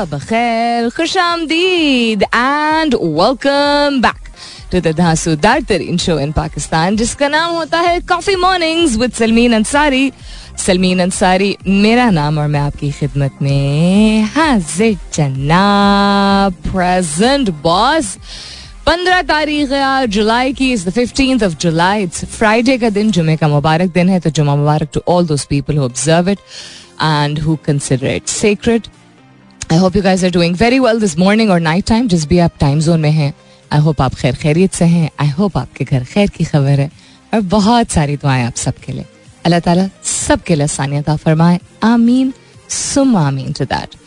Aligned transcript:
सुबह 0.00 0.16
बखैर 0.16 0.88
खुश 0.96 1.16
आमदीद 1.18 2.22
and 2.24 2.94
welcome 2.94 4.00
back 4.00 4.28
to 4.72 4.80
the 4.80 4.92
धांसूदार 4.96 5.62
तरीन 5.68 5.96
शो 5.98 6.18
इन 6.18 6.30
पाकिस्तान 6.32 6.96
जिसका 6.96 7.28
नाम 7.28 7.50
होता 7.52 7.78
है 7.80 8.00
coffee 8.08 8.36
mornings 8.36 8.96
with 8.96 9.12
Salmeen 9.12 9.54
Ansari 9.54 10.12
Salmeen 10.58 11.00
Ansari 11.02 11.56
मेरा 11.66 12.08
नाम 12.10 12.38
और 12.38 12.46
मैं 12.48 12.60
आपकी 12.60 12.90
खिदमत 12.90 13.42
में 13.42 14.22
हाजिर 14.36 14.96
चन्ना 15.12 15.58
प्रेजेंट 16.66 17.50
बॉस 17.62 18.16
पंद्रह 18.86 19.20
तारीख 19.24 19.72
है 19.72 19.82
आज 19.84 20.08
जुलाई 20.10 20.52
की 20.52 20.72
is 20.72 20.86
the 20.88 20.92
fifteenth 20.92 21.42
of 21.44 21.56
July 21.62 22.02
it's 22.02 22.24
Friday 22.36 22.78
का 22.78 22.90
दिन 22.90 23.10
जुमे 23.10 23.36
का 23.36 23.48
मुबारक 23.48 23.92
दिन 23.94 24.08
है 24.08 24.20
तो 24.20 24.30
जुमा 24.30 24.56
मुबारक 24.56 24.88
to 24.94 25.02
all 25.08 25.26
those 25.26 25.44
people 25.50 25.76
who 25.78 25.84
observe 25.84 26.30
it 26.30 26.38
and 27.02 27.38
who 27.40 27.56
consider 27.66 28.06
it 28.06 28.28
secret 28.28 28.88
I 29.72 29.78
hope 29.78 29.96
you 29.96 30.02
guys 30.02 30.24
are 30.24 30.30
doing 30.32 30.56
very 30.60 30.78
well 30.78 31.00
this 31.00 31.18
morning 31.18 31.50
और 31.50 31.60
नाइट 31.60 31.86
टाइम 31.86 32.08
जिस 32.08 32.26
भी 32.28 32.38
आप 32.38 32.52
टाइम 32.60 32.80
जोन 32.80 33.00
में 33.00 33.10
हैं 33.10 33.32
आई 33.72 33.80
होप 33.80 34.00
आप 34.02 34.14
खैर 34.14 34.34
खैरियत 34.36 34.72
से 34.74 34.84
हैं. 34.84 35.10
आई 35.20 35.28
होप 35.30 35.56
आपके 35.58 35.84
घर 35.84 36.04
खैर 36.04 36.30
की 36.36 36.44
खबर 36.44 36.80
है 36.80 36.90
और 37.34 37.40
बहुत 37.54 37.90
सारी 37.90 38.16
दुआएँ 38.16 38.44
आप 38.44 38.54
सबके 38.56 38.92
लिए. 38.92 39.04
अल्लाह 39.44 39.60
ताला 39.60 39.88
सबके 40.04 40.54
लिए 40.54 40.64
आसानियत 40.64 41.10
फरमाए. 41.10 41.58
आमीन. 41.84 42.32
सुम 42.68 43.16
आमीन 43.16 43.52
to 43.52 43.64
that 43.64 43.98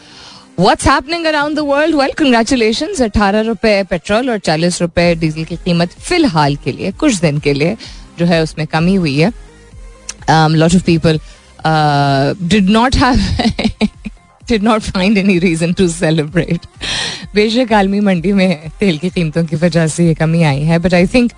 What's 0.59 0.85
happening 0.85 1.23
around 1.29 1.57
the 1.57 1.63
world? 1.67 1.95
Well, 1.99 2.11
congratulations. 2.17 3.01
अठारह 3.01 3.41
रुपए 3.41 3.83
पेट्रोल 3.89 4.29
और 4.29 4.37
चालीस 4.39 4.81
रुपए 4.81 5.13
डीजल 5.15 5.43
की 5.43 5.55
कीमत 5.65 5.93
फ़िलहाल 5.99 6.55
के 6.63 6.71
लिए 6.71 6.91
कुछ 6.99 7.15
दिन 7.21 7.39
के 7.39 7.53
लिए 7.53 7.75
जो 8.19 8.25
है 8.25 8.41
उसमें 8.43 8.65
कमी 8.67 8.95
हुई 8.95 9.17
है. 9.19 9.31
Lot 10.29 10.75
of 10.75 10.83
people 10.85 11.19
did 12.47 12.69
not 12.69 12.95
have 12.95 13.15
did 14.47 14.63
not 14.63 14.83
find 14.83 15.17
any 15.17 15.39
reason 15.39 15.73
to 15.73 15.87
celebrate. 15.89 16.67
बेशक 17.35 17.73
आलमी 17.73 17.99
मंडी 17.99 18.31
में 18.33 18.69
तेल 18.79 18.97
की 18.97 19.09
कीमतों 19.09 19.43
की 19.45 19.55
वजह 19.55 19.87
से 19.87 20.07
ये 20.07 20.13
कमी 20.13 20.43
आई 20.43 20.61
है 20.61 20.79
बट 20.79 20.93
आई 20.93 21.07
थिंक 21.07 21.31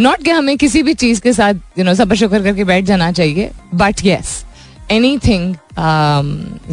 नॉट 0.00 0.22
कि 0.22 0.30
हमें 0.30 0.56
किसी 0.58 0.82
भी 0.82 0.94
चीज़ 0.94 1.20
के 1.20 1.32
साथ 1.32 1.78
यू 1.78 1.84
नो 1.84 1.94
सबर 1.94 2.16
शुक्र 2.16 2.42
करके 2.42 2.64
बैठ 2.64 2.84
जाना 2.84 3.10
चाहिए 3.12 3.50
but 3.74 4.04
yes 4.04 4.44
anything 5.18 5.54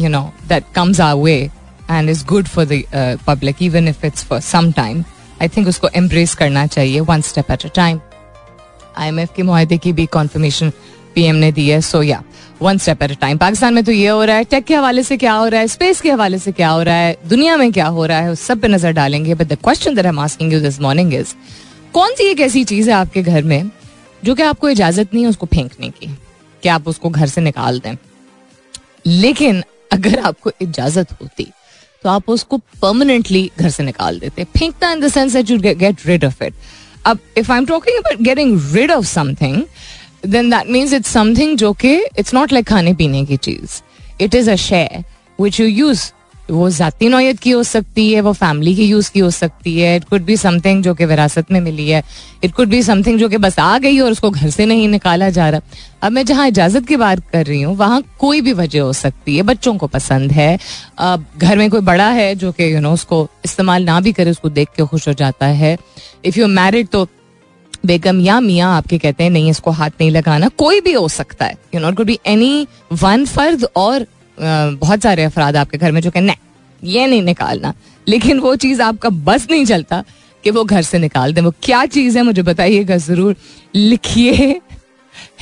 you 0.02 0.08
know 0.08 0.22
that 0.48 0.64
comes 0.74 1.00
our 1.00 1.14
way 1.14 1.38
and 1.90 2.10
is 2.10 2.24
good 2.26 2.46
for 2.46 2.64
the 2.64 2.82
public 3.26 3.62
even 3.62 3.88
if 3.88 4.06
it's 4.06 4.24
for 4.24 4.40
some 4.40 4.72
time 4.72 5.04
I 5.42 5.48
think 5.48 5.68
उसको 5.68 5.88
एम्ब्रेस 5.94 6.34
करना 6.34 6.66
चाहिए 6.66 7.00
one 7.10 7.20
step 7.22 7.50
at 7.50 7.66
a 7.66 7.70
time 7.74 8.00
I 8.98 9.08
M 9.08 9.18
F 9.20 9.30
के 9.36 9.42
माहे 9.42 9.78
की 9.78 9.92
भी 9.92 10.06
confirmation 10.12 10.72
PM 11.14 11.36
ने 11.36 11.50
दी 11.52 11.68
है 11.68 11.80
सो 11.80 12.02
या 12.02 12.22
one 12.62 12.78
step 12.78 13.02
at 13.02 13.10
a 13.10 13.14
time 13.20 13.38
Pakistan 13.38 13.74
में 13.74 13.82
तो 13.84 13.92
ये 13.92 14.08
हो 14.08 14.24
रहा 14.24 14.36
है 14.36 14.44
टेक 14.44 14.64
के 14.64 14.74
हवाले 14.74 15.02
से 15.02 15.16
क्या 15.16 15.32
हो 15.32 15.46
रहा 15.48 15.60
है 15.60 15.68
स्पेस 15.68 16.00
के 16.00 16.10
हवाले 16.10 16.38
से 16.38 16.52
क्या 16.52 16.68
हो 16.68 16.82
रहा 16.82 16.94
है, 16.94 17.16
दुनिया 17.26 17.56
में 17.56 17.72
क्या 17.72 17.86
हो 17.86 18.06
रहा 18.06 18.20
है, 18.20 18.30
उस 18.30 18.40
सब 18.40 18.60
पे 18.60 18.68
नज़र 18.68 18.92
डालेंगे 18.92 19.34
but 19.34 19.48
the 19.48 19.58
question 19.64 19.94
that 19.94 20.04
I 20.04 20.08
am 20.08 20.18
asking 20.18 20.52
you 20.52 20.60
this 20.60 20.80
morning 20.80 21.14
is 21.14 21.34
कौन 21.94 22.14
सी 22.14 22.24
एक 22.24 22.40
ऐसी 22.40 22.64
चीज़ 22.64 22.90
है 22.90 22.96
आपके 22.96 23.22
घर 23.22 23.42
में 23.42 23.70
जो 24.22 24.34
कि 24.34 24.42
आपको 24.42 24.68
इजाज़त 24.68 25.14
नहीं 25.14 25.24
है, 25.24 25.30
उसको 25.30 25.46
फेंकने 25.46 25.88
की, 25.90 26.06
कि 26.62 26.68
आप 26.68 26.88
उसको 26.88 27.10
घर 27.10 27.26
से 27.26 27.40
निकाल 27.40 27.78
दें? 27.80 27.94
लेकिन 29.06 29.62
अगर 29.92 30.18
आपको 30.20 30.50
इजाज़त 30.62 31.12
होती 31.12 31.46
तो 32.04 32.08
आप 32.08 32.28
उसको 32.30 32.58
परमानेंटली 32.82 33.50
घर 33.58 33.70
से 33.70 33.82
निकाल 33.82 34.18
देते। 34.18 34.44
फेंकना 34.56 34.90
in 34.92 35.00
the 35.00 35.08
sense 35.08 35.32
that 35.32 35.50
you 35.50 35.58
get 35.58 36.06
rid 36.06 36.24
of 36.24 36.42
it 36.44 36.54
अब 37.06 37.18
if 37.38 37.52
I 37.52 37.58
am 37.58 37.66
talking 37.66 37.98
about 37.98 38.22
getting 38.22 38.60
rid 38.74 38.90
of 38.90 39.06
something 39.06 39.62
then 40.26 40.50
that 40.50 40.70
means 40.70 40.92
it's 40.92 41.10
something 41.10 41.56
जो 41.58 41.72
कि 41.72 41.96
इट्स 42.18 42.34
नॉट 42.34 42.52
लाइक 42.52 42.66
खाने 42.66 42.94
पीने 42.94 43.24
की 43.24 43.36
चीज़. 43.38 43.80
It 44.20 44.34
is 44.34 44.50
a 44.50 44.54
share 44.56 45.04
which 45.38 45.60
you 45.60 45.66
use 45.66 46.10
वो 46.50 46.68
जाती 46.70 47.08
नोयत 47.08 47.38
की 47.38 47.50
हो 47.50 47.62
सकती 47.62 48.12
है, 48.12 48.20
वो 48.20 48.32
फैमिली 48.32 48.74
की 48.74 48.84
यूज़ 48.84 49.10
की 49.12 49.20
हो 49.20 49.30
सकती 49.30 49.74
है. 49.78 49.96
इट 49.96 50.04
कुड 50.04 50.22
बी 50.24 50.36
समथिंग 50.36 50.82
जो 50.82 50.94
कि 50.94 51.04
विरासत 51.04 51.50
में 51.52 51.60
मिली 51.60 51.88
है. 51.88 52.02
इट 52.44 52.52
कुड 52.54 52.68
बी 52.68 52.82
समथिंग 52.82 53.18
जो 53.18 53.28
कि 53.28 53.36
बस 53.36 53.58
आ 53.58 53.78
गई 53.78 53.98
और 54.00 54.12
उसको 54.12 54.30
घर 54.30 54.50
से 54.50 54.66
नहीं 54.66 54.86
निकाला 54.88 55.28
जा 55.30 55.48
रहा. 55.50 55.60
अब 56.02 56.12
मैं 56.12 56.24
जहाँ 56.24 56.46
इजाज़त 56.48 56.86
की 56.86 56.96
बात 56.96 57.20
कर 57.32 57.44
रही 57.46 57.60
हूँ, 57.62 57.74
वहाँ 57.76 58.02
कोई 58.18 58.40
भी 58.40 58.52
वजह 58.52 58.82
हो 58.82 58.92
सकती 58.92 59.36
है. 59.36 59.42
बच्चों 59.42 59.76
को 59.76 59.86
पसंद 59.86 60.32
है. 60.32 60.58
अब 60.98 61.26
घर 61.38 61.58
में 61.58 61.68
कोई 61.70 61.80
बड़ा 61.80 62.08
है 62.10 62.34
जो 62.34 62.52
कि 62.52 62.72
यू 62.74 62.80
नो 62.80 62.92
उसको 62.92 63.28
इस्तेमाल 63.44 63.84
ना 63.84 64.00
भी 64.00 64.12
करे, 64.12 64.30
उसको 64.30 64.48
देख 64.48 64.68
के 64.76 64.86
खुश 64.86 65.08
हो 65.08 65.12
जाता 65.14 65.46
है. 65.46 65.76
इफ़ 66.24 66.38
यू 66.38 66.46
मैरिड 66.48 66.88
तो 66.88 67.06
बेगम 67.84 68.20
या 68.20 68.38
मियाँ 68.40 68.76
आपके 68.76 68.98
कहते 68.98 69.24
हैं, 69.24 69.30
नहीं, 69.30 69.50
इसको 69.50 69.70
हाथ 69.70 69.90
नहीं 70.00 70.10
लगाना, 70.10 70.48
कोई 70.58 70.80
भी 70.80 70.92
हो 70.92 71.08
सकता 71.08 71.44
है। 71.44 71.56
You 71.74 71.80
know 71.80 71.92
could 71.92 72.06
be 72.06 72.18
anyone 72.92 73.24
फर्द 73.26 73.66
और 73.76 74.06
बहुत 74.38 75.02
सारे 75.02 75.24
अफराद 75.24 75.56
आपके 75.56 75.78
घर 75.78 75.92
में 75.92 76.00
जो 76.00 76.10
कहते 76.10 76.26
नहीं, 76.26 76.36
ये 76.82 77.06
नहीं 77.06 77.22
निकालना। 77.22 77.72
लेकिन 78.06 78.38
वो 78.40 78.54
चीज़ 78.56 78.82
आपका 78.82 79.08
बस 79.10 79.46
नहीं 79.50 79.64
चलता 79.66 80.02
कि 80.44 80.50
वो 80.50 80.64
घर 80.64 80.82
से 80.82 80.98
निकाल 80.98 81.32
दें। 81.32 81.42
वो 81.42 81.52
क्या 81.62 81.84
चीज़ 81.86 82.18
है, 82.18 82.24
मुझे 82.24 82.42
बताइएगा 82.42 82.96
ज़रूर 82.98 83.36
लिखिए। 83.74 84.60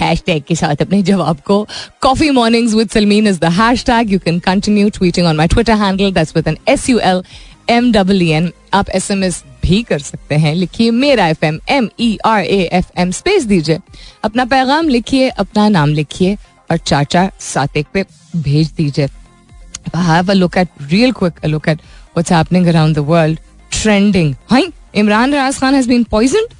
हैश 0.00 0.22
टैग 0.26 0.42
के 0.42 0.54
साथ 0.54 0.82
अपने 0.82 1.02
जवाब 1.02 1.40
को। 1.46 1.66
Coffee 2.02 2.30
mornings 2.30 2.74
with 2.74 2.90
Salmeen 2.90 3.26
is 3.26 3.40
the 3.40 3.44
hashtag 3.84 4.12
you 4.12 4.18
can 4.18 4.38
continue 4.40 4.88
tweeting 4.90 5.26
on 5.26 5.36
my 5.36 5.48
Twitter 5.48 5.74
handle 5.74 6.12
that's 6.12 6.36
with 6.36 6.48
N 6.48 6.56
S 6.68 6.88
U 6.90 6.98
L 7.00 7.22
M 7.70 7.90
W 7.92 8.36
N 8.36 8.50
आप 8.74 8.90
एस 8.90 9.10
एम 9.10 9.24
एस 9.24 9.42
भी 9.66 9.82
कर 9.82 9.98
सकते 10.00 10.34
हैं। 10.36 10.54
लिखिए 10.54 10.90
मेरा 10.92 11.26
F 11.28 11.44
M 11.44 11.58
M 11.70 11.88
E 12.00 12.16
R 12.26 12.44
A 12.44 12.60
F 12.72 12.90
M 13.00 13.10
space 13.12 13.44
दीजिए। 13.44 13.78
अपना 14.24 14.44
पैगाम 14.46 14.88
लिखिए, 14.88 15.28
अपना 15.28 15.68
नाम 15.68 15.92
लिखिए 15.94 16.36
और 16.70 16.76
चाचा 16.78 17.30
सात 17.42 17.76
एक 17.76 17.86
पे 17.94 18.04
भेज 18.36 18.72
दीजिए। 18.76 19.08
Have 19.96 20.30
a 20.30 20.34
look 20.34 20.56
at 20.58 20.68
real 20.90 21.12
quick 21.12 21.44
a 21.44 21.46
look 21.48 21.68
at 21.68 21.78
what's 21.78 22.32
happening 22.32 22.66
around 22.66 22.96
the 22.96 22.98
world 23.08 23.38
trending 23.72 24.34
high 24.50 24.68
Imran 24.94 25.34
Raj 25.34 25.58
Khan 25.58 25.74
has 25.74 25.88
been 25.88 26.04
poisoned 26.10 26.54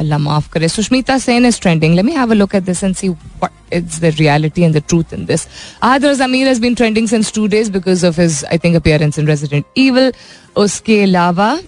Allah 0.00 0.18
माफ़ 0.18 0.48
करे, 0.52 0.68
Sushmita 0.68 1.16
Sen 1.18 1.46
is 1.46 1.60
trending 1.60 1.94
let 1.94 2.04
me 2.04 2.12
have 2.12 2.30
a 2.30 2.34
look 2.34 2.54
at 2.54 2.62
this 2.64 2.82
and 2.84 2.94
see 2.96 3.08
what 3.08 3.72
is 3.74 4.00
the 4.00 4.14
reality 4.18 4.62
and 4.62 4.76
the 4.76 4.82
truth 4.88 5.12
in 5.14 5.24
this 5.26 5.46
other 5.82 6.14
Zameer 6.14 6.46
has 6.48 6.60
been 6.60 6.74
trending 6.74 7.08
since 7.08 7.32
two 7.34 7.46
days 7.46 7.70
because 7.72 8.06
of 8.06 8.20
his 8.20 8.44
I 8.44 8.58
think 8.58 8.76
appearance 8.76 9.18
in 9.18 9.26
Resident 9.28 9.64
Evil 9.78 10.12
उसके 10.56 11.00
अलावा 11.02 11.58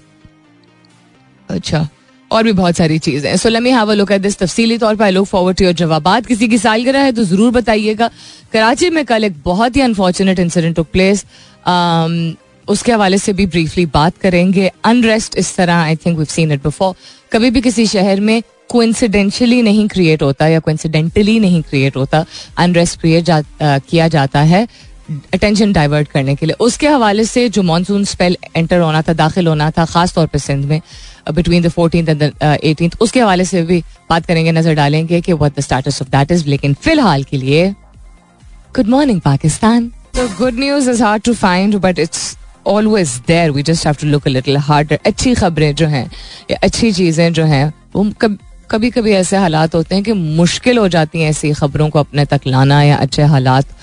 अच्छा 1.50 1.88
और 2.30 2.44
भी 2.44 2.52
बहुत 2.52 2.76
सारी 2.76 2.98
चीज़ें 2.98 3.36
so 3.36 3.48
let 3.48 3.62
me 3.62 3.70
have 3.70 3.90
a 3.90 3.94
look 3.94 4.12
at 4.12 4.20
this 4.20 4.38
तफसीली 4.38 4.78
तौर 4.78 4.94
पर। 4.96 5.04
I 5.04 5.10
look 5.10 5.26
forward 5.26 5.56
to 5.56 5.64
your 5.64 5.74
जवाबात। 5.74 6.26
किसी 6.26 6.48
की 6.48 6.58
सालगिरह 6.58 7.00
है 7.00 7.12
तो 7.12 7.24
ज़रूर 7.24 7.50
बताइएगा। 7.52 8.10
कराची 8.52 8.90
में 8.90 9.04
कल 9.04 9.24
एक 9.24 9.34
बहुत 9.44 9.76
ही 9.76 9.80
अनफॉर्चुनेट 9.80 10.38
इंसिडेंट 10.38 10.76
टुक 10.76 10.86
प्लेस 10.92 11.24
उसके 12.68 12.92
हवाले 12.92 13.18
से 13.18 13.32
भी 13.32 13.46
ब्रीफली 13.46 13.84
बात 13.88 14.18
करेंगे। 14.18 14.70
अनरेस्ट 14.84 15.36
इस 15.38 15.54
तरह 15.56 15.74
I 15.74 15.96
think 15.96 16.18
we 16.18 16.24
seen 16.26 16.52
it 16.52 16.62
before 16.62 16.94
कभी 17.32 17.50
भी 17.50 17.60
किसी 17.60 17.86
शहर 17.86 18.20
में 18.20 18.42
कोइंसिडेंशली 18.70 19.60
नहीं 19.62 19.86
क्रिएट 19.88 20.22
होता 20.22 20.46
या 20.48 20.58
कोइंसिडेंटली 20.60 21.38
नहीं 21.40 21.62
क्रिएट 21.62 21.96
होता। 21.96 22.24
अनरेस्ट 22.58 23.00
क्रिएट 23.00 23.24
जा, 23.24 23.42
किया 23.62 24.08
जाता 24.08 24.40
है। 24.42 24.66
अटेंशन 25.34 25.72
डाइवर्ट 25.72 26.08
करने 26.08 26.34
के 26.34 26.46
लिए। 26.46 26.56
उसके 26.60 26.88
हवाले 26.88 27.24
से 27.24 27.48
जो 27.48 27.62
मानसून 27.62 28.04
स्पेल 28.04 28.36
एंटर 28.56 28.80
होना 28.80 29.02
था, 29.02 29.12
दाखिल 29.12 29.46
होना 29.46 29.70
था 29.70 29.84
खास 29.86 30.14
तौर 30.14 30.26
पर 30.26 30.38
सिंध 30.38 30.64
में 30.64 30.80
between 31.30 31.62
the 31.62 31.68
fourteen 31.70 32.08
and 32.08 32.22
eighteen 32.42 32.90
उसके 33.00 33.20
हवाले 33.20 33.44
से 33.44 33.62
भी 33.62 33.80
बात 34.10 34.26
करेंगे, 34.26 34.52
नज़र 34.52 34.74
डालेंगे 34.74 35.20
कि 35.20 35.32
what 35.32 35.56
the 35.56 35.60
status 35.60 36.02
of 36.02 36.10
that 36.10 36.32
is 36.32 36.46
लेकिन 36.48 36.74
फ़िलहाल 36.74 37.24
के 37.24 37.36
लिए 37.36 37.70
good 38.76 38.88
morning 38.88 39.20
Pakistan 39.20 39.90
good 40.16 40.58
news 40.58 40.90
is 40.90 41.02
hard 41.02 41.22
to 41.22 41.34
find 41.34 41.76
but 41.80 41.98
it's 41.98 42.36
always 42.68 43.20
there 43.26 43.50
we 43.50 43.62
just 43.62 43.86
have 43.86 43.94
to 44.00 44.06
look 44.06 44.26
a 44.26 44.30
little 44.30 44.56
harder 44.60 44.98
अच्छी 45.06 45.34
खबरें 45.34 45.74
जो 45.74 45.86
हैं 45.86 46.10
अच्छी 46.54 46.92
चीज़ें 46.92 47.32
जो 47.32 47.44
हैं, 47.44 47.72
वो 47.94 48.04
कब 48.20 48.38
कभी 48.72 48.90
कभी 48.90 49.12
ऐसे 49.12 49.36
हालात 49.36 49.74
होते 49.74 49.94
हैं 49.94 50.04
कि 50.04 50.12
मुश्किल 50.12 50.78
हो 50.78 50.88
जाती 50.88 51.20
हैं 51.20 51.30
ऐसी 51.30 51.52
खबरों 51.52 51.88
को 51.90 51.98
अपने 51.98 52.24
तक 52.24 52.40
लाना 52.46 52.82
या 52.82 52.96
अच्छे 52.96 53.22
हालात 53.22 53.76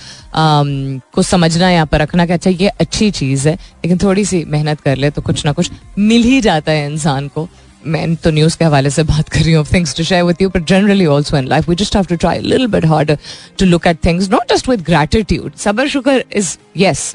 को 1.14 1.22
समझना 1.22 1.70
या 1.70 1.86
परखना 1.86 2.26
कि 2.26 2.34
अच्छा 2.34 2.50
ये 2.50 2.68
अच्छी 2.68 3.12
चीज़ 3.12 3.48
है 3.50 3.56
लेकिन 3.56 3.98
थोड़ी 3.98 4.26
सी 4.26 4.44
मेहनत 4.48 4.82
कर 4.82 4.98
ले 4.98 5.10
तो 5.10 5.22
कुछ 5.22 5.46
ना 5.46 5.52
कुछ 5.52 5.72
मिल 6.00 6.24
ही 6.24 6.42
जाता 6.42 6.72
है 6.72 6.92
इंसान 6.92 7.28
को। 7.28 7.48
मैं 7.88 8.16
तो 8.16 8.32
न्यूज़ 8.32 8.58
के 8.58 8.66
हवाले 8.66 8.90
से 8.90 9.04
बात 9.04 9.30
कर 9.30 9.40
रही 9.40 9.54
हूँ 9.54 9.66
things 9.66 9.96
to 9.96 10.04
share 10.04 10.36
you 10.42 10.50
but 10.50 10.66
generally 10.68 11.06
also 11.06 11.38
in 11.38 11.48
life 11.48 11.70
we 11.70 11.76
just 11.76 11.96
have 11.96 12.06
to 12.06 12.16
try 12.16 12.40
little 12.40 12.68
bit 12.68 12.86
harder 12.86 13.18
to 13.60 13.66
look 13.66 13.88
at 13.88 13.98
things 14.06 14.30
not 14.30 14.54
just 14.54 14.70
with 14.70 15.52
सबर 15.58 15.88
शुक्र 15.88 16.24
इज़ 16.36 16.58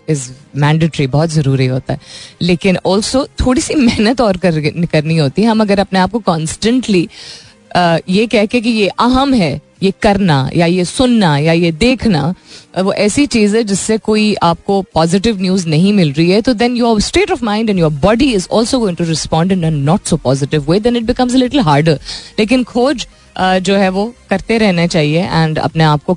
इज़ 0.08 0.30
मैंडेटरी 0.56 1.06
बहुत 1.06 1.30
ज़रूरी 1.30 1.66
होता 1.66 1.94
है। 1.94 2.00
लेकिन 2.42 2.78
ऑल्सो 2.86 3.26
थोड़ी 3.40 3.60
सी 3.60 3.74
मेहनत 3.74 4.20
और 4.20 4.36
कर, 4.36 4.60
करनी 4.92 5.16
होती 5.16 5.42
है। 5.42 5.48
हम 5.48 5.60
अगर 5.60 5.78
अपने 5.78 5.98
आप 5.98 6.10
को 6.10 6.18
कॉन्स्टेंटली 6.18 7.08
ये 7.76 8.26
कह 8.26 8.46
के 8.46 8.60
कि 8.60 8.70
ये 8.70 8.88
अहम 8.88 9.34
है, 9.34 9.60
ये 9.82 9.92
करना, 10.02 10.48
या 10.56 10.66
ये 10.66 10.84
सुनना, 10.84 11.36
या 11.38 11.52
ये 11.52 11.72
देखना 11.72 12.34
वो 12.78 12.92
ऐसी 12.92 13.26
चीज़ 13.26 13.56
है 13.56 13.62
जिससे 13.64 13.96
कोई 13.98 14.34
आपको 14.42 14.80
पॉजिटिव 14.94 15.40
न्यूज़ 15.40 15.66
नहीं 15.68 15.92
मिल 15.92 16.12
रही 16.12 16.30
है 16.30 16.40
तो 16.42 16.54
then 16.54 16.76
your 16.76 17.00
state 17.00 17.30
of 17.30 17.44
mind 17.44 17.70
and 17.70 17.78
your 17.78 17.90
body 18.02 18.32
is 18.34 18.48
also 18.50 18.78
going 18.78 18.96
to 18.96 19.04
respond 19.04 19.52
in 19.52 19.74
not 19.74 20.06
so 20.06 20.16
positive 20.16 20.70
way 20.70 20.80
then 20.80 20.96
it 20.96 21.04
becomes 21.04 21.34
little 21.34 21.60
harder 21.60 21.98
लेकिन 22.38 22.64
खोज 22.64 23.06
जो 23.38 23.76
है 23.76 23.88
वो 23.88 24.12
करते 24.30 24.58
रहना 24.58 24.86
चाहिए 24.86 25.24
एंड 25.24 25.58
अपने 25.58 25.84
आप 25.84 26.04
को 26.04 26.16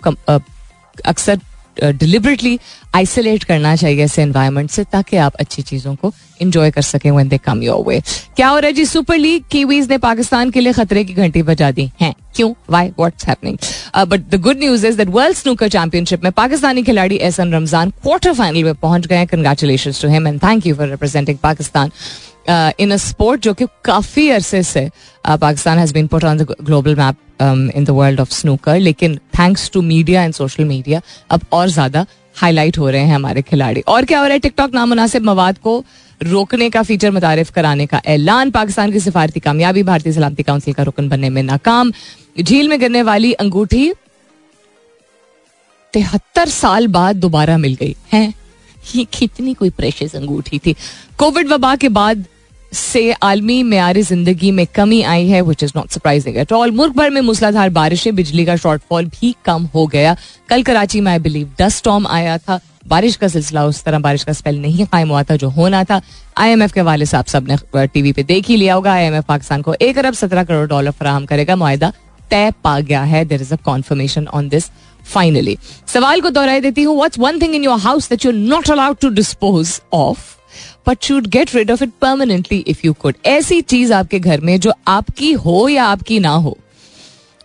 अक्सर 1.06 1.40
डिलिबरेटली 1.84 2.60
आइसोलेट 2.96 3.44
करना 3.44 3.76
चाहिए 3.76 4.04
ऐसे 4.04 4.22
एनवायरमेंट 4.22 4.70
से 4.72 4.84
ताकि 4.84 5.18
आप 5.18 5.36
अच्छी 5.40 5.62
चीज़ों 5.62 5.96
को 5.96 6.14
इंजॉय 6.42 6.72
कर 6.72 6.82
सकें 6.82 7.10
when 7.12 7.28
they 7.30 7.38
come 7.38 7.62
your 7.64 7.84
way 7.88 8.00
क्या 8.36 8.48
हो 8.48 8.58
रहा 8.60 8.68
है 8.68 8.74
जी? 8.74 8.86
सुपर 8.86 9.18
लीग 9.18 9.44
कीवीज 9.52 9.90
ने 9.90 9.98
पाकिस्तान 9.98 10.50
के 10.52 10.60
लिए 10.60 10.74
खतरे 10.74 11.04
की 11.04 11.14
घंटी 11.14 11.42
बजा 11.44 11.72
दी 11.72 11.90
है। 12.02 12.14
क्यों? 12.36 12.54
Why 12.70 12.90
what's 13.00 13.28
happening 13.28 13.58
but 14.08 14.30
the 14.30 14.42
good 14.42 14.60
news 14.60 14.86
is 14.88 14.98
that 14.98 15.10
world 15.10 15.38
snooker 15.38 15.70
championship 15.70 16.24
में 16.24 16.32
पाकिस्तानी 16.32 16.84
खिलाड़ी 16.84 17.16
एहसन 17.18 17.54
रमज़ान 17.54 17.90
क्वार्टर 18.04 18.34
फाइनल 18.34 18.64
में 18.64 18.76
पहुँच 18.76 19.08
गए 19.08 19.26
congratulation 19.26 19.92
to 20.02 20.10
him 20.10 20.28
and 20.28 20.40
thank 20.44 20.68
you 20.68 20.76
for 20.76 20.90
representing 20.90 21.38
Pakistan. 21.44 21.92
In 22.50 22.92
a 22.92 22.98
sport 22.98 23.42
जो 23.42 23.54
कि 23.54 23.66
काफ़ी 23.86 24.30
अरसे 24.30 24.64
से 24.64 24.90
Pakistan 25.26 25.80
has 25.80 25.94
been 25.94 26.08
put 26.08 26.24
on 26.24 26.38
the 26.38 26.56
global 26.62 26.96
map 26.96 27.16
in 27.76 27.84
the 27.84 27.90
world 27.92 28.20
of 28.20 28.32
snooker 28.34 28.80
लेकिन 28.80 29.18
thanks 29.40 29.70
to 29.74 29.82
media 29.84 30.24
and 30.24 30.34
social 30.34 30.66
media 30.66 31.02
अब 31.32 31.42
और 31.52 31.68
ज़्यादा 31.70 32.06
highlight 32.36 32.78
हो 32.78 32.90
रहे 32.90 33.02
हैं 33.02 33.16
हमारे 33.16 33.42
खिलाड़ी। 33.42 33.82
और 33.82 34.06
क्या 34.06 34.20
हो 34.20 34.26
रहा 34.26 34.34
है? 34.34 34.40
टिकटॉक 34.40 34.74
नामुनासिब 34.74 35.24
मवाद 35.24 35.58
को 35.58 35.84
रोकने 36.22 36.70
का 36.70 36.82
फीचर 36.84 37.12
मुतारफ 37.12 37.52
कराने 37.52 37.86
का 37.86 38.02
ऐलान। 38.08 38.52
पाकिस्तान 38.52 38.92
की 38.92 39.00
सिफारती 39.00 39.40
कामयाबी, 39.40 39.84
भारतीय 39.84 40.14
सलामती 40.14 40.44
काउंसिल 40.44 40.74
का 40.74 40.84
रुकन 40.84 41.10
बनने 41.10 41.30
में 41.30 41.42
नाकाम। 41.44 41.92
झील 42.40 42.70
में 42.70 42.80
गिरने 42.80 43.02
वाली 43.04 43.32
अंगूठी 43.36 43.92
तिहत्तर 45.94 46.50
साल 46.50 46.88
बाद 46.88 47.16
दोबारा 47.16 47.58
मिल 47.58 47.74
गई। 47.76 47.96
है? 48.14 48.34
कितनी 48.86 49.54
कोई 49.54 49.70
प्रेशियस 49.72 50.16
अंगूठी 50.16 50.60
थी। 50.60 50.76
कोविड 51.18 51.48
वबा 51.48 51.76
के 51.76 51.90
बाद 51.92 52.26
से 52.72 53.12
आलमी 53.14 53.62
मैारी 53.64 54.02
ज़िंदगी 54.04 54.52
में 54.52 54.66
कमी 54.76 55.02
आई 55.04 55.28
है 55.28 55.42
which 55.42 55.64
is 55.64 55.72
not 55.76 55.90
surprising 55.92 56.38
at 56.38 56.54
all 56.54 56.72
मुल्क 56.72 56.96
भर 56.96 57.10
में 57.10 57.22
मूसलाधार 57.22 57.70
बारिशें, 57.72 58.16
बिजली 58.16 58.46
का 58.46 58.56
शॉर्टफॉल 58.56 59.06
भी 59.12 59.36
कम 59.46 59.64
हो 59.76 59.86
गया। 59.88 60.16
कल 60.50 60.64
कराची 60.64 61.02
में 61.02 61.12
आई 61.12 61.20
बिलीव 61.20 61.52
डस्ट 61.60 61.78
स्टॉम 61.78 62.08
आया 62.08 62.38
था। 62.38 62.60
बारिश 62.88 63.16
का 63.16 63.28
सिलसिला 63.28 63.66
उस 63.66 63.84
तरह 63.84 64.00
बारिश 64.00 64.24
का 64.24 64.34
स्पेल 64.34 64.60
नहीं 64.62 64.86
कायम 64.86 65.10
हुआ 65.10 65.24
था 65.24 65.36
जो 65.36 65.50
होना 65.50 65.84
था। 65.84 66.02
आईएमएफ 66.38 66.74
के 66.74 66.82
वाले 66.82 67.06
साहब 67.06 67.26
सबने 67.26 67.88
टीवी 67.88 68.12
पे 68.14 68.24
देख 68.24 68.48
ही 68.50 68.58
लिया 68.58 68.76
होगा। 68.76 68.94
आईएमएफ 68.94 69.26
पाकिस्तान 69.28 69.62
को 69.62 69.74
एक 69.82 69.98
अरब 69.98 70.14
सत्रह 70.14 70.44
करोड़ 70.44 70.68
डॉलर 70.70 70.92
फराहम 70.92 71.26
करेगा। 71.26 71.56
मुआदा 71.56 71.92
तय 72.32 72.52
पा 72.64 72.80
गया 72.80 73.04
है। 73.04 73.24
There 73.26 73.42
is 73.42 73.54
a 73.54 73.58
confirmation 73.66 74.28
on 74.28 74.50
this 74.50 74.70
finally 75.06 75.58
सवाल 75.88 76.22
को 76.22 76.30
दोहराई 76.30 76.62
देती 76.62 76.84
हूँ। 76.84 77.10
One 77.20 77.42
thing 77.42 77.56
in 77.56 77.64
your 77.64 77.80
house 77.80 78.10
that 78.10 78.26
you 78.26 78.32
not 78.32 78.70
allowed 78.72 78.98
to 79.02 79.10
dispose 79.12 79.80
of 79.94 80.37
but 80.88 81.04
should 81.04 81.28
get 81.28 81.56
rid 81.56 81.72
of 81.72 81.84
it 81.84 81.92
permanently 82.02 82.64
if 82.68 82.86
you 82.86 82.94
could 82.94 83.16
ऐसी 83.26 83.62
चीज़ 83.64 83.94
आपके 83.94 84.20
घर 84.20 84.42
में 84.42 84.60
जो 84.60 84.74
आपकी 84.88 85.32
हो 85.34 85.68
या 85.70 85.86
आपकी 85.86 86.20
ना 86.20 86.30
हो। 86.30 86.58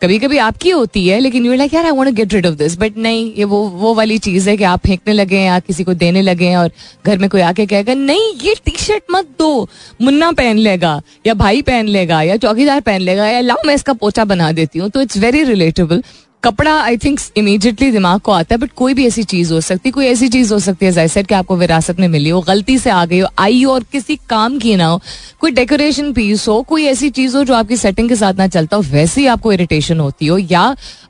कभी 0.02 0.18
कभी 0.18 0.38
आपकी 0.38 0.70
होती 0.70 1.06
है, 1.08 1.18
लेकिन 1.20 1.44
यू 1.46 1.54
लाइक 1.54 1.74
यार 1.74 1.84
I 1.84 1.90
want 1.90 2.08
get 2.14 2.32
rid 2.34 2.46
of 2.46 2.54
this 2.54 2.76
but 2.78 2.96
नहीं, 2.96 3.32
ये 3.34 3.44
वो 3.44 3.58
वो 3.70 3.92
वाली 3.94 4.16
चीज़ 4.18 4.48
है 4.50 4.56
कि 4.56 4.64
आप 4.64 4.86
फेंकने 4.86 5.12
लगे 5.12 5.40
या 5.40 5.58
किसी 5.58 5.84
को 5.84 5.94
देने 5.94 6.22
लगे 6.22 6.54
और 6.54 6.70
घर 7.06 7.18
में 7.18 7.28
कोई 7.30 7.40
आके 7.40 7.66
कहेगा, 7.66 7.94
नहीं, 7.94 8.32
ये 8.42 8.54
टी 8.64 8.76
शर्ट 8.78 9.02
मत 9.10 9.28
दो। 9.38 9.68
मुन्ना 10.00 10.30
पहन 10.32 10.58
लेगा 10.58 11.00
या 11.26 11.34
भाई 11.34 11.62
पहन 11.62 11.88
लेगा 11.88 12.20
या 12.22 12.36
चौकीदार 12.36 12.80
पहन 12.80 13.00
लेगा 13.00 13.28
या 13.28 13.40
लाओ, 13.40 13.66
मैं 13.66 13.74
इसका 13.74 13.92
पोचा 13.92 14.24
बना 14.24 14.50
देती 14.52 14.78
हूँ। 14.78 14.88
तो 14.90 15.02
इट्स 15.02 15.18
वेरी 15.18 15.42
रिलेटेबल 15.44 16.02
कपड़ा 16.42 16.72
आई 16.74 16.96
थिंक 16.96 17.20
इमीजिएटली 17.36 17.90
दिमाग 17.92 18.20
को 18.20 18.32
आता 18.32 18.54
है 18.54 18.58
बट 18.60 18.70
कोई 18.76 18.94
भी 18.94 19.06
ऐसी 19.06 19.22
चीज़ 19.22 19.52
हो 19.52 19.60
सकती, 19.60 19.90
कोई 19.90 20.06
ऐसी 20.06 20.28
चीज़ 20.28 20.52
हो 20.54 20.58
सकती 20.58 20.86
है 20.86 20.92
जैसे 20.92 21.22
कि 21.22 21.34
आपको 21.34 21.56
विरासत 21.56 22.00
में 22.00 22.06
मिली 22.08 22.30
हो, 22.30 22.40
गलती 22.40 22.78
से 22.78 22.90
आ 22.90 23.04
गई 23.04 23.18
हो, 23.18 23.28
आई 23.38 23.62
हो, 23.62 23.72
और 23.72 23.82
किसी 23.92 24.16
काम 24.28 24.58
की 24.58 24.74
ना 24.76 24.86
हो, 24.86 25.00
कोई 25.40 25.50
डेकोरेशन 25.50 26.12
पीस 26.12 26.46
हो, 26.48 26.60
कोई 26.62 26.84
ऐसी 26.86 27.10
चीज़ 27.10 27.36
हो 27.36 27.44
जो 27.44 27.54
आपकी 27.54 27.76
सेटिंग 27.76 28.08
के 28.08 28.16
साथ 28.16 28.34
ना 28.34 28.46
चलता 28.48 28.76
हो, 28.76 28.82
वैसे 28.82 29.20
ही 29.20 29.26
आपको 29.26 29.52
इरिटेशन 29.52 30.00
होती 30.00 30.26
हो, 30.26 30.38
या 30.38 30.62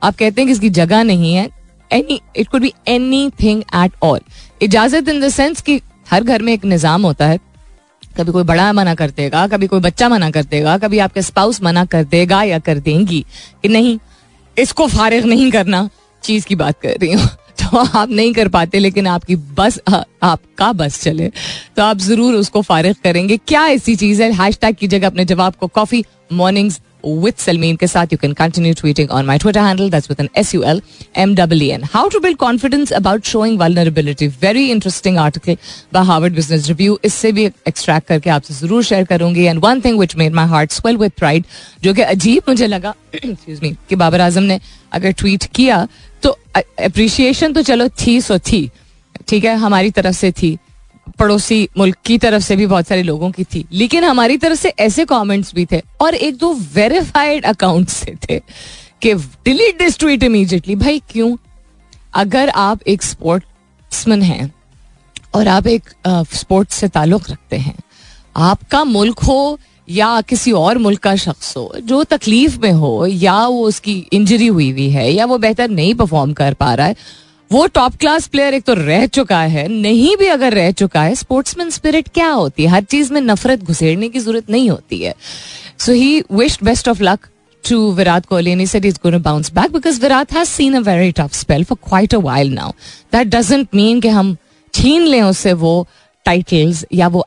आप 0.03 0.15
कहते 0.15 0.41
हैं 0.41 0.47
कि 0.47 0.53
इसकी 0.53 0.69
जगह 0.71 1.03
नहीं 1.03 1.33
है 1.33 1.49
any 1.91 2.19
it 2.35 2.47
could 2.47 2.61
be 2.61 2.73
anything 3.41 3.63
at 3.75 3.91
all 4.03 4.19
इजाज़त 4.61 5.09
इन 5.09 5.21
द 5.21 5.29
सेंस 5.29 5.61
कि 5.61 5.81
हर 6.11 6.23
घर 6.23 6.41
में 6.41 6.53
एक 6.53 6.65
निज़ाम 6.65 7.05
होता 7.05 7.27
है, 7.27 7.39
कभी 8.17 8.31
कोई 8.31 8.43
बड़ा 8.43 8.71
मना 8.73 8.95
कर 8.95 9.11
देगा, 9.11 9.47
कभी 9.47 9.67
कोई 9.67 9.79
बच्चा 9.81 10.09
मना 10.09 10.31
कर 10.31 10.43
देगा, 10.45 10.77
कभी 10.77 10.99
आपके 10.99 11.21
स्पाउस 11.23 11.63
मना 11.63 11.85
कर 11.85 12.03
देगा 12.05 12.43
या 12.43 12.59
कर 12.59 12.79
देंगी 12.79 13.25
कि 13.63 13.69
नहीं 13.69 13.99
इसको 14.57 14.87
फारिग 14.87 15.25
नहीं 15.25 15.51
करना 15.51 15.89
चीज़ 16.23 16.45
की 16.47 16.55
बात 16.55 16.79
कर 16.81 16.97
रही 17.01 17.13
हूँ। 17.13 17.27
तो 17.59 17.77
आप 17.77 18.09
नहीं 18.11 18.33
कर 18.33 18.47
पाते, 18.49 18.79
लेकिन 18.79 19.07
आपकी 19.07 19.35
बस 19.35 19.79
आपका 19.89 20.71
बस 20.73 21.01
चले। 21.01 21.29
तो 21.75 21.83
आप 21.83 21.97
ज़रूर 21.99 22.35
उसको 22.35 22.61
फारिग 22.61 22.95
करेंगे। 23.03 23.37
क्या 23.37 23.65
ऐसी 23.67 23.95
चीज़ 23.95 24.23
है? 24.23 24.31
हैश 24.33 24.57
टैग 24.61 24.75
की 24.75 24.87
जगह 24.87 25.07
अपने 25.07 25.25
जवाब 25.25 25.55
को 25.55 25.67
कॉफ़ी 25.69 26.03
मॉर्निंग 26.33 26.71
विथ 27.05 27.39
सलमीन 27.39 27.75
के 27.75 27.87
साथ। 27.87 28.13
You 28.13 28.17
can 28.17 28.33
continue 28.33 28.73
tweeting 28.73 29.09
on 29.11 29.25
my 29.25 29.37
Twitter 29.37 29.59
handle 29.59 29.89
that's 29.91 30.09
with 30.09 30.19
N 30.19 30.29
S 30.37 30.53
U 30.55 30.61
L 30.63 30.81
M 31.17 31.33
W 31.35 31.69
N 31.73 31.83
how 31.93 32.09
to 32.09 32.19
build 32.19 32.37
confidence 32.37 32.91
about 32.93 33.25
showing 33.25 33.57
vulnerability 33.59 34.27
very 34.41 34.65
interesting 34.71 35.17
article 35.17 35.57
by 35.93 36.05
Harvard 36.05 36.35
Business 36.35 36.67
Review 36.67 36.97
इससे 37.05 37.31
भी 37.31 37.45
extract 37.45 38.07
करके 38.07 38.29
आपसे 38.29 38.53
ज़रूर 38.53 38.83
शेयर 38.83 39.03
करूँगी। 39.05 39.43
And 39.43 39.59
one 39.63 39.81
thing 39.81 39.99
which 39.99 40.15
made 40.15 40.33
my 40.33 40.47
heart 40.47 40.71
swell 40.71 40.97
with 40.97 41.19
pride 41.19 41.45
जो 41.83 41.93
कि 41.93 42.01
अजीब 42.03 42.43
मुझे 42.49 42.67
लगा 42.67 42.93
कि 43.15 43.95
बाबर 43.95 44.21
आज़म 44.21 44.43
ने 44.43 44.59
अगर 44.93 45.11
ट्वीट 45.11 45.45
किया 45.55 45.87
तो 46.23 46.37
appreciation 46.57 47.55
तो 47.55 47.61
चलो 47.61 47.89
थी, 48.01 48.21
सो 48.21 48.39
थी। 48.39 48.69
ठीक 49.27 49.45
है, 49.45 49.55
हमारी 49.55 49.91
तरफ़ 49.91 50.15
से 50.15 50.31
थी। 50.31 50.57
पड़ोसी 51.19 51.69
मुल्क 51.77 51.97
की 52.05 52.17
तरफ़ 52.17 52.43
से 52.43 52.55
भी 52.55 52.65
बहुत 52.65 52.87
सारे 52.87 53.03
लोगों 53.03 53.31
की 53.31 53.43
थी। 53.43 53.65
लेकिन 53.71 54.03
हमारी 54.03 54.37
तरफ़ 54.37 54.59
से 54.59 54.69
ऐसे 54.79 55.05
कमेंट्स 55.05 55.53
भी 55.55 55.65
थे 55.65 55.81
और 56.01 56.15
एक 56.15 56.37
दो 56.37 56.53
वेरीफाइड 56.73 57.45
अकाउंट 57.45 57.89
से 57.89 58.15
थे 58.23 58.39
कि 59.01 59.13
डिलीट 59.15 59.77
दिस 59.77 59.97
ट्वीट 59.99 60.23
इमीजिएटली 60.23 60.75
भाई, 60.75 61.01
क्यों? 61.09 61.35
अगर 62.13 62.49
आप 62.49 62.79
एक 62.87 63.03
स्पोर्ट्समैन 63.03 64.21
हैं 64.21 64.53
और 65.35 65.47
आप 65.47 65.67
एक 65.67 65.89
स्पोर्ट्स 66.33 66.75
से 66.75 66.87
ताल्लुक 66.87 67.29
रखते 67.29 67.57
हैं, 67.57 67.75
आपका 68.37 68.83
मुल्क 68.83 69.19
हो 69.19 69.59
या 69.89 70.21
किसी 70.21 70.51
और 70.51 70.77
मुल्क 70.77 70.99
का 70.99 71.15
शख्स 71.15 71.55
हो, 71.57 71.73
जो 71.81 72.03
तकलीफ़ 72.03 72.59
में 72.59 72.71
हो, 72.71 73.05
या 73.05 73.47
वो 73.47 73.67
उसकी 73.67 73.97
इंजरी 74.13 74.47
हुई 74.47 74.69
हुई 74.71 74.89
है, 74.89 75.09
या 75.11 75.25
वो 75.25 75.37
बेहतर 75.37 75.69
नहीं 75.69 75.93
परफॉर्म 75.95 76.33
कर 76.33 76.53
पा 76.53 76.73
रहा 76.73 76.87
है, 76.87 76.95
वो 77.51 77.65
टॉप 77.67 77.95
क्लास 77.95 78.27
प्लेयर 78.27 78.53
एक 78.53 78.63
तो 78.63 78.73
रह 78.73 79.05
चुका 79.05 79.41
है, 79.41 79.67
नहीं 79.67 80.15
भी 80.17 80.27
अगर 80.27 80.53
रह 80.53 80.71
चुका 80.71 81.03
है 81.03 81.15
स्पोर्ट्समैन 81.15 81.69
स्पिरिट 81.69 82.07
क्या 82.13 82.29
होती 82.29 82.63
है 82.63 82.69
हर 82.69 82.83
चीज़ 82.83 83.13
में 83.13 83.21
नफरत 83.21 83.63
घुसेड़ने 83.63 84.09
की 84.09 84.19
ज़रूरत 84.19 84.49
नहीं 84.49 84.69
होती 84.69 84.99
है 84.99 85.13
so 85.79 85.91
he 85.91 86.23
wished 86.31 86.63
best 86.65 86.89
of 86.89 87.03
luck 87.03 87.27
to 87.63 87.93
Virat 87.93 88.25
Kohli 88.27 88.51
and 88.51 88.59
he 88.59 88.65
said 88.65 89.23
bounce 89.23 89.49
back 89.49 89.71
because 89.71 89.97
Virat 89.97 90.31
has 90.31 90.49
seen 90.49 90.75
a 90.75 90.81
very 90.81 91.13
tough 91.13 91.33
spell 91.33 91.63
for 91.63 91.77
quite 91.77 92.11
a 92.11 92.19
while 92.19 92.49
now. 92.49 92.73
That 93.11 93.29
doesn't 93.29 93.73
mean 93.73 94.01
कि 94.01 94.09
हम 94.09 94.35
छीन 94.73 95.01
लें 95.03 95.21
उससे 95.21 95.53
वो 95.53 95.87
titles 96.25 96.83
या 96.91 97.07
वो 97.07 97.23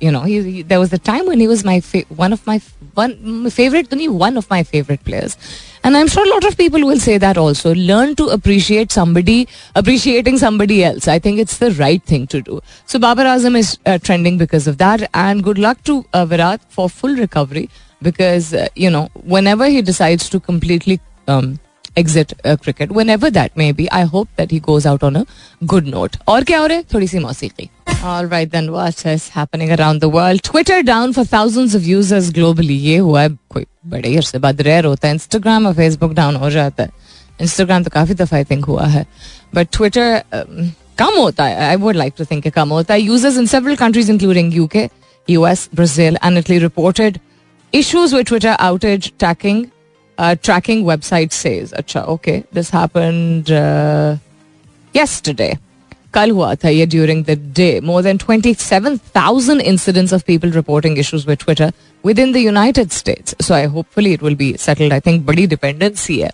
you 0.00 0.10
know 0.10 0.22
he, 0.22 0.42
he, 0.42 0.62
there 0.62 0.80
was 0.80 0.90
the 0.90 0.98
time 0.98 1.26
when 1.26 1.40
he 1.40 1.48
was 1.48 1.64
my 1.64 1.80
fa- 1.80 2.04
one 2.16 2.32
of 2.32 2.46
my 2.46 2.60
one 2.94 3.50
favorite 3.50 3.88
only 3.92 4.08
one 4.08 4.36
of 4.36 4.48
my 4.50 4.62
favorite 4.62 5.04
players. 5.04 5.36
And 5.82 5.96
i'm 5.96 6.08
sure 6.08 6.24
a 6.24 6.28
lot 6.28 6.44
of 6.44 6.56
people 6.56 6.80
will 6.80 6.98
say 6.98 7.18
that 7.18 7.38
also. 7.38 7.74
Learn 7.74 8.14
to 8.16 8.26
appreciate 8.28 8.92
somebody 8.92 9.48
appreciating 9.74 10.38
somebody 10.38 10.82
else. 10.84 11.08
I 11.08 11.18
think 11.18 11.38
it's 11.38 11.58
the 11.58 11.70
right 11.72 12.02
thing 12.02 12.26
to 12.28 12.42
do. 12.42 12.60
So 12.86 12.98
babar 12.98 13.24
azam 13.24 13.56
is 13.56 13.78
uh, 13.86 13.98
trending 13.98 14.38
because 14.38 14.66
of 14.66 14.78
that. 14.78 15.08
And 15.14 15.42
good 15.42 15.58
luck 15.58 15.82
to 15.84 16.04
uh, 16.12 16.26
virat 16.26 16.60
for 16.68 16.88
full 16.88 17.16
recovery 17.16 17.68
because 18.02 18.52
uh, 18.54 18.68
you 18.74 18.90
know 18.90 19.08
whenever 19.36 19.66
he 19.66 19.82
decides 19.82 20.28
to 20.30 20.40
completely 20.40 21.00
um, 21.28 21.58
exit 21.96 22.32
uh, 22.44 22.56
cricket 22.56 22.92
whenever 22.92 23.30
that 23.30 23.56
may 23.56 23.72
be 23.72 23.86
i 23.90 24.02
hope 24.12 24.28
that 24.36 24.50
he 24.50 24.60
goes 24.60 24.86
out 24.90 25.04
on 25.08 25.16
a 25.16 25.24
good 25.64 25.88
note 25.94 26.18
और 26.28 26.44
क्या 26.44 26.58
हो 26.58 26.66
रहा 26.66 26.78
है 26.78 26.84
थोड़ी 26.94 27.06
सी 27.08 27.18
मौसीकी 27.18 27.68
All 28.00 28.28
right 28.28 28.50
then 28.52 28.68
what 28.74 29.00
is 29.12 29.24
happening 29.32 29.72
around 29.76 30.04
the 30.04 30.10
world 30.12 30.42
Twitter 30.42 30.76
down 30.90 31.14
for 31.16 31.24
thousands 31.32 31.74
of 31.78 31.88
users 31.88 32.30
globally 32.38 32.78
ये 32.84 32.96
हुआ 32.98 33.22
है 33.22 33.28
कोई 33.50 33.66
बड़े 33.86 34.16
अरसे 34.16 34.38
बाद 34.44 34.60
रेयर 34.68 34.84
होता 34.84 35.08
है 35.08 35.16
Instagram 35.16 35.66
और 35.66 35.74
Facebook 35.74 36.14
डाउन 36.14 36.36
हो 36.36 36.50
जाता 36.50 36.82
है 36.82 36.90
Instagram 37.42 37.84
तो 37.84 37.90
काफ़ी 37.90 38.14
दफ़ा 38.14 38.36
आई 38.36 38.44
थिंक 38.50 38.64
हुआ 38.64 38.86
है 38.86 39.06
बट 39.54 39.68
ट्विटर 39.72 40.22
um, 40.34 40.70
कम 40.98 41.18
होता 41.18 41.44
है 41.44 41.68
I 41.68 41.76
would 41.76 41.96
like 41.96 42.14
to 42.18 42.24
think 42.30 42.48
कम 42.54 42.68
होता 42.68 42.94
है 42.94 43.00
users 43.00 43.38
in 43.38 43.46
several 43.46 43.76
countries 43.76 44.10
including 44.12 44.54
UK 44.54 44.88
US, 45.28 45.68
Brazil, 45.68 46.16
and 46.22 46.38
Italy 46.38 46.58
reported 46.58 47.20
issues 47.72 48.12
with 48.12 48.26
Twitter 48.26 48.56
outage 48.58 49.12
tracking. 49.18 49.70
Uh, 50.20 50.36
tracking 50.36 50.84
website 50.84 51.32
says, 51.32 51.72
Acha, 51.72 52.06
okay, 52.06 52.44
this 52.52 52.68
happened 52.70 53.50
uh, 53.50 54.16
yesterday. 54.94 55.56
कल 56.14 56.30
हुआ 56.30 56.54
था 56.54 56.68
ये 56.68 56.86
during 56.86 57.24
the 57.24 57.36
day 57.56 57.68
more 57.84 58.02
than 58.02 58.16
twenty 58.18 58.52
seven 58.54 58.96
thousand 59.16 59.60
incidents 59.62 60.14
of 60.14 60.22
people 60.26 60.50
reporting 60.52 60.98
issues 60.98 61.26
with 61.26 61.38
Twitter 61.38 61.72
with 62.04 62.18
in 62.18 62.32
the 62.32 62.36
United 62.36 62.90
States 62.90 63.34
so 63.46 63.54
I 63.54 63.64
hopefully 63.76 64.12
it 64.12 64.22
will 64.22 64.34
be 64.36 64.52
settled 64.60 64.92
I 64.92 65.00
think 65.06 65.24
बड़ी 65.26 65.46
dependency 65.46 66.18
है 66.18 66.30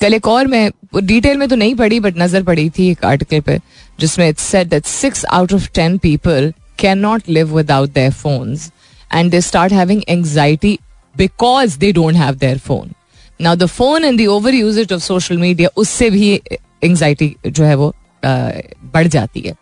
कल 0.00 0.14
एक 0.14 0.28
और 0.28 0.46
मैं 0.54 0.70
डिटेल 0.96 1.36
में 1.36 1.48
तो 1.48 1.56
नहीं 1.56 1.74
पढ़ी 1.74 2.00
बट 2.00 2.18
नज़र 2.18 2.42
पड़ी 2.42 2.68
थी 2.78 2.90
एक 2.90 3.04
आर्टिकल 3.04 3.40
पे 3.40 3.58
जिसमें 4.00 4.28
it's 4.28 4.42
said 4.42 4.68
that 4.68 4.86
six 4.86 5.24
out 5.32 5.52
of 5.54 5.70
ten 5.74 5.98
people 5.98 6.52
can 6.78 6.98
not 6.98 7.28
live 7.28 7.56
without 7.56 7.92
their 7.94 8.12
phones 8.24 8.70
and 9.10 9.30
they 9.30 9.40
start 9.42 9.72
having 9.72 10.02
anxiety 10.08 10.78
because 11.14 11.78
they 11.78 11.92
don't 11.92 12.16
have 12.16 12.34
their 12.36 12.58
phone 12.60 12.92
now 13.40 13.54
the 13.56 13.66
phone 13.66 14.04
and 14.04 14.20
the 14.20 14.26
over 14.28 14.54
usage 14.54 14.92
of 14.92 15.02
social 15.02 15.38
media 15.38 15.68
उससे 15.76 16.10
भी 16.10 16.34
anxiety 16.84 17.34
जो 17.46 17.64
है 17.64 17.74
वो 17.74 17.92
बढ़ 18.24 19.06
जाती 19.06 19.40
है। 19.40 19.54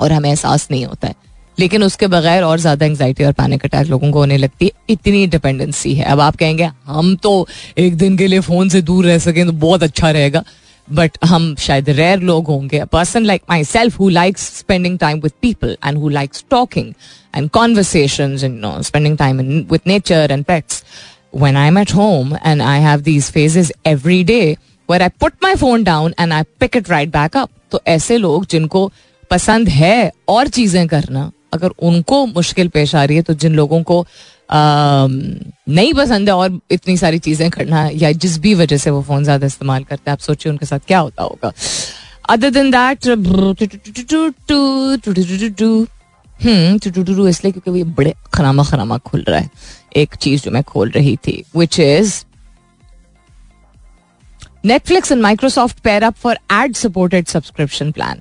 और 0.00 0.12
हमें 0.12 0.28
एहसास 0.28 0.66
नहीं 0.70 0.84
होता 0.86 1.08
है। 1.08 1.14
लेकिन 1.58 1.82
उसके 1.82 2.06
बगैर 2.06 2.42
और 2.42 2.58
ज़्यादा 2.60 2.86
एंगजाइटी 2.86 3.24
और 3.24 3.32
पैनिक 3.32 3.64
अटैक 3.64 3.86
लोगों 3.88 4.10
को 4.12 4.18
होने 4.18 4.36
लगती 4.36 4.66
है। 4.66 4.72
इतनी 4.90 5.26
डिपेंडेंसी 5.26 5.94
है। 5.94 6.04
अब 6.04 6.20
आप 6.20 6.36
कहेंगे, 6.36 6.68
हम 6.86 7.14
तो 7.16 7.46
एक 7.78 7.96
दिन 7.96 8.16
के 8.18 8.26
लिए 8.26 8.40
फ़ोन 8.40 8.68
से 8.68 8.82
दूर 8.82 9.04
रह 9.06 9.18
सकें 9.18 9.44
तो 9.46 9.52
बहुत 9.54 9.82
अच्छा 9.82 10.10
रहेगा। 10.10 10.44
बट 10.88 11.18
हम 11.24 11.54
शायद 11.58 11.88
रेयर 11.90 12.20
लोग 12.22 12.46
होंगे। 12.46 12.84
Person 12.92 13.24
like 13.24 13.42
myself 13.64 13.98
who 14.00 14.08
likes 14.08 14.42
spending 14.58 14.98
time 14.98 15.20
with 15.20 15.32
people 15.42 15.76
and 15.86 15.98
who 15.98 16.08
likes 16.08 16.44
talking 16.50 16.92
and 17.36 17.48
conversation 17.50 18.36
spending 18.36 19.16
time 19.18 19.40
with 19.70 19.80
nature 19.86 20.32
and 20.32 20.44
pets 20.44 20.82
when 21.36 21.56
I'm 21.56 21.76
at 21.76 21.90
home 21.90 22.38
and 22.42 22.62
I 22.62 22.78
have 22.78 23.04
these 23.04 23.30
phases 23.30 23.72
every 23.84 24.24
day 24.24 24.56
where 24.88 25.02
I 25.02 25.08
put 25.08 25.34
my 25.40 25.54
phone 25.54 25.84
down 25.84 26.14
and 26.16 26.32
I 26.32 26.44
pick 26.60 26.76
it 26.76 26.88
right 26.88 27.10
back 27.10 27.36
up. 27.36 27.50
तो 27.70 27.80
ऐसे 27.86 28.16
लोग 28.18 28.46
जिनको 28.46 28.90
पसंद 29.30 29.68
है 29.68 30.12
और 30.28 30.48
चीज़ें 30.48 30.86
करना 30.88 31.30
अगर 31.54 31.70
उनको 31.88 32.24
मुश्किल 32.26 32.68
पेश 32.68 32.94
आ 32.94 33.04
रही 33.04 33.16
है 33.16 33.22
तो 33.22 33.34
जिन 33.34 33.54
लोगों 33.54 33.82
को 33.82 34.00
आ, 34.00 35.06
नहीं 35.08 35.92
पसंद 35.94 36.28
है 36.28 36.34
और 36.34 36.60
इतनी 36.70 36.96
सारी 36.96 37.18
चीज़ें 37.18 37.48
करना 37.50 37.88
या 37.92 38.12
जिस 38.24 38.38
भी 38.38 38.54
वजह 38.54 38.76
से 38.76 38.90
वो 38.90 39.02
फ़ोन 39.02 39.24
ज़्यादा 39.24 39.46
इस्तेमाल 39.46 39.84
करते 39.84 40.10
हैं 40.10 40.12
आप 40.12 40.20
सोचिए 40.20 40.52
उनके 40.52 40.66
साथ 40.66 40.86
क्या 40.86 40.98
होता 40.98 41.22
होगा 41.22 41.52
अदर 42.30 42.50
दिन 42.50 42.70
दैट 42.70 43.06
हम्म 46.40 46.78
इसलिए 47.28 47.52
क्योंकि 47.52 47.70
वो 47.70 47.84
बड़े 47.96 48.14
खरामा 48.34 48.64
खरामा 48.64 48.98
खुल 48.98 49.24
रहा 49.28 49.40
है 49.40 49.50
एक 49.96 50.14
चीज़ 50.16 50.42
जो 50.42 50.50
मैं 50.50 50.62
खोल 50.64 50.90
रही 50.90 51.16
थी 51.26 51.42
which 51.56 51.80
is 51.80 52.14
Netflix 54.64 55.12
and 55.12 55.20
Microsoft 55.22 55.80
pair 55.80 56.02
up 56.04 56.14
for 56.22 56.38
ad 56.52 56.74
supported 56.76 57.26
subscription 57.28 57.92
plan 57.92 58.20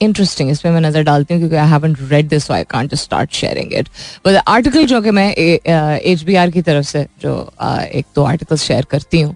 interesting 0.00 0.50
इस 0.50 0.60
पर 0.60 0.70
मैं 0.70 0.80
नज़र 0.80 1.02
डालती 1.04 1.34
हूँ, 1.34 1.40
क्योंकि 1.40 1.56
I 1.56 1.68
haven't 1.68 1.98
read 2.10 2.28
this 2.28 2.50
I 2.50 2.64
just 2.74 3.02
start 3.02 3.32
sharing 3.32 3.72
it 3.78 3.88
but 4.26 4.42
article 4.48 4.86
जो 4.86 5.00
कि 5.02 5.10
मैं 5.10 5.32
एच 5.34 6.22
बी 6.24 6.34
आर 6.34 6.50
की 6.50 6.62
तरफ़ 6.62 6.86
से, 6.86 7.06
जो 7.22 7.52
एक 7.94 8.06
दो 8.14 8.24
आर्टिकल 8.24 8.56
शेयर 8.58 8.84
करती 8.90 9.20
हूँ 9.20 9.34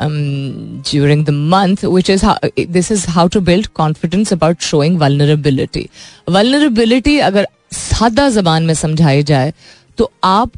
during 0.00 1.24
the 1.26 1.30
month 1.52 1.84
which 1.84 2.10
is 2.10 2.24
this 2.58 2.90
is 2.92 3.06
how 3.10 3.28
to 3.28 3.40
build 3.40 3.66
confidence 3.76 4.32
about 4.32 4.60
showing 4.62 4.98
vulnerability 5.00 5.88
vulnerability 6.28 7.18
अगर 7.28 7.48
सादा 7.72 8.28
जबान 8.30 8.66
में 8.66 8.74
समझाई 8.74 9.22
जाए 9.22 9.52
तो 9.98 10.10
आप 10.24 10.52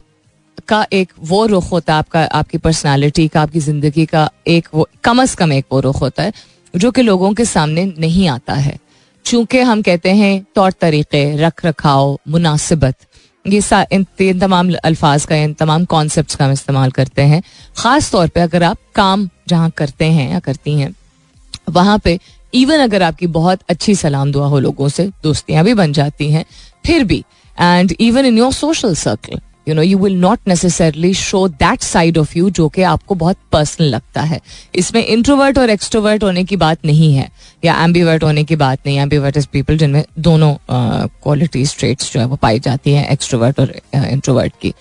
का 0.69 0.87
एक 0.93 1.12
वो 1.21 1.45
रुख 1.47 1.71
होता 1.73 1.93
है 1.93 1.99
आपका 1.99 2.23
आपकी 2.33 2.59
पर्सनालिटी 2.59 3.27
का 3.29 3.41
आपकी 3.43 3.61
ज़िंदगी 3.61 4.07
का 4.07 4.29
एक 4.47 4.69
वो 4.75 4.88
कम 5.05 5.23
अज 5.23 5.35
कम 5.35 5.53
एक 5.53 5.65
वो 5.73 5.81
रुख 5.81 6.00
होता 6.00 6.23
है 6.23 6.33
जो 6.75 6.91
कि 6.91 7.03
लोगों 7.03 7.33
के 7.35 7.45
सामने 7.45 7.85
नहीं 7.99 8.29
आता 8.29 8.55
है। 8.55 8.79
चूँकि 9.25 9.61
हम 9.61 9.83
कहते 9.83 10.11
हैं 10.15 10.45
तौर 10.55 10.73
तरीके 10.73 11.25
रख 11.37 11.65
रखाव 11.65 12.19
मुनासिबत 12.29 12.97
ये 13.45 13.61
इन, 13.93 14.05
तमाम 14.41 14.73
अल्फाज 14.85 15.25
का 15.25 15.37
इन 15.37 15.53
तमाम 15.55 15.85
कॉन्सेप्ट 15.85 16.35
का 16.35 16.45
हम 16.45 16.53
इस्तेमाल 16.53 16.91
करते 16.91 17.23
हैं। 17.23 17.43
ख़ास 17.77 18.11
तौर 18.12 18.29
पे 18.29 18.41
अगर 18.41 18.62
आप 18.62 18.79
काम 18.95 19.29
जहाँ 19.49 19.71
करते 19.77 20.05
हैं 20.05 20.31
या 20.33 20.38
करती 20.38 20.79
हैं 20.79 20.95
वहाँ 21.71 21.99
पे 21.99 22.19
इवन 22.55 22.81
अगर 22.81 23.03
आपकी 23.03 23.27
बहुत 23.29 23.61
अच्छी 23.71 23.95
सलाम 23.95 24.33
दुआ 24.33 24.47
हो 24.47 24.59
लोगों 24.59 24.88
से 24.88 25.07
दोस्तियाँ 25.23 25.65
भी 25.65 25.75
बन 25.75 25.93
जाती 25.93 26.31
हैं 26.33 26.45
फिर 26.87 27.05
भी 27.05 27.25
and 27.57 27.93
even 28.00 28.27
in 28.27 28.38
your 28.38 28.53
social 28.53 28.95
circle 28.95 29.41
you 29.69 29.75
know 29.75 29.83
you 29.83 29.99
will 29.99 30.15
not 30.17 30.49
necessarily 30.49 31.13
show 31.15 31.47
that 31.49 31.83
side 31.83 32.19
of 32.19 32.37
you 32.39 32.51
जो 32.51 32.69
कि 32.69 32.83
आपको 32.85 33.15
बहुत 33.15 33.37
पर्सनल 33.53 33.89
लगता 33.89 34.23
है। 34.23 34.41
इसमें 34.75 35.05
इंट्रोवर्ट 35.05 35.59
और 35.59 35.71
एक्सट्रोवर्ट 35.71 36.25
होने 36.25 36.45
की 36.45 36.57
बात 36.57 36.85
नहीं 36.85 37.15
है, 37.15 37.29
या 37.65 37.75
एम्बीवर्ट 37.85 38.25
होने 38.25 38.45
की 38.45 38.57
बात 38.57 38.79
नहीं 38.87 38.99
एम्बीवर्ट 38.99 39.37
इज़ 39.37 39.47
पीपल 39.53 39.79
जिनमें 39.79 40.05
दोनों 40.19 40.55
क्वालिटीज 40.71 41.77
ट्रेट्स 41.79 42.13
जो 42.13 42.21
है 42.21 42.27
वो 42.27 42.37
पाई 42.37 42.61
जाती 42.61 42.93
हैं 42.93 43.09
एक्सट्रोवर्ट 43.09 43.61
और 43.61 43.75
इंट्रोवर्ट 43.95 44.53
की। 44.63 44.75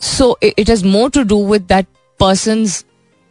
So 0.00 0.38
it 0.42 0.68
is 0.70 0.84
more 0.86 1.10
to 1.10 1.22
do 1.24 1.44
with 1.52 1.62
that 1.68 1.86
person 2.20 2.66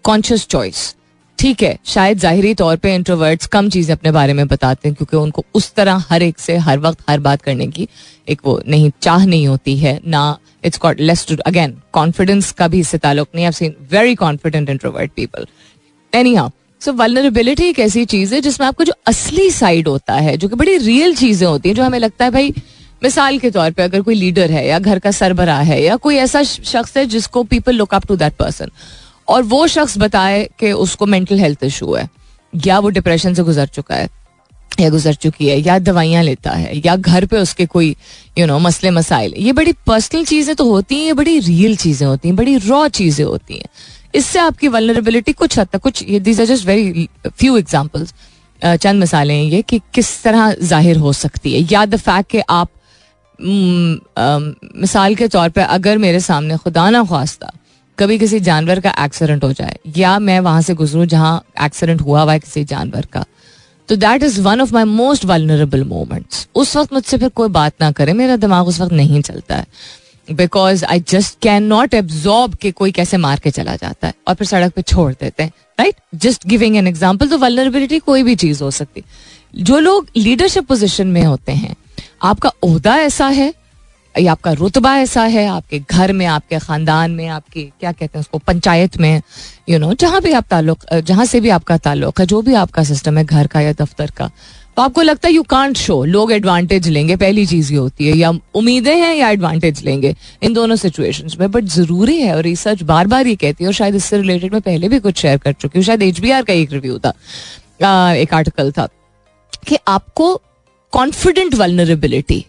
conscious 0.06 0.48
choice 0.48 0.94
ठीक 1.40 1.62
है, 1.64 1.78
शायद 1.86 2.20
जाहिरी 2.20 2.54
तौर 2.54 2.76
पे 2.76 2.94
इंट्रोवर्ट्स 2.96 3.48
कम 3.48 3.70
चीज़ें 3.70 3.96
अपने 3.96 4.12
बारे 4.12 4.34
में 4.34 4.48
बताते 4.48 4.88
हैं, 4.88 4.96
क्योंकि 4.96 5.18
उनको 5.18 5.44
उस 5.56 5.74
तरह 5.74 6.04
हर 6.10 6.24
एक 6.24 6.40
से, 6.40 6.56
हर 6.58 6.80
वक्त, 6.80 7.04
हर 7.10 7.20
बात 7.20 7.42
करने 7.42 7.68
की 7.68 7.88
एक 8.28 8.42
वो 8.46 8.60
नहीं, 8.68 8.92
चाह 9.02 9.26
नहीं 9.26 9.48
होती 9.48 9.78
है, 9.78 10.00
ना 10.06 10.38
it's 10.66 10.78
caught 10.78 11.00
less 11.00 11.26
to 11.28 11.36
again 11.46 11.78
confidence 11.94 12.52
का 12.52 12.68
भी 12.68 12.80
इससे 12.80 12.98
ताल्लुक 12.98 13.28
नहीं 13.36 13.52
seen 13.52 13.76
very 13.92 14.16
confident 14.16 14.70
introvert 14.70 15.12
people 15.16 15.46
anyhow 16.36 16.50
so 16.82 16.94
vulnerability 16.94 17.64
एक 17.64 17.80
ऐसी 17.80 18.06
चीज़ 18.06 18.34
है 18.36 18.42
जिसमें 18.42 18.68
आपका 18.68 18.86
जो 18.86 18.94
असली 19.08 19.50
साइड 19.52 19.88
होता 19.88 20.14
है, 20.14 20.38
जो 20.38 20.48
कि 20.48 20.56
बड़ी 20.56 20.78
रियल 20.78 21.16
चीज़ें 21.16 21.48
होती 21.48 21.70
हैं, 21.70 21.76
जो 21.76 21.84
हमें 21.84 22.00
लगता 22.00 22.26
है, 22.26 22.32
भाई, 22.32 22.54
मिसाल 23.04 23.38
के 23.40 23.50
तौर 23.52 23.72
पे 23.72 23.84
अगर 23.84 24.02
कोई 24.02 24.16
लीडर 24.16 24.52
है 24.52 24.68
या 24.68 24.78
घर 24.80 25.00
का 25.00 25.12
सरबराह 25.12 25.60
है 25.62 25.82
या 25.84 25.96
कोई 25.96 26.16
ऐसा 26.16 26.44
शख्स 26.44 26.98
है 26.98 27.06
जिसको 27.06 27.44
people 27.44 27.76
look 27.76 27.94
up 27.94 28.06
to 28.08 28.16
that 28.16 28.34
person 28.34 28.72
और 29.28 29.44
वो 29.46 29.66
शख्स 29.68 29.98
बताए 29.98 30.44
कि 30.60 30.72
उसको 30.84 31.06
मेंटल 31.06 31.40
हेल्थ 31.40 31.64
इशू 31.64 31.94
है 31.94 32.08
या 32.54 32.80
वो 32.80 32.90
डिप्रेशन 32.90 33.34
से 33.34 33.44
गुजर 33.44 33.68
चुका 33.68 33.96
है 33.96 34.10
या 34.80 34.90
गुजर 34.90 35.14
चुकी 35.16 35.48
है 35.48 35.58
या 35.60 35.78
दवाइयाँ 35.80 36.24
लेता 36.24 36.52
है 36.52 36.82
या 36.86 36.96
घर 36.96 37.26
पे 37.26 37.38
उसके 37.38 37.66
कोई 37.66 37.88
यू 37.88 37.96
you 38.38 38.48
नो 38.48 38.54
know, 38.54 38.66
मसले 38.66 38.90
मसाइल। 38.92 39.34
ये 39.38 39.52
बड़ी 39.54 39.74
पर्सनल 39.88 40.26
चीज़ें 40.26 40.56
तो 40.56 40.70
होती 40.70 40.96
हैं 40.96 41.06
ये 41.06 41.14
बड़ी 41.14 41.38
रियल 41.40 41.76
चीज़ें 41.78 42.08
होती 42.08 42.28
हैं 42.28 42.36
बड़ी 42.36 42.58
रॉ 42.58 42.88
चीज़ें 42.90 43.26
होती 43.26 43.54
हैं। 43.54 43.70
इससे 44.16 44.40
आपकी 44.40 44.68
वलनरेबिलिटी 44.68 45.34
कुछ 45.34 45.58
हद 45.60 45.68
तक 45.74 45.82
कुछ 45.82 46.04
these 46.04 46.40
are 46.42 46.46
just 46.48 46.66
very 46.68 47.08
few 47.28 47.58
examples 47.58 48.14
चंद 48.62 49.00
मिसालें 49.00 49.36
हैं 49.36 49.44
ये 49.44 49.62
कि 49.62 49.82
किस 49.94 50.22
तरह 50.24 50.54
ज़ाहिर 50.62 50.98
हो 50.98 51.14
सकती 51.14 51.54
है। 51.54 51.68
या 51.72 51.86
द 51.86 51.96
फैक्ट 51.98 52.30
कि 52.32 52.42
आप 52.50 52.70
मिसाल 53.40 55.16
के 55.16 55.28
तौर 55.28 55.50
पर 55.50 55.62
अगर 55.62 55.98
मेरे 55.98 56.20
सामने 56.20 56.58
खुदा 56.58 56.90
ना 56.90 57.04
ख्वास्ता 57.06 57.52
कभी 58.00 58.18
किसी 58.20 58.40
जानवर 58.42 58.80
का 58.80 58.94
एक्सीडेंट 59.00 59.44
हो 59.44 59.52
जाए, 59.54 59.78
या 59.98 60.18
मैं 60.20 60.40
वहाँ 60.40 60.62
से 60.62 60.74
गुजरू 60.76 61.06
जहाँ 61.08 61.44
एक्सीडेंट 61.66 62.02
हुआ 62.02 62.22
हुआ 62.22 62.34
है 62.34 62.40
किसी 62.40 62.64
जानवर 62.66 63.06
का 63.14 63.26
तो 63.90 63.96
that 63.96 64.24
is 64.24 64.40
one 64.42 64.62
of 64.62 64.74
my 64.74 64.84
most 64.86 65.26
vulnerable 65.26 65.84
moments 65.86 66.48
उस 66.56 66.76
वक्त 66.78 66.94
मुझसे 66.94 67.18
फिर 67.18 67.30
कोई 67.32 67.50
बात 67.50 67.74
ना 67.82 67.92
करे, 67.92 68.14
मेरा 68.14 68.36
दिमाग 68.38 68.68
उस 68.68 68.80
वक्त 68.82 68.94
नहीं 68.94 69.22
चलता 69.22 69.56
है 69.56 69.66
because 70.28 70.84
I 70.86 71.00
just 71.10 71.38
can 71.42 71.64
not 71.66 71.94
absorb 71.94 72.56
कि 72.56 72.72
कोई 72.72 72.92
कैसे 72.92 73.18
मार 73.18 73.40
के 73.40 73.52
चला 73.52 73.76
जाता 73.76 74.08
है, 74.08 74.14
और 74.28 74.36
फिर 74.36 74.48
सड़क 74.48 74.74
पे 74.74 74.82
छोड़ 74.84 75.12
देते 75.14 75.44
हैं 75.44 75.52
right 75.80 75.96
just 76.16 76.48
giving 76.48 76.76
an 76.78 76.88
example 76.88 77.28
तो 77.28 77.38
वलनरेबिलिटी 77.38 78.00
कोई 78.02 78.24
भी 78.24 78.36
चीज़ 78.36 78.64
हो 78.64 78.72
सकती। 78.74 79.04
जो 79.54 79.80
लोग 79.80 80.08
लीडरशिप 80.18 80.68
पोजिशन 80.68 81.08
में 81.08 81.24
होते 81.24 81.52
हैं, 81.54 81.76
आपका 82.24 82.52
ओहदा 82.64 82.96
ऐसा 82.98 83.28
है 83.30 83.54
या 84.18 84.32
आपका 84.32 84.52
रुतबा 84.54 84.96
ऐसा 84.98 85.24
है, 85.24 85.46
आपके 85.48 85.80
घर 85.82 86.14
में, 86.14 86.26
आपके 86.26 86.60
खानदान 86.60 87.12
में, 87.12 87.28
आपके, 87.30 87.64
क्या 87.80 87.92
कहते 87.92 88.18
हैं 88.18 88.20
उसको, 88.20 88.38
पंचायत 88.38 88.98
में 88.98 89.22
यू 89.70 89.80
नो 89.80 89.94
जहाँ 89.96 90.22
भी 90.22 90.32
आप 90.34 90.46
ताल्लुक 90.50 90.86
जहाँ 90.96 91.26
से 91.26 91.42
भी 91.42 91.50
आपका 91.50 91.78
ताल्लुक 91.80 92.20
है, 92.20 92.26
जो 92.26 92.42
भी 92.42 92.54
आपका 92.56 92.84
सिस्टम 92.84 93.18
है, 93.18 93.26
घर 93.26 93.48
का 93.48 93.62
या 93.62 93.74
दफ्तर 93.74 94.12
का। 94.18 94.32
तो 94.78 94.82
आपको 94.82 95.02
लगता 95.02 95.28
है 95.28 95.34
यू 95.34 95.44
कांट 95.44 95.78
शो 95.78 96.04
लोग 96.06 96.32
एडवांटेज 96.32 96.88
लेंगे, 96.88 97.16
पहली 97.16 97.46
चीज़ 97.46 97.72
ये 97.74 97.78
होती 97.78 98.08
है, 98.08 98.16
या 98.18 98.32
उम्मीदें 98.56 98.96
हैं 98.96 99.14
या 99.16 99.30
एडवांटेज 99.30 99.82
लेंगे 99.86 100.14
इन 100.44 100.54
दोनों 100.54 100.76
सिचुएशंस 100.76 101.36
में 101.40 101.50
बट 101.52 101.64
ज़रूरी 101.66 102.18
है, 102.18 102.36
और 102.36 102.42
रिसर्च 102.44 102.84
बार 102.84 103.08
बार 103.08 103.28
ये 103.28 103.36
कहती 103.36 103.64
है, 103.64 103.68
और 103.68 103.74
शायद 103.74 103.96
इससे 103.96 104.18
रिलेटेड 104.18 104.54
मैं 104.54 104.62
पहले 104.62 104.90
भी 104.90 105.00
कुछ 105.00 105.22
शेयर 105.22 105.38
कर 105.38 105.54
चुकी 105.54 105.80
हूँ, 105.80 105.86
शायद 105.86 106.02
एचबीआर 106.04 106.44
का 106.44 106.54
एक 106.54 106.74
रिव्यू 106.74 107.00
था 107.00 107.14
एक 108.14 108.34
आर्टिकल 108.34 108.72
था, 108.72 108.88
कि 109.68 109.78
आपको 109.88 110.36
कॉन्फिडेंट 110.94 111.56
वलनरेबिलिटी 111.56 112.46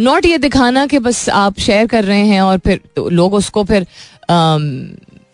नॉट 0.00 0.26
ये 0.26 0.38
दिखाना 0.38 0.86
कि 0.86 0.98
बस 0.98 1.28
आप 1.28 1.58
शेयर 1.60 1.86
कर 1.86 2.04
रहे 2.04 2.26
हैं 2.26 2.40
और 2.40 2.58
फिर 2.58 2.80
तो 2.96 3.08
लोग 3.08 3.34
उसको 3.34 3.64
फिर 3.64 3.86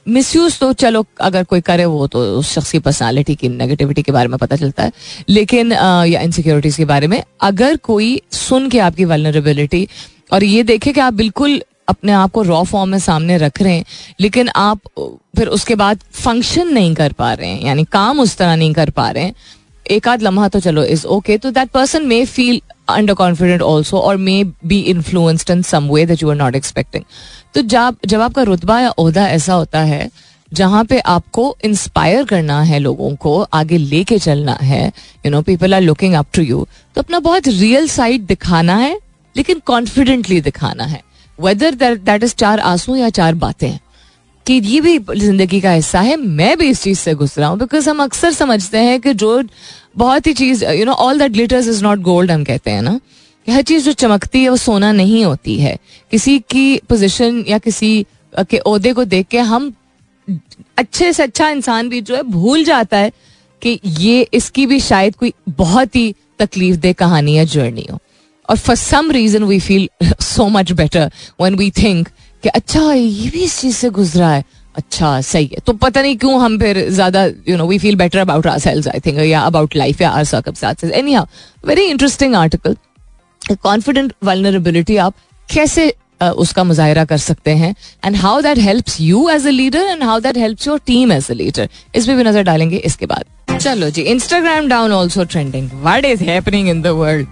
मिस 0.09 0.37
यूज़ 0.37 0.59
तो 0.59 0.73
चलो 0.73 1.07
अगर 1.21 1.45
कोई 1.45 1.61
करे 1.61 1.85
वो 1.85 2.07
तो 2.07 2.39
उस 2.39 2.53
शख्स 2.53 2.73
की 2.73 2.79
पर्सनैलिटी 2.79 3.35
की 3.35 3.49
नेगेटिविटी 3.49 4.03
के 4.03 4.13
बारे 4.13 4.29
में 4.29 4.39
पता 4.39 4.57
चलता 4.57 4.83
है। 4.83 4.93
लेकिन 5.29 5.73
आ, 5.73 6.05
या 6.05 6.21
इनसिक्योरिटीज 6.21 6.77
के 6.77 6.85
बारे 6.85 7.07
में 7.07 7.23
अगर 7.41 7.77
कोई 7.77 8.23
सुन 8.33 8.69
के 8.71 8.79
आपकी 8.79 9.05
वलनरेबिलिटी 9.05 9.89
और 10.33 10.45
ये 10.45 10.63
देखे 10.63 10.93
कि 10.93 11.01
आप 11.01 11.13
बिल्कुल 11.13 11.63
अपने 11.89 12.13
आप 12.13 12.31
को 12.31 12.43
रॉ 12.43 12.63
फॉर्म 12.63 12.91
में 12.91 12.99
सामने 12.99 13.39
रख 13.39 13.63
रहे 13.63 13.77
हैं 13.77 13.85
लेकिन 14.21 14.49
आप 14.49 14.81
फिर 15.37 15.49
उसके 15.49 15.75
बाद 15.75 16.01
फ़ंक्शन 16.13 16.69
नहीं 16.69 16.95
कर 16.95 17.13
पा 17.13 17.33
रहे 17.33 17.49
हैं 17.49 17.65
यानी 17.65 17.85
काम 17.85 18.21
उस 18.21 18.37
तरह 18.37 18.57
नहीं 18.57 18.73
कर 18.73 18.91
पा 18.91 19.11
रहे 19.11 19.25
हैं 19.25 19.35
एक 19.91 20.09
आध 20.09 20.23
लम्हा 20.23 20.49
तो 20.49 20.61
चलो 20.61 20.85
इज़ 20.85 21.07
ओके 21.07 21.39
तो 21.39 21.51
that 21.51 21.71
person 21.71 22.07
may 22.07 22.25
feel 22.25 22.61
under 22.89 23.15
confident 23.15 23.63
also 23.63 23.99
और 23.99 24.17
may 24.17 24.43
be 24.45 24.81
influenced 24.81 25.51
in 25.51 25.63
some 25.63 25.89
way 25.91 26.05
that 26.07 26.23
you 26.23 26.31
are 26.31 26.37
not 26.37 26.55
expecting 26.55 27.05
तो 27.55 27.63
जब 27.65 27.97
जब 28.07 28.21
आपका 28.21 28.43
रुतबा 28.43 28.81
या 28.81 28.89
अहदा 28.89 29.27
ऐसा 29.29 29.55
होता 29.55 29.81
है, 29.81 30.09
जहाँ 30.53 30.85
पे 30.85 30.99
आपको 31.01 31.57
इंस्पायर 31.65 32.25
करना 32.25 32.61
है 32.63 32.79
लोगों 32.79 33.15
को, 33.17 33.41
आगे 33.43 33.79
लेके 33.79 34.19
चलना 34.19 34.53
है 34.53 34.87
you 35.27 35.31
know 35.31 35.41
people 35.43 35.75
are 35.75 35.81
looking 35.81 36.15
up 36.15 36.27
to 36.35 36.43
you 36.43 36.67
तो 36.95 37.01
अपना 37.01 37.19
बहुत 37.21 37.49
रियल 37.49 37.89
साइड 37.89 38.27
दिखाना 38.27 38.77
है, 38.77 38.99
लेकिन 39.37 39.63
कॉन्फिडेंटली 39.67 40.41
दिखाना 40.41 40.85
है. 40.85 41.01
वेदर 41.39 41.75
दैट 41.75 42.23
इज़ 42.23 42.35
चार 42.35 42.61
आँसू 42.61 42.97
या 42.97 43.09
चार 43.11 43.35
बातें 43.37 43.79
कि 44.47 44.55
ये 44.55 44.81
भी 44.81 44.99
ज़िंदगी 44.99 45.61
का 45.61 45.71
हिस्सा 45.73 46.01
है, 46.01 46.17
मैं 46.17 46.57
भी 46.59 46.69
इस 46.71 46.83
चीज़ 46.83 46.99
से 46.99 47.15
घुस 47.15 47.39
रहा 47.39 47.49
हूँ 47.49 47.59
बिकॉज़ 47.59 47.89
हम 47.91 48.03
अक्सर 48.03 48.33
समझते 48.33 48.79
हैं 48.79 49.01
कि 49.01 49.15
जो 49.15 49.43
बहुत 49.97 50.27
ही 50.27 50.33
चीज़ 50.35 50.65
you 50.65 50.85
know 50.85 50.93
all 50.93 51.19
that 51.19 51.33
glitters 51.33 51.69
is 51.69 51.83
not 51.85 51.99
gold 52.01 52.31
हम 52.31 52.45
कहते 52.45 52.71
हैं 52.71 52.83
ना। 52.83 52.99
हर 53.47 53.63
चीज़ 53.63 53.85
जो 53.85 53.93
चमकती 53.95 54.43
है, 54.43 54.49
वो 54.49 54.57
सोना 54.57 54.93
नहीं 54.93 55.25
होती 55.25 55.59
है। 55.59 55.77
किसी 56.13 56.39
की 56.51 56.77
पोजिशन 56.89 57.45
या 57.49 57.59
किसी 57.59 58.07
के 58.41 58.59
ओहदे 58.59 58.93
को 58.93 59.05
देख 59.07 59.27
के 59.27 59.39
हम 59.41 59.73
अच्छे 60.79 61.13
से 61.13 61.23
अच्छा 61.23 61.49
इंसान 61.49 61.89
भी 61.89 62.01
जो 62.01 62.17
है, 62.17 62.23
भूल 62.23 62.65
जाता 62.65 62.99
है 62.99 63.13
कि 63.63 63.79
ये, 63.85 64.27
इसकी 64.35 64.67
भी 64.67 64.81
शायद 64.81 65.17
कोई 65.17 65.33
बहुत 65.51 65.97
ही 65.97 66.15
तकलीफ़ 66.39 66.77
दे 66.77 66.93
कहानी 66.93 67.37
या 67.37 67.45
जर्नी 67.47 67.87
हो। 67.91 67.99
और 68.49 68.57
for 68.57 68.77
some 68.77 69.11
reason 69.11 69.45
we 69.45 69.59
feel 69.61 69.89
so 70.23 70.49
much 70.49 70.73
better 70.73 71.11
when 71.41 71.55
we 71.55 71.71
think 71.79 72.09
कि 72.47 72.51
अच्छा 72.55 72.93
ये 72.93 73.29
भी 73.31 73.43
इस 73.43 73.59
चीज़ 73.61 73.77
से 73.77 73.89
गुजरा 73.91 74.29
है। 74.29 74.45
अच्छा 74.77 75.21
सही 75.21 75.47
है। 75.53 75.61
तो 75.67 75.73
पता 75.75 76.03
नहीं 76.03 76.17
क्यों 76.17 76.41
हम 76.41 76.59
फिर 76.59 76.79
ज़्यादा 76.91 77.25
you 77.49 77.57
know 77.57 77.67
we 77.67 77.79
feel 77.79 77.97
better 77.97 78.19
about 78.19 78.47
our 78.47 78.59
selves 78.61 78.89
I 78.89 79.01
think 79.07 79.19
या 79.21 79.41
अबाउट 79.43 79.77
लाइफ 79.77 80.01
या 80.01 80.11
our 80.11 80.25
circumstances 80.25 80.91
anyhow 81.13 81.25
very 81.67 81.85
interesting 81.85 82.35
article 82.35 82.77
confident 83.63 84.13
vulnerability 84.25 84.97
आप 84.97 85.15
कैसे 85.49 85.89
uh, 86.23 86.31
उसका 86.33 86.65
मुजाहरा 86.65 87.05
कर 87.05 87.19
सकते 87.19 87.51
हैं? 87.53 87.75
And 88.05 88.17
how 88.17 88.41
that 88.43 88.59
helps 88.59 89.01
you 89.01 89.29
as 89.31 89.47
a 89.47 89.51
leader 89.51 89.87
and 89.87 90.03
how 90.03 90.21
that 90.21 90.37
helps 90.39 90.67
your 90.69 90.81
team 90.87 91.13
as 91.13 91.31
a 91.31 91.35
leader 91.35 91.69
इसमें 91.95 92.17
भी 92.17 92.25
नज़र 92.25 92.43
डालेंगे 92.43 92.77
इसके 92.77 93.07
बाद। 93.07 93.59
चलो 93.59 93.91
जी 93.91 94.03
Instagram 94.05 94.69
down 94.69 94.93
also 94.93 95.25
trending 95.25 95.71
what 95.85 96.05
is 96.05 96.23
happening 96.25 96.69
in 96.69 96.83
the 96.83 96.95
world 97.01 97.27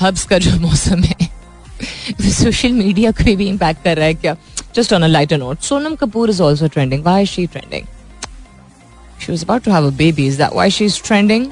hubs 0.00 0.24
का 0.24 0.38
जो 0.38 0.58
मौसम 0.60 1.02
है 1.02 1.34
सोशल 1.82 2.72
मीडिया 2.72 3.10
को 3.10 3.36
भी 3.36 3.48
इम्पैक्ट 3.48 3.82
कर 3.84 3.96
रहा 3.96 4.06
है 4.06 4.14
क्या? 4.14 4.36
Just 4.76 4.92
on 4.92 5.02
a 5.02 5.06
lighter 5.06 5.38
note 5.38 5.60
Sonam 5.60 5.94
Kapoor 5.94 6.30
is 6.30 6.42
also 6.42 6.66
trending 6.68 7.04
why 7.04 7.22
is 7.22 7.30
she 7.30 7.46
trending 7.46 7.84
she 9.20 9.32
was 9.32 9.42
about 9.42 9.62
to 9.64 9.72
have 9.72 9.84
a 9.84 9.92
baby. 9.98 10.24
Is 10.30 10.36
that 10.38 10.54
why 10.56 10.68
she's 10.68 10.96
trending? 11.04 11.44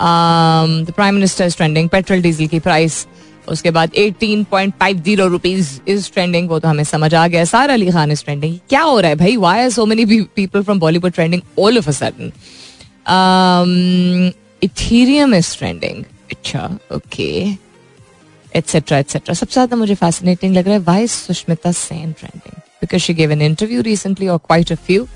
Um, 0.00 0.84
the 0.84 0.92
prime 0.92 1.14
minister 1.14 1.44
is 1.44 1.56
trending. 1.56 1.88
Petrol 1.94 2.22
diesel 2.26 2.48
की 2.48 2.60
price 2.60 3.06
उसके 3.48 3.70
बाद 3.70 3.90
18.50 3.98 5.28
rupees 5.28 5.68
is 5.88 6.10
trending 6.12 6.48
वो 6.48 6.58
तो 6.58 6.68
हमें 6.68 6.84
समझ 6.84 7.14
आ 7.14 7.26
गया. 7.28 7.44
सारा 7.44 7.74
अली 7.74 7.90
खान 7.90 8.12
इज़ 8.12 8.24
ट्रेंडिंग 8.24 8.58
क्या 8.68 8.82
हो 8.82 8.98
रहा 9.00 9.08
है 9.08 9.16
भाई? 9.16 9.36
Why 9.36 9.62
are 9.62 9.70
so 9.70 9.86
many 9.86 10.04
people 10.36 10.62
from 10.62 10.78
Bollywood 10.80 11.12
trending 11.12 11.42
all 11.58 11.78
of 11.78 11.88
a 11.88 11.92
sudden 11.92 12.32
Ethereum 14.62 15.34
is 15.34 15.56
trending 15.58 16.04
अच्छा 16.30 16.78
ओके 16.92 17.30
एटसेट्रा 18.56 18.98
एटसेट्रा 18.98 19.34
सबसे 19.34 19.52
ज़्यादा 19.52 19.76
मुझे 19.76 19.94
फैसिनेटिंग 19.96 20.54
लग 20.54 20.66
रहा 20.66 20.74
है 20.74 20.80
why 20.84 21.06
Sushmita 21.06 21.72
Sen 21.72 22.12
trending 22.12 22.60
because 22.80 23.02
she 23.02 23.14
give 23.14 23.32
an 23.32 23.42
interview 23.42 23.82
recently 23.82 24.28
और 24.28 24.38
क्वाइट 24.38 24.72
अ 24.72 24.74
फ्यू 24.76 25.06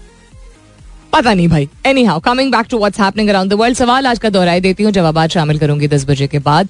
पता 1.13 1.33
नहीं 1.35 1.49
भाई. 1.49 1.69
Anyhow 2.05 2.21
coming 2.21 2.53
back 2.53 2.67
to 2.71 2.79
what's 2.79 3.01
happening 3.01 3.29
around 3.29 3.51
the 3.51 3.55
world 3.55 3.77
सवाल 3.77 4.07
आज 4.07 4.19
का 4.19 4.29
दोहराई 4.31 4.61
देती 4.61 4.83
हूँ, 4.83 4.93
जवाब 4.93 5.27
शामिल 5.29 5.59
करूँगी 5.59 5.89
दस 5.89 6.05
बजे 6.09 6.27
के 6.27 6.39
बाद. 6.41 6.69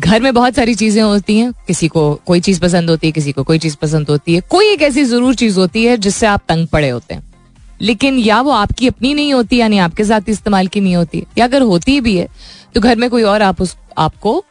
घर 0.00 0.20
में 0.20 0.32
बहुत 0.34 0.54
सारी 0.54 0.74
चीज़ें 0.74 1.02
होती 1.02 1.36
हैं, 1.38 1.52
किसी 1.66 1.88
को 1.88 2.14
कोई 2.26 2.40
चीज़ 2.40 2.60
पसंद 2.60 2.90
होती 2.90 3.06
है, 3.06 3.12
किसी 3.12 3.32
को 3.32 3.42
कोई 3.42 3.58
चीज़ 3.58 3.76
पसंद 3.82 4.08
होती 4.10 4.34
है. 4.34 4.40
कोई 4.40 4.72
एक 4.72 4.82
ऐसी 4.82 5.04
ज़रूर 5.04 5.34
चीज़ 5.34 5.58
होती 5.58 5.84
है 5.84 5.96
जिससे 5.98 6.26
आप 6.26 6.42
तंग 6.48 6.66
पड़े 6.68 6.88
होते 6.88 7.14
हैं. 7.14 7.22
लेकिन 7.82 8.18
या 8.18 8.40
वो 8.40 8.50
आपकी 8.52 8.88
अपनी 8.88 9.12
नहीं 9.14 9.32
होती, 9.34 9.56
यानी 9.56 9.78
आपके 9.78 10.04
साथ 10.04 10.28
इस्तेमाल 10.28 10.66
की 10.66 10.80
नहीं 10.80 10.96
होती. 10.96 11.24
या 11.38 11.44
अगर 11.44 11.62
होती 11.62 12.00
भी 12.00 12.16
है 12.16 12.28
तो 12.74 12.80
घर 12.80 12.96
में 12.96 13.08
कोई 13.10 13.22
और 13.22 13.42
आप 13.42 13.60
उस, 13.62 13.76
आपको 13.98 14.44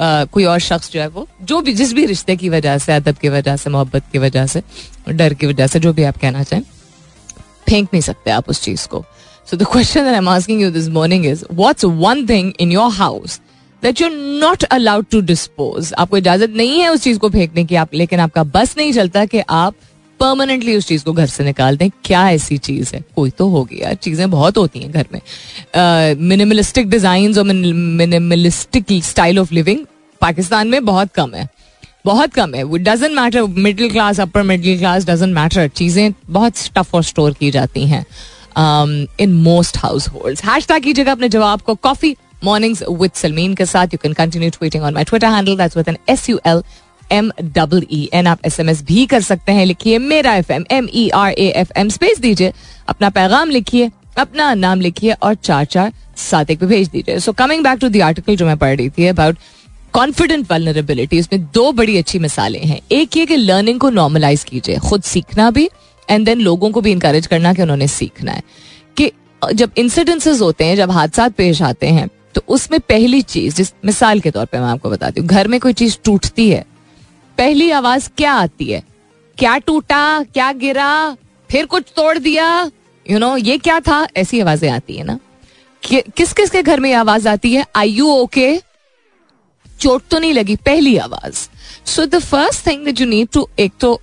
कोई 0.00 0.44
और 0.44 0.58
शख्स 0.60 0.90
जो 0.92 1.00
है 1.00 1.08
वो, 1.08 1.26
जो 1.42 1.60
भी, 1.60 1.72
जिस 1.72 1.92
भी 1.92 2.04
रिश्ते 2.06 2.36
की 2.36 2.48
वजह 2.48 2.78
से, 2.78 2.92
अदब 2.92 3.16
की 3.16 3.28
वजह 3.28 3.56
से, 3.56 3.70
मोहब्बत 3.70 4.04
की 4.12 4.18
वजह 4.18 4.46
से, 4.46 4.62
डर 5.08 5.34
की 5.34 5.46
वजह 5.46 5.66
से, 5.66 5.80
जो 5.80 5.92
भी 5.92 6.02
आप 6.02 6.18
कहना 6.18 6.42
चाहें, 6.42 6.62
फेंक 7.68 7.88
नहीं 7.92 8.02
सकते 8.02 8.30
आप 8.30 8.48
उस 8.48 8.62
चीज़ 8.62 8.86
को। 8.88 9.04
So 9.48 9.56
the 9.56 9.66
question 9.72 10.06
I 10.06 10.14
am 10.14 10.28
asking 10.28 10.62
you 10.62 10.70
this 10.70 10.88
morning 10.88 11.26
is 11.26 11.44
what's 11.52 11.84
one 11.84 12.26
thing 12.28 12.52
in 12.60 12.72
your 12.72 12.90
house 12.92 13.40
that 13.82 14.00
you 14.00 14.08
not 14.40 14.64
allowed 14.64 15.06
to 15.10 15.20
dispose 15.22 15.92
आपको 15.98 16.16
इजाज़त 16.16 16.50
नहीं 16.56 16.80
है 16.80 16.88
उस 16.88 17.02
चीज़ 17.02 17.18
को 17.18 17.30
फेंकने 17.30 17.64
की 17.64 17.74
आप, 17.76 17.94
लेकिन 17.94 18.20
आपका 18.20 18.44
बस 18.44 18.74
नहीं 18.78 18.92
चलता 18.92 19.24
कि 19.26 19.42
आप 19.50 19.74
परमानेंटली 20.20 20.76
उस 20.76 20.86
चीज़ 20.86 21.04
को 21.04 21.12
घर 21.12 21.26
से 21.26 21.44
निकाल 21.44 21.76
दें। 21.76 21.88
क्या 22.04 22.28
ऐसी 22.30 22.56
चीज़ 22.58 22.94
है? 22.94 23.02
कोई 23.16 23.30
तो 23.30 23.48
होगी 23.48 23.80
यार, 23.82 23.94
चीज़ें 23.94 24.30
बहुत 24.30 24.56
होती 24.58 24.80
हैं 24.80 24.90
घर 24.90 25.06
में। 25.12 25.20
मिनिमलिस्टिक 26.22 26.88
डिज़ाइन 26.90 27.38
और 27.38 27.44
minimalistic 27.44 28.86
style 29.04 29.38
of 29.38 29.54
living 29.54 29.78
Pakistan 30.20 30.68
में 30.68 30.84
बहुत 30.84 31.12
कम 31.14 31.34
है। 31.34 31.48
बहुत 32.04 32.34
कम 32.34 32.54
है। 32.54 32.62
Doesn't 32.78 33.14
matter 33.14 33.42
middle 33.42 33.90
class 33.90 34.20
upper 34.20 34.42
middle 34.42 34.78
class 34.78 35.06
doesn't 35.06 35.34
matter 35.34 35.68
चीज़ें 35.70 36.12
बहुत 36.28 36.56
स्टफ़ 36.56 36.96
और 36.96 37.02
स्टोर 37.04 37.32
की 37.40 37.50
जाती 37.50 37.86
हैं 37.86 38.04
in 39.20 39.32
most 39.34 39.78
house 39.78 40.08
hold 40.08 40.40
hash 40.44 40.66
tag 40.68 40.82
कीजिएगा 40.82 41.12
अपने 41.12 41.28
जवाब 41.28 41.60
को। 41.60 41.74
कॉफ़ी 41.76 42.16
मॉर्निंग्स 42.44 42.82
विद 42.90 43.10
सलमीन 43.14 43.54
के 43.54 43.66
साथ। 43.66 43.86
You 43.86 43.98
can 44.02 44.12
continue 44.12 44.50
tweeting 44.50 44.84
on 44.84 44.94
my 44.94 45.04
Twitter 45.04 45.28
handle 45.28 45.56
that's 45.56 45.76
with 45.76 45.88
an 45.88 45.96
S 46.08 46.28
U 46.30 46.40
L 46.46 46.62
M 47.12 47.30
double 47.42 47.86
E 47.92 48.08
N 48.14 48.26
आप 48.26 48.46
एस 48.46 48.58
एम 48.60 48.68
एस 48.70 48.82
भी 48.84 49.06
कर 49.06 49.20
सकते 49.22 49.52
हैं। 49.52 49.66
लिखिए 49.66 49.98
मेरा 49.98 50.34
F 50.34 50.52
M 50.52 50.64
M 50.70 50.88
E 50.94 51.08
R 51.14 51.30
A 51.30 51.48
F 51.56 51.72
M 51.76 51.88
space 51.88 52.18
दीजिए। 52.20 52.52
अपना 52.88 53.10
पैगाम 53.10 53.50
लिखिए। 53.50 53.90
अपना 54.18 54.52
नाम 54.54 54.80
लिखिए। 54.80 55.12
और 55.12 55.34
चार 55.34 55.64
चार 55.64 55.92
सात 56.18 56.50
एक 56.50 56.64
भेज 56.64 56.88
दीजिए। 56.88 57.18
So 57.20 57.32
coming 57.34 57.64
back 57.64 57.78
to 57.78 57.88
the 57.88 58.00
article 58.02 58.36
जो 58.36 58.46
मैं 58.46 58.56
पढ़ 58.58 58.76
रही 58.76 58.90
थी 58.90 59.06
अबाउट 59.06 59.36
कॉन्फिडेंट 59.92 60.52
वलनरेबिलिटी 60.52 61.20
उसमें 61.20 61.44
दो 61.44 61.72
बड़ी 61.72 61.96
अच्छी 61.98 62.18
मिसालें 62.18 62.64
हैं। 62.64 62.80
एक 62.92 63.16
ये 63.16 63.26
कि 63.26 63.36
लर्निंग 63.36 63.80
को 63.80 63.90
नॉर्मलाइज 63.90 64.44
कीजिए 64.44 64.78
खुद 64.78 65.02
सीखना 65.02 65.50
भी 65.50 65.68
एंड 66.10 66.26
देन 66.26 66.40
लोगों 66.40 66.70
को 66.70 66.80
भी 66.80 66.92
इंकरेज 66.92 67.26
करना 67.26 67.54
कि 67.54 67.62
उन्होंने 67.62 67.88
सीखना 67.88 68.32
है। 68.32 68.42
कि 68.96 69.12
जब 69.52 69.70
इंसिडेंसेस 69.76 70.40
होते 70.40 70.64
हैं 70.64 70.76
जब 70.76 70.90
हादसा 70.90 71.28
पेश 71.28 71.62
आते 71.62 71.86
हैं 71.86 72.08
तो 72.34 72.42
उसमें 72.48 72.80
पहली 72.80 73.22
चीज़ 73.22 73.54
जिस 73.54 73.72
मिसाल 73.84 74.20
के 74.20 74.30
तौर 74.30 74.46
पे 74.46 74.58
मैं 74.58 74.66
आपको 74.66 74.90
बताती 74.90 75.20
हूँ 75.20 75.28
घर 75.28 75.48
में 75.48 75.60
कोई 75.60 75.72
चीज़ 75.72 75.96
टूटती 76.04 76.50
है 76.50 76.64
पहली 77.38 77.70
आवाज़ 77.70 78.08
क्या 78.16 78.32
आती 78.32 78.64
है? 78.64 78.82
क्या 79.38 79.58
टूटा? 79.58 80.22
क्या 80.22 80.52
गिरा? 80.52 81.16
फिर 81.50 81.66
कुछ 81.66 81.82
तोड़ 81.96 82.18
दिया? 82.18 82.60
यू 82.62 83.10
you 83.10 83.18
नो 83.18 83.34
know, 83.34 83.46
ये 83.48 83.58
क्या 83.58 83.80
था? 83.80 84.08
ऐसी 84.16 84.40
आवाज़ें 84.40 84.70
आती 84.70 84.94
है 84.94 85.04
ना। 85.04 85.18
कि, 85.82 86.00
किस 86.00 86.32
किस 86.32 86.50
के 86.50 86.62
घर 86.62 86.80
में 86.80 86.94
आवाज़ 86.94 87.28
आती 87.28 87.54
है? 87.54 87.66
आई 87.76 87.90
यू 87.90 88.06
ओके 88.06 88.69
चोट 89.80 90.02
तो 90.10 90.18
नहीं 90.18 90.32
लगी, 90.34 90.56
पहली 90.56 90.96
आवाज़। 90.98 91.48
So 91.86 92.06
the 92.06 92.18
first 92.20 92.66
thing 92.66 93.00
you 93.00 93.06
need 93.06 93.28
to 93.32 93.48
एक 93.58 93.72
तो 93.80 94.00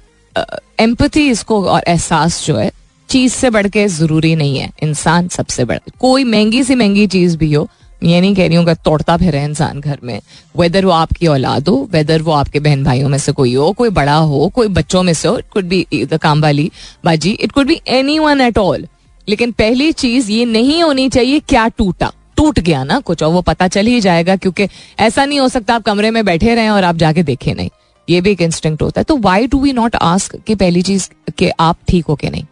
एम्पथी 0.79 1.29
इसको 1.29 1.63
और 1.65 1.83
एहसास 1.87 2.45
जो 2.45 2.55
है, 2.55 2.71
चीज़ 3.09 3.33
से 3.33 3.49
बढ़ 3.49 3.67
के 3.67 3.87
ज़रूरी 3.89 4.35
नहीं 4.35 4.57
है। 4.57 4.71
इंसान 4.83 5.27
सबसे 5.29 5.65
बड़ा, 5.65 5.91
कोई 5.99 6.23
महँगी 6.25 6.63
से 6.63 6.75
महँगी 6.75 7.07
चीज़ 7.07 7.37
भी 7.37 7.53
हो 7.53 7.67
ये 8.01 8.19
नहीं 8.21 8.35
कह 8.35 8.47
रही 8.47 8.55
हूँ 8.55 8.73
तोड़ता 8.75 9.15
फिर 9.17 9.35
इंसान 9.35 9.79
घर 9.79 9.99
में। 10.03 10.19
वेदर 10.55 10.85
वो 10.85 10.91
आपकी 10.91 11.27
औलाद 11.27 11.69
हो 11.69 11.87
वेदर 11.91 12.21
वो 12.21 12.31
आपके 12.31 12.59
बहन 12.59 12.83
भाइयों 12.83 13.09
में 13.09 13.17
से 13.17 13.31
कोई 13.31 13.53
हो, 13.53 13.71
कोई 13.71 13.89
बड़ा 13.91 14.15
हो, 14.15 14.47
कोई 14.49 14.67
बच्चों 14.69 15.01
में 15.03 15.13
से 15.13 15.27
हो 15.27 15.37
इट 15.37 15.49
कुड 15.53 15.65
बी 15.65 16.05
द 16.05 16.17
काम 16.17 16.41
वाली 16.41 16.69
बाजी 17.05 17.31
it 17.31 17.51
could 17.51 17.67
be 17.67 17.79
anyone 18.19 18.41
at 18.41 18.57
all 18.57 18.87
लेकिन 19.27 19.51
पहली 19.53 19.91
चीज़ 19.93 20.31
ये 20.31 20.45
नहीं 20.45 20.81
होनी 20.83 21.07
चाहिए, 21.09 21.39
क्या 21.39 21.67
टूटा। 21.67 22.11
टूट 22.38 22.60
गया 22.60 22.84
ना 22.84 23.00
कुछ 23.00 23.23
और 23.23 23.32
वो 23.34 23.41
पता 23.41 23.67
चल 23.67 23.86
ही 23.86 24.02
जाएगा 24.02 24.36
क्योंकि 24.36 24.67
ऐसा 25.00 25.26
नहीं 25.26 25.39
हो 25.39 25.50
सकता 25.50 25.76
आप 25.76 25.84
कमरे 25.84 26.12
में 26.12 26.23
बैठे 26.26 26.56
रहें 26.56 26.69
और 26.69 26.84
आप 26.84 26.95
जाके 26.95 27.23
देखें 27.23 27.54
नहीं। 27.56 27.69
ये 28.10 28.21
भी 28.21 28.32
एक 28.32 28.41
इंस्टिंक्ट 28.41 28.82
होता 28.82 29.02
है। 29.02 29.04
तो 29.04 29.17
why 29.17 29.47
do 29.47 29.60
we 29.60 29.73
not 29.73 29.95
ask 29.95 30.36
कि 30.47 30.56
पहली 30.56 30.82
चीज़ 30.82 31.10
कि 31.38 31.52
आप 31.60 31.78
ठीक 31.88 32.06
हो 32.06 32.15
के 32.15 32.30
नहीं? 32.30 32.45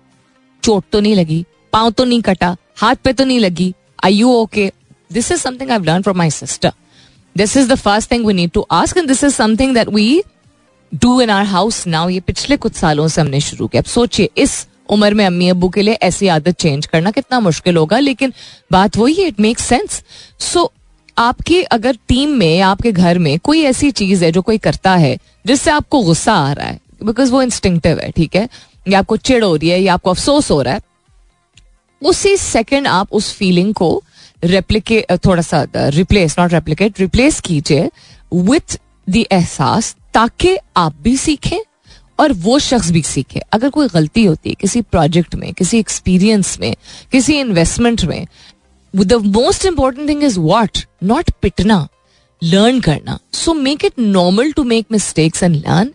चोट 0.64 0.84
तो 0.92 1.00
नहीं 1.00 1.16
लगी 1.16 1.46
पाँव 1.74 1.92
तो 1.92 2.06
नहीं 2.06 2.22
कटा 2.22 2.56
हाथ 2.78 2.96
पे 2.96 3.14
तो 3.14 3.26
नहीं 3.26 3.40
लगी 3.40 3.74
I 4.04 4.14
you 4.14 4.32
okay 4.34 4.72
this 5.14 5.32
is 5.32 5.48
something 5.48 5.72
I've 5.72 5.86
learned 5.86 6.08
from 6.08 6.22
my 6.24 6.30
sister. 6.42 6.72
This 7.38 7.56
is 7.58 7.68
the 7.70 7.78
first 7.78 8.10
thing 8.10 8.26
we 8.26 8.34
need 8.34 8.52
to 8.54 8.62
ask, 8.76 8.98
and 8.98 9.10
this 9.12 9.22
is 9.28 9.34
something 9.36 9.74
that 9.78 9.90
we 9.96 10.22
do 11.06 11.14
in 11.24 11.32
our 11.38 11.48
house 11.54 11.80
now. 11.88 12.10
ये 12.10 12.20
पिछले 12.20 12.58
कुछ 12.58 12.74
सालों 12.74 13.08
से 13.08 13.22
हमने 13.22 13.40
शुरू 13.40 13.68
किया। 13.68 13.82
अब 13.82 13.86
सोचिए 13.86 14.30
इस 14.38 14.68
उम्र 14.90 15.14
में 15.14 15.26
अम्मी 15.26 15.50
अबू 15.50 15.70
के 15.70 15.82
लिए 15.82 15.94
ऐसी 15.94 16.28
आदत 16.28 16.60
चेंज 16.60 16.86
करना 16.86 17.12
कितना 17.12 17.40
मुश्किल 17.40 17.78
होगा, 17.78 18.00
लेकिन 18.00 18.34
बात 18.72 18.98
वही 18.98 19.14
है 19.14 19.28
इट 19.28 19.40
मेक 19.40 19.60
सेंस 19.60 20.04
सो 20.40 20.72
आपके 21.18 21.62
अगर 21.64 21.98
टीम 22.08 22.30
में, 22.30 22.60
आपके 22.62 22.92
घर 22.92 23.20
में 23.20 23.38
कोई 23.40 23.62
ऐसी 23.64 23.92
चीज़ 23.92 24.24
है 24.26 24.32
जो 24.32 24.42
कोई 24.42 24.58
करता 24.58 24.96
है, 24.96 25.18
जिससे 25.48 25.72
आपको 25.72 26.02
गुस्सा 26.04 26.34
आ 26.34 26.52
रहा 26.54 26.68
है 26.68 26.80
बिकॉज़ 27.04 27.32
वो 27.32 27.42
इंस्टिंक्टिव 27.42 28.00
है, 28.00 28.10
ठीक 28.12 28.36
है? 28.36 28.48
या 28.88 29.00
आपको 29.00 29.18
चिड़ 29.18 29.44
हो 29.44 29.56
रही 29.56 29.70
है, 29.70 29.80
या 29.82 29.94
आपको 29.94 30.10
अफसोस 30.10 30.52
हो 30.52 30.62
रहा 30.62 30.74
है, 30.74 30.82
उसी 32.02 32.36
सेकंड 32.38 32.88
आप 32.88 33.14
उस 33.14 33.32
फीलिंग 33.34 33.74
को 33.74 34.04
रेप्लीकेट 34.44 35.12
थोड़ा 35.26 35.42
सा 35.42 35.66
रिप्लेस 35.76 36.36
नॉट 36.40 36.54
रेप्लीकेट 36.54 37.00
रिप्लेस 37.00 37.40
कीजिए 37.40 37.90
विथ 38.34 38.78
द 39.10 39.26
एहसास, 39.32 39.96
ताकि 40.14 40.58
आप 40.78 40.96
भी 41.02 41.16
सीखें 41.18 41.60
और 42.20 42.34
वो 42.34 42.58
शख्स 42.60 42.92
भी 42.92 43.02
सीखे। 43.04 43.42
अगर 43.54 43.70
कोई 43.70 43.88
गलती 43.88 44.24
होती 44.26 44.50
है 44.50 44.56
किसी 44.62 44.82
प्रोजेक्ट 44.82 45.36
में, 45.36 45.54
किसी 45.54 45.80
एक्सपीरियंस 45.80 46.60
में, 46.60 46.76
किसी 47.12 47.40
इन्वेस्टमेंट 47.40 48.04
में 48.04 48.26
the 48.94 49.14
most 49.14 49.66
important 49.66 50.10
thing 50.10 50.24
is 50.24 50.40
what 50.40 50.78
not 51.04 51.32
पिटना 51.42 51.88
लर्न 52.42 52.80
करना। 52.80 53.20
So 53.34 53.54
make 53.54 53.86
it 53.86 54.00
normal 54.00 54.52
to 54.52 54.64
make 54.64 54.86
mistakes 54.92 55.44
and 55.44 55.56
learn 55.56 55.92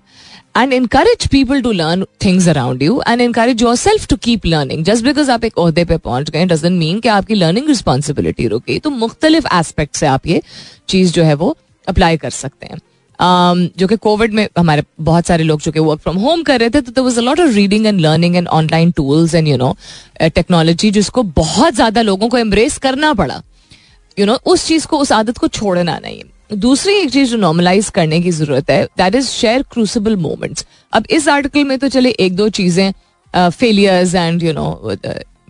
and 0.56 0.72
encourage 0.72 1.26
people 1.28 1.62
to 1.62 1.72
learn 1.72 2.04
things 2.24 2.48
around 2.48 2.82
you 2.82 3.00
and 3.08 3.20
encourage 3.20 3.62
yourself 3.76 4.06
to 4.08 4.16
keep 4.16 4.46
learning 4.46 4.84
just 4.84 5.04
because 5.04 5.30
आप 5.30 5.44
एक 5.44 5.58
अहदे 5.58 5.84
पे 5.84 5.96
पहुँच 5.98 6.30
गए 6.30 6.44
doesn't 6.46 6.78
mean 6.78 7.00
कि 7.00 7.08
आपकी 7.08 7.34
लर्निंग 7.34 7.68
रिस्पॉन्सिबिलिटी 7.68 8.46
रुकी। 8.48 8.78
तो 8.78 8.90
मुख्तलिफ़ 8.90 9.46
एस्पेक्ट 9.54 9.96
से 9.96 10.06
आप 10.06 10.26
ये 10.26 10.42
चीज़ 10.88 11.12
जो 11.12 11.22
है 11.24 11.34
वो 11.34 11.56
अप्लाई 11.86 12.16
कर 12.16 12.30
सकते 12.30 12.66
हैं। 12.66 12.78
जो 13.20 13.86
कि 13.86 13.96
कोविड 13.98 14.34
में 14.34 14.46
हमारे 14.58 14.82
बहुत 15.00 15.26
सारे 15.26 15.44
लोग 15.44 15.60
जो 15.60 15.72
कि 15.72 15.80
वर्क 15.80 16.00
फ्रॉम 16.00 16.16
होम 16.18 16.42
कर 16.42 16.60
रहे 16.60 16.70
थे 16.70 16.80
तो 16.82 17.02
was 17.04 17.18
a lot 17.18 17.40
of 17.40 17.50
reading 17.50 17.86
and 17.86 18.00
learning 18.00 18.36
and 18.36 18.48
online 18.48 18.90
tools 18.92 19.34
and 19.34 19.48
you 19.48 19.56
know 19.56 19.74
technology 20.20 20.90
जिसको 20.90 21.22
बहुत 21.22 21.74
ज़्यादा 21.74 22.02
लोगों 22.02 22.28
को 22.28 22.38
एम्ब्रेस 22.38 22.78
करना 22.78 23.12
पड़ा। 23.14 23.42
यू 24.16 24.26
नो 24.26 24.38
उस 24.46 24.66
चीज़ 24.66 24.86
को, 24.86 24.98
उस 24.98 25.12
आदत 25.12 25.38
को 25.38 25.48
छोड़ना 25.48 25.98
नहीं। 25.98 26.22
दूसरी 26.56 26.94
एक 26.94 27.10
चीज़ 27.10 27.30
जो 27.30 27.36
नॉर्मलाइज 27.36 27.88
करने 27.90 28.20
की 28.20 28.30
ज़रूरत 28.30 28.70
है 28.70 28.84
that 28.98 29.14
is 29.14 29.28
share 29.28 29.62
crucible 29.72 30.16
moments 30.18 30.66
अब 30.92 31.04
इस 31.10 31.28
आर्टिकल 31.28 31.64
में 31.64 31.78
तो 31.78 31.88
चले 31.88 32.10
एक 32.10 32.36
दो 32.36 32.48
चीज़ें 32.50 32.92
failures 33.34 34.14
and 34.14 34.42
you 34.42 34.52
know 34.52 34.96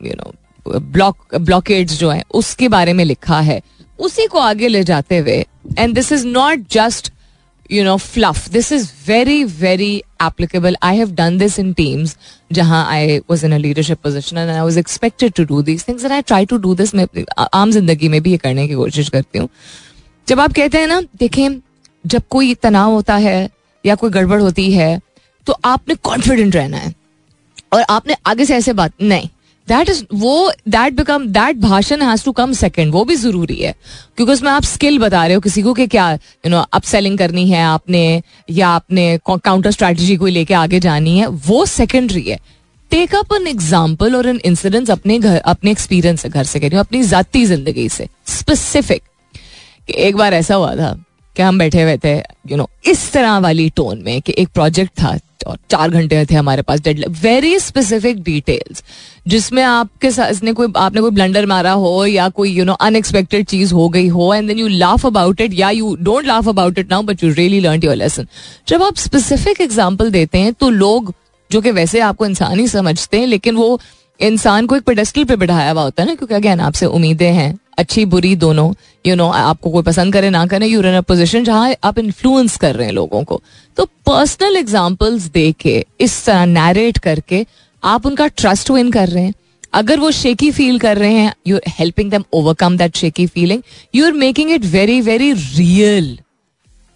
you 0.04 0.14
know 0.14 0.32
block 0.66 1.36
blockades 1.36 1.98
जो 1.98 2.10
है, 2.10 2.22
उसके 2.30 2.68
बारे 2.68 2.92
में 2.92 3.04
लिखा 3.04 3.38
है। 3.40 3.60
उसी 3.98 4.26
को 4.26 4.38
आगे 4.38 4.68
ले 4.68 4.82
जाते 4.84 5.18
हुए 5.18 5.44
and 5.78 5.94
this 5.94 6.12
is 6.12 6.26
not 6.26 6.64
just 6.72 7.12
you 7.72 7.84
know 7.84 7.96
fluff 7.96 8.48
this 8.48 8.70
is 8.72 8.90
very 9.06 9.42
very 9.44 9.96
applicable 10.22 10.76
I 10.82 10.96
have 10.96 11.12
done 11.14 11.38
this 11.38 11.58
in 11.58 11.72
teams 11.72 12.16
जहाँ 12.52 12.84
I 12.90 13.18
was 13.30 13.44
in 13.46 13.56
leadership 13.58 13.98
position 14.02 14.38
and 14.38 14.50
I 14.50 14.60
was 14.60 14.78
expected 14.78 15.32
to 15.32 15.44
do 15.44 15.62
this 15.62 15.86
things 15.88 16.04
and 16.04 16.12
I 16.12 16.22
try 16.22 16.46
to 16.46 16.56
do 16.58 16.74
this 16.74 16.94
मैं 16.94 17.06
आम 17.54 17.70
ज़िंदगी 17.70 18.08
में 18.08 18.20
भी 18.22 18.30
ये 18.30 18.36
करने 18.36 18.66
की 18.68 18.74
कोशिश 18.74 19.08
करती 19.08 19.38
हूँ। 19.38 19.48
जब 20.28 20.40
आप 20.40 20.52
कहते 20.52 20.78
हैं 20.78 20.86
ना, 20.86 21.00
देखें, 21.00 21.60
जब 22.04 22.22
कोई 22.30 22.54
तनाव 22.54 22.92
होता 22.92 23.16
है 23.16 23.48
या 23.84 23.94
कोई 23.94 24.10
गड़बड़ 24.10 24.40
होती 24.40 24.70
है 24.72 25.00
तो 25.46 25.56
आपने 25.64 25.94
कॉन्फिडेंट 25.94 26.56
रहना 26.56 26.76
है। 26.76 26.94
और 27.72 27.84
आपने 27.90 28.16
आगे 28.26 28.44
से 28.44 28.56
ऐसे 28.56 28.72
बात, 28.72 28.92
नहीं। 29.02 29.28
दैट 29.70 29.88
इज़ 29.88 30.02
वो 30.14 30.50
दैट 30.68 30.94
बिकम 30.94 31.26
दैट 31.28 31.56
भाषण 31.58 32.02
हैज़ 32.02 32.24
टू 32.24 32.32
कम 32.32 32.52
सेकंड 32.54 32.92
वो 32.92 33.04
भी 33.04 33.16
ज़रूरी 33.16 33.56
है। 33.56 33.74
क्योंकि 34.16 34.32
उसमें 34.32 34.50
आप 34.50 34.62
स्किल 34.64 34.98
बता 34.98 35.24
रहे 35.24 35.34
हो 35.34 35.40
किसी 35.40 35.62
को 35.62 35.74
कि 35.74 35.86
क्या 35.88 36.10
यू 36.12 36.50
नो 36.50 36.64
अप 36.72 36.82
सेलिंग 36.84 37.18
करनी 37.18 37.48
है 37.50 37.62
आपने, 37.64 38.22
या 38.50 38.68
आपने 38.68 39.18
काउंटर 39.28 39.70
स्ट्रैटेजी 39.70 40.16
को 40.16 40.26
लेके 40.28 40.54
आगे 40.56 40.80
जानी 40.80 41.18
है, 41.18 41.26
वो 41.26 41.64
सेकेंडरी 41.68 42.22
है। 42.22 42.38
टेक 42.90 43.14
अप 43.14 43.32
एन 43.34 43.46
एग्ज़ाम्पल 43.46 44.16
और 44.16 44.28
एन 44.28 44.40
इंसिडेंस 44.44 44.90
अपने 44.90 45.18
घर, 45.18 45.36
अपने 45.36 45.70
एक्सपीरियंस 45.70 46.20
से, 46.20 46.28
घर 46.28 46.44
से 46.44 46.60
कह 46.60 46.66
रही 46.66 46.76
हूँ, 46.76 46.84
अपनी 46.84 47.02
जाती 47.04 47.44
ज़िंदगी 47.46 47.88
से। 47.88 48.08
स्पेसिफिक 48.28 49.02
एक 49.90 50.16
बार 50.16 50.34
ऐसा 50.34 50.54
हुआ 50.54 50.74
था 50.76 50.92
कि 51.36 51.42
हम 51.42 51.58
बैठे 51.58 51.82
हुए 51.82 51.96
थे 52.04 52.16
यू 52.50 52.56
नो 52.56 52.68
इस 52.86 53.10
तरह 53.12 53.38
वाली 53.38 53.68
टोन 53.76 54.02
में 54.04 54.20
कि 54.22 54.34
एक 54.38 54.48
प्रोजेक्ट 54.48 54.92
था 55.02 55.18
चार 55.46 55.90
घंटे 55.90 56.24
थे 56.30 56.34
हमारे 56.34 56.62
पास 56.62 56.80
डेड 56.80 57.04
वेरी 57.22 57.58
स्पेसिफिक 57.58 58.22
डिटेल्स 58.22 58.82
जिसमें 59.28 59.62
आपके 59.62 60.10
साथ 60.10 60.30
इसने 60.30 60.52
कोई, 60.52 60.68
आपने 60.76 61.00
कोई 61.00 61.10
ब्लंडर 61.10 61.46
मारा 61.46 61.72
हो 61.72 62.06
या 62.06 62.28
कोई 62.28 62.50
यू 62.50 62.64
नो 62.64 62.72
अनएक्सपेक्टेड 62.72 63.46
चीज़ 63.46 63.74
हो 63.74 63.88
गई 63.88 64.06
हो 64.08 64.32
and 64.34 64.48
then 64.48 64.58
you 64.58 64.68
laugh 64.68 65.06
about 65.06 65.40
it 65.40 65.54
या 65.54 65.70
you 65.70 65.96
don't 66.00 66.26
laugh 66.26 66.48
about 66.48 66.78
it 66.78 66.90
now 66.90 67.02
but 67.02 67.24
you 67.24 67.32
really 67.32 67.60
learn 67.60 67.84
your 67.84 67.96
lesson 67.96 68.26
जब 68.68 68.82
आप 68.82 68.96
स्पेसिफिक 68.96 69.60
एग्ज़ाम्पल 69.60 70.10
देते 70.10 70.38
हैं 70.38 70.52
तो 70.52 70.70
लोग, 70.70 71.14
जो 71.50 71.60
कि 71.60 71.70
वैसे 71.70 72.00
आपको 72.00 72.26
इंसान 72.26 72.60
ही 72.60 72.68
समझते 72.68 73.18
हैं, 73.18 73.26
लेकिन 73.26 73.56
वो 73.56 73.80
इंसान 74.20 74.66
को 74.66 74.76
एक 74.76 74.82
पेडेस्टल 74.82 75.24
पे 75.24 75.36
बिठाया 75.36 75.70
हुआ 75.70 75.82
होता 75.82 76.02
है 76.02 76.08
ना, 76.08 76.14
क्योंकि 76.14 76.34
अगेन 76.34 76.60
आपसे 76.60 76.86
उम्मीदें 76.86 77.32
हैं, 77.32 77.58
अच्छी, 77.78 78.04
बुरी 78.06 78.34
दोनों 78.36 78.72
यू 79.04 79.14
नो 79.16 79.28
आपको 79.30 79.70
कोई 79.70 79.82
पसंद 79.82 80.12
करे, 80.12 80.30
ना 80.30 80.46
करे 80.46 80.66
यूर 80.66 80.86
इन 80.86 80.94
अ 80.94 81.00
पोजिशन 81.02 81.44
जहाँ 81.44 81.74
आप 81.84 81.98
इन्फ्लुएंस 81.98 82.56
कर 82.56 82.74
रहे 82.74 82.86
हैं 82.86 82.94
लोगों 82.94 83.22
को। 83.24 83.40
तो 83.76 83.84
पर्सनल 84.06 84.56
एग्जाम्पल्स 84.56 85.22
दे 85.32 85.50
के 85.60 85.84
इस 86.00 86.24
तरह 86.24 86.44
नैरेट 86.46 86.98
करके, 86.98 87.44
आप 87.82 88.06
उनका 88.06 88.26
ट्रस्ट 88.28 88.70
विन 88.70 88.90
कर 88.90 89.08
रहे 89.08 89.24
हैं। 89.24 89.34
अगर 89.74 89.98
वो 90.00 90.10
शेकी 90.10 90.50
फील 90.50 90.78
कर 90.78 90.98
रहे 90.98 91.12
हैं 91.12 91.34
you 91.46 91.56
are 91.56 91.72
helping 91.78 92.10
them 92.10 92.24
overcome 92.34 92.76
that 92.76 92.96
shaky 92.96 93.26
feeling 93.26 93.62
you 93.94 94.06
are 94.06 94.12
making 94.12 94.50
it 94.50 94.64
very 94.66 95.00
very 95.00 95.32
real 95.32 96.18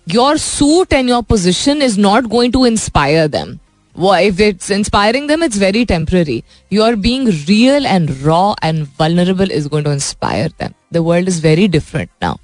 your 0.07 0.39
suit 0.39 0.93
and 0.93 1.11
your 1.11 1.23
position 1.23 1.83
is 1.83 1.99
not 2.01 2.25
going 2.29 2.53
to 2.53 2.67
inspire 2.67 3.29
them 3.29 3.57
if 3.99 4.43
it's 4.43 4.71
inspiring 4.71 5.29
them 5.29 5.45
it's 5.45 5.59
very 5.59 5.85
temporary 5.85 6.43
you 6.73 6.83
are 6.83 6.95
being 7.07 7.29
real 7.29 7.87
and 7.87 8.11
raw 8.23 8.55
and 8.65 8.87
vulnerable 9.01 9.51
is 9.53 9.69
going 9.69 9.87
to 9.87 9.93
inspire 9.93 10.49
them 10.61 10.73
the 10.93 11.05
world 11.07 11.29
is 11.29 11.43
very 11.43 11.69
different 11.69 12.11
now 12.23 12.37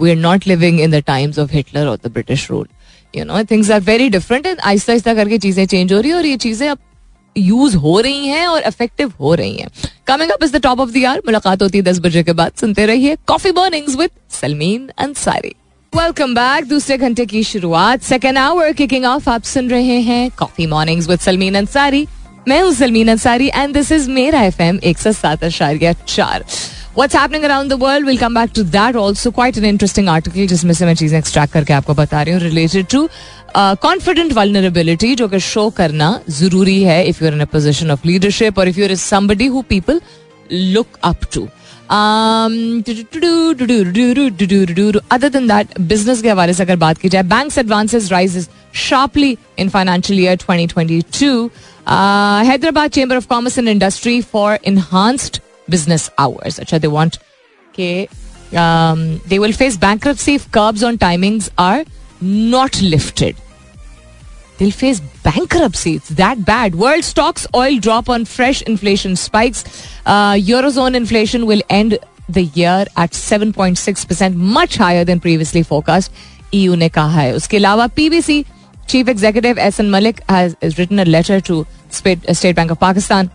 we 0.00 0.10
are 0.10 0.16
not 0.16 0.46
living 0.46 0.80
in 0.80 0.90
the 0.90 1.02
times 1.06 1.38
of 1.38 1.52
Hitler 1.52 1.86
और 1.86 1.98
the 2.04 2.12
British 2.12 2.50
rule 2.50 2.66
you 3.14 3.24
know 3.24 3.42
things 3.50 3.70
are 3.70 3.80
very 3.80 4.08
different 4.10 4.46
and 4.46 4.60
आहिस्ता 4.60 4.92
आहिस्ता 4.92 5.14
करके 5.14 5.38
चीज़ें 5.38 5.66
change 5.66 5.92
हो 5.92 6.00
रही 6.00 6.10
है 6.10 6.16
और 6.16 6.26
ये 6.26 6.36
चीज़ें 6.36 6.68
अब 6.68 6.78
यूज़ 7.36 7.76
हो 7.76 7.98
रही 8.00 8.26
हैं 8.26 8.46
और 8.46 8.62
इफ़ेक्टिव 8.62 9.12
हो 9.20 9.34
रही 9.34 9.56
हैं. 9.56 9.68
Coming 10.06 10.30
up 10.30 10.42
is 10.44 10.52
the 10.52 10.60
top 10.62 10.80
of 10.80 10.90
the 10.90 11.04
hour 11.06 11.18
मुलाकात 11.26 11.62
होती 11.62 11.78
है 11.78 11.84
दस 11.84 11.98
बजे 12.00 12.22
के 12.22 12.32
बाद. 12.32 12.52
सुनते 12.60 12.86
रहिए 12.86 13.16
coffee 13.26 13.52
mornings 13.52 13.96
with 13.96 14.10
Salmeen 14.30 14.88
Ansari 14.98 15.54
welcome 15.92 16.34
back 16.34 16.64
दूसरे 16.68 16.96
घंटे 16.98 17.24
की 17.26 17.42
शुरुआत. 17.44 18.02
सेकेंड 18.02 18.38
आवर 18.38 18.72
किकिंग 18.72 19.04
ऑफ़ 19.04 19.28
आप 19.30 19.42
सुन 19.44 19.68
रहे 19.70 19.98
हैं 20.02 20.30
coffee 20.38 20.66
mornings 20.66 21.08
with 21.08 21.18
Salmeen 21.20 21.54
Ansari 21.54 22.06
मैं 22.48 22.60
हूँ 22.62 22.72
Salmeen 22.74 23.08
Ansari 23.10 23.48
and 23.48 23.74
this 23.74 23.92
is 23.92 24.08
मेरा 24.10 24.40
एफ़ 24.42 24.62
एम 24.62 24.78
एक 24.84 24.98
सौ 24.98 25.12
सात 25.12 25.44
आशार्य 25.44 25.94
चार. 26.06 26.44
What's 26.98 27.18
happening 27.18 27.44
around 27.50 27.74
the 27.74 27.78
world? 27.84 28.08
We'll 28.08 28.22
come 28.22 28.40
back 28.40 28.56
to 28.58 28.64
that 28.72 29.00
also. 29.02 29.34
Quite 29.40 29.60
an 29.62 29.68
interesting 29.72 30.10
article 30.14 30.48
जिसमें 30.48 30.72
से 30.74 30.86
मैं 30.86 30.94
चीज़ें 30.94 31.18
एक्सट्रैक्ट 31.18 31.52
करके 31.52 31.72
आपको 31.72 31.94
बता 31.94 32.22
रही 32.22 32.34
हूँ. 32.34 32.42
रिलेटेड 32.42 32.86
टू 32.92 33.08
कॉन्फिडेंट 33.56 34.32
वल्नरेबिलिटी 34.32 35.14
जो 35.14 35.28
कि 35.28 35.40
शो 35.52 35.68
करना 35.76 36.18
ज़रूरी 36.40 36.82
है 36.82 37.04
if 37.08 37.24
you're 37.24 37.34
in 37.34 37.40
a 37.40 37.52
position 37.52 37.90
of 37.90 38.08
leadership 38.08 38.58
और 38.58 38.68
if 38.68 38.80
you're 38.80 38.92
is 38.92 39.02
somebody 39.02 39.46
who 39.46 39.62
people 39.68 40.00
look 40.52 40.98
up 41.04 41.32
to 41.32 41.48
other 45.12 45.28
than 45.28 45.46
that 45.48 45.80
business 45.80 46.22
के 46.22 46.30
हवाले 46.30 46.54
से 46.54 46.62
अगर 46.62 46.76
बात 46.76 46.98
की 46.98 47.08
जाए 47.08 47.22
bank 47.22 47.58
advances 47.58 48.10
rise 48.12 48.48
sharply 48.74 49.36
in 49.58 49.68
financial 49.68 50.20
year 50.20 50.36
2022 50.36 51.48
Hyderabad 52.48 52.90
chamber 52.90 53.16
of 53.16 53.26
commerce 53.26 53.58
and 53.58 53.68
industry 53.68 54.20
for 54.20 54.58
enhanced 54.64 55.38
business 55.70 56.10
hours 56.18 56.60
अच्छा 56.60 56.78
they 56.78 56.86
want 56.86 57.16
के 57.74 58.08
they 59.28 59.38
will 59.38 59.52
face 59.52 59.78
curbs 60.56 60.82
on 60.82 60.98
timings 60.98 61.50
are 61.58 61.84
not 62.22 62.82
lifted 62.82 63.41
they'll 64.61 64.71
face 64.71 64.99
bankruptcy. 65.23 65.95
It's 65.95 66.09
that 66.09 66.45
bad. 66.45 66.75
World 66.75 67.03
stocks 67.03 67.47
oil 67.55 67.79
drop 67.79 68.09
on 68.09 68.25
fresh 68.25 68.61
inflation 68.63 69.15
spikes. 69.15 69.63
Uh, 70.05 70.33
Eurozone 70.33 70.95
inflation 70.95 71.45
will 71.45 71.61
end 71.69 71.99
the 72.29 72.43
year 72.43 72.85
at 72.95 73.11
7.6%, 73.11 74.35
much 74.35 74.75
higher 74.77 75.05
than 75.05 75.19
previously 75.19 75.63
forecast. 75.63 76.11
EU 76.53 76.75
ने 76.75 76.87
कहा 76.89 77.19
है 77.19 77.33
उसके 77.35 77.57
अलावा 77.57 77.87
PBC 77.95 78.43
chief 78.89 79.09
executive 79.09 79.57
S 79.59 79.79
N 79.79 79.89
Malik 79.91 80.19
has 80.29 80.77
written 80.77 80.99
a 80.99 81.05
letter 81.05 81.39
to 81.49 81.65
State 81.91 82.55
Bank 82.55 82.71
of 82.71 82.79
Pakistan 82.79 83.29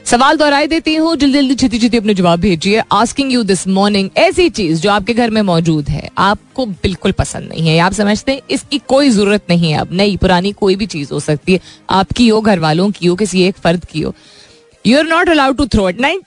सवाल 0.04 0.36
दोहराई 0.36 0.66
देती 0.66 0.94
हूँ, 0.94 1.16
जल्दी 1.16 1.38
जल्दी 1.38 1.54
छेती 1.54 1.78
छेती 1.78 1.96
अपने 1.96 2.14
जवाब 2.14 2.40
भेजिए। 2.40 2.82
आस्किंग 2.92 3.32
यू 3.32 3.42
दिस 3.42 3.68
मॉर्निंग 3.68 4.10
ऐसी 4.16 4.48
चीज़ 4.50 4.80
जो 4.80 4.90
आपके 4.90 5.14
घर 5.14 5.30
में 5.30 5.42
मौजूद 5.42 5.88
है, 5.88 6.10
आपको 6.18 6.66
बिल्कुल 6.66 7.12
पसंद 7.12 7.48
नहीं 7.48 7.68
है। 7.68 7.78
आप 7.78 7.92
समझते 7.92 8.32
हैं, 8.32 8.40
इसकी 8.50 8.78
कोई 8.78 9.10
ज़रूरत 9.10 9.42
नहीं 9.50 9.72
है। 9.72 9.78
अब 9.78 9.88
नई, 9.92 10.16
पुरानी 10.16 10.52
कोई 10.52 10.76
भी 10.76 10.86
चीज़ 10.86 11.12
हो 11.12 11.20
सकती 11.20 11.52
है। 11.52 11.60
आपकी 11.90 12.28
हो 12.28 12.40
घर 12.40 12.58
वालों 12.58 12.90
की 12.90 13.06
हो, 13.06 13.16
किसी 13.16 13.42
एक 13.42 13.56
फर्द 13.56 13.84
की 13.84 14.00
हो। 14.00 14.14
You 14.86 14.98
are 14.98 15.04
not 15.04 15.28
allowed 15.28 15.56
to 15.56 15.66
throw 15.66 15.88
it 15.88 16.00
नहीं, 16.00 16.18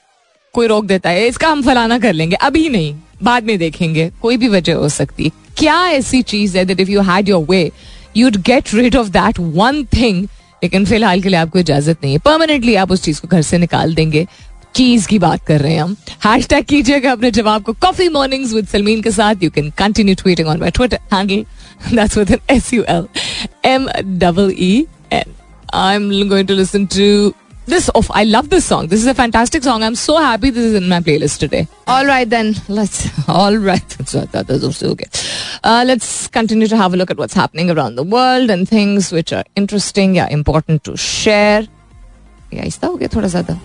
कोई 0.54 0.68
रोक 0.68 0.86
देता 0.86 1.10
है। 1.10 1.28
इसका 1.28 1.48
हम 1.48 1.62
फलाना 1.62 2.00
कर 2.00 2.14
लेंगे। 2.14 2.36
अभी 2.36 2.70
नहीं, 2.70 2.96
बाद 3.24 3.44
में 3.44 3.58
देखेंगे। 3.58 4.12
कोई 4.22 4.38
भी 4.38 4.48
वजह 4.48 4.76
हो 4.76 4.90
सकती 4.90 5.24
है। 5.24 5.32
क्या 5.58 5.88
ऐसी 5.88 6.22
चीज़ 6.22 6.58
है 6.58 6.66
that 6.66 6.80
if 6.80 6.90
you 6.90 7.02
had 7.02 7.30
your 7.30 7.46
way 7.46 7.72
you'd 8.18 8.38
get 8.44 8.74
rid 8.74 8.96
of 8.96 9.08
that 9.10 9.40
one 9.40 9.84
thing 9.94 10.24
लेकिन 10.64 10.86
फ़िलहाल 10.86 11.22
के 11.22 11.30
लिए 11.30 11.40
आपको 11.40 11.60
इजाज़त 11.60 11.98
नहीं 12.04 12.14
है। 12.14 12.20
परमानेंटली 12.26 12.76
आप 12.76 12.92
उस 12.92 13.04
चीज़ 13.04 13.22
को 13.22 13.28
घर 13.28 13.42
से 13.42 13.58
निकाल 13.58 13.96
देंगे। 13.96 14.26
चीज़ 14.76 15.08
की 15.08 15.20
बात 15.20 15.46
कर 15.46 15.60
रहे 15.62 15.74
हैं 15.74 15.82
हम। 15.82 15.96
हैश 16.26 16.48
टैग 16.48 16.66
कीजिएगा 16.66 17.12
अपने 17.12 17.32
जवाब 17.32 17.64
को। 17.64 17.74
कॉफ़ी 17.74 18.08
मॉर्निंग्स 18.10 18.54
विद 18.54 18.68
सलमीन 18.68 19.02
के 19.02 19.12
साथ। 19.12 19.44
You 19.44 19.50
can 19.50 19.70
continue 19.78 20.16
tweeting 20.16 20.48
on 20.48 20.60
my 20.60 20.72
Twitter 20.72 21.00
handle 21.14 21.96
that's 21.96 22.18
with 22.18 22.32
an 22.32 22.56
S 22.56 22.74
U 22.74 22.84
L 22.84 23.08
M 23.66 23.88
double 24.20 24.54
E 24.58 24.74
N 25.14 25.34
I 25.74 25.96
am 25.96 26.10
going 26.30 26.48
to 26.48 26.54
listen 26.54 26.86
to 26.86 27.34
this 27.67 27.91
oh 27.97 28.05
i 28.11 28.23
love 28.25 28.49
this 28.49 28.65
song 28.65 28.87
this 28.87 29.01
is 29.01 29.07
a 29.07 29.15
fantastic 29.15 29.63
song 29.63 29.83
i'm 29.83 29.97
so 29.97 30.17
happy 30.19 30.51
this 30.51 30.65
is 30.65 30.75
in 30.75 30.89
my 30.89 31.01
playlist 31.01 31.41
today 31.41 31.67
all 31.89 32.07
right 32.07 32.31
then 32.31 32.55
let's 32.69 32.99
all 33.29 33.57
right 33.57 33.97
okay 34.01 35.09
uh, 35.65 35.83
let's 35.87 36.29
continue 36.29 36.69
to 36.69 36.77
have 36.77 36.95
a 36.95 36.97
look 36.97 37.11
at 37.11 37.19
what's 37.19 37.35
happening 37.35 37.69
around 37.71 37.97
the 37.97 38.05
world 38.05 38.51
and 38.51 38.69
things 38.69 39.11
which 39.11 39.33
are 39.33 39.45
interesting 39.57 40.15
yeah 40.15 40.29
important 40.29 40.85
to 40.85 40.97
share 40.97 41.67
yeah 42.53 42.65
इसका 42.65 42.89
हो 42.89 42.97
गया 42.97 43.09
थोड़ा 43.15 43.29
ज्यादा 43.29 43.59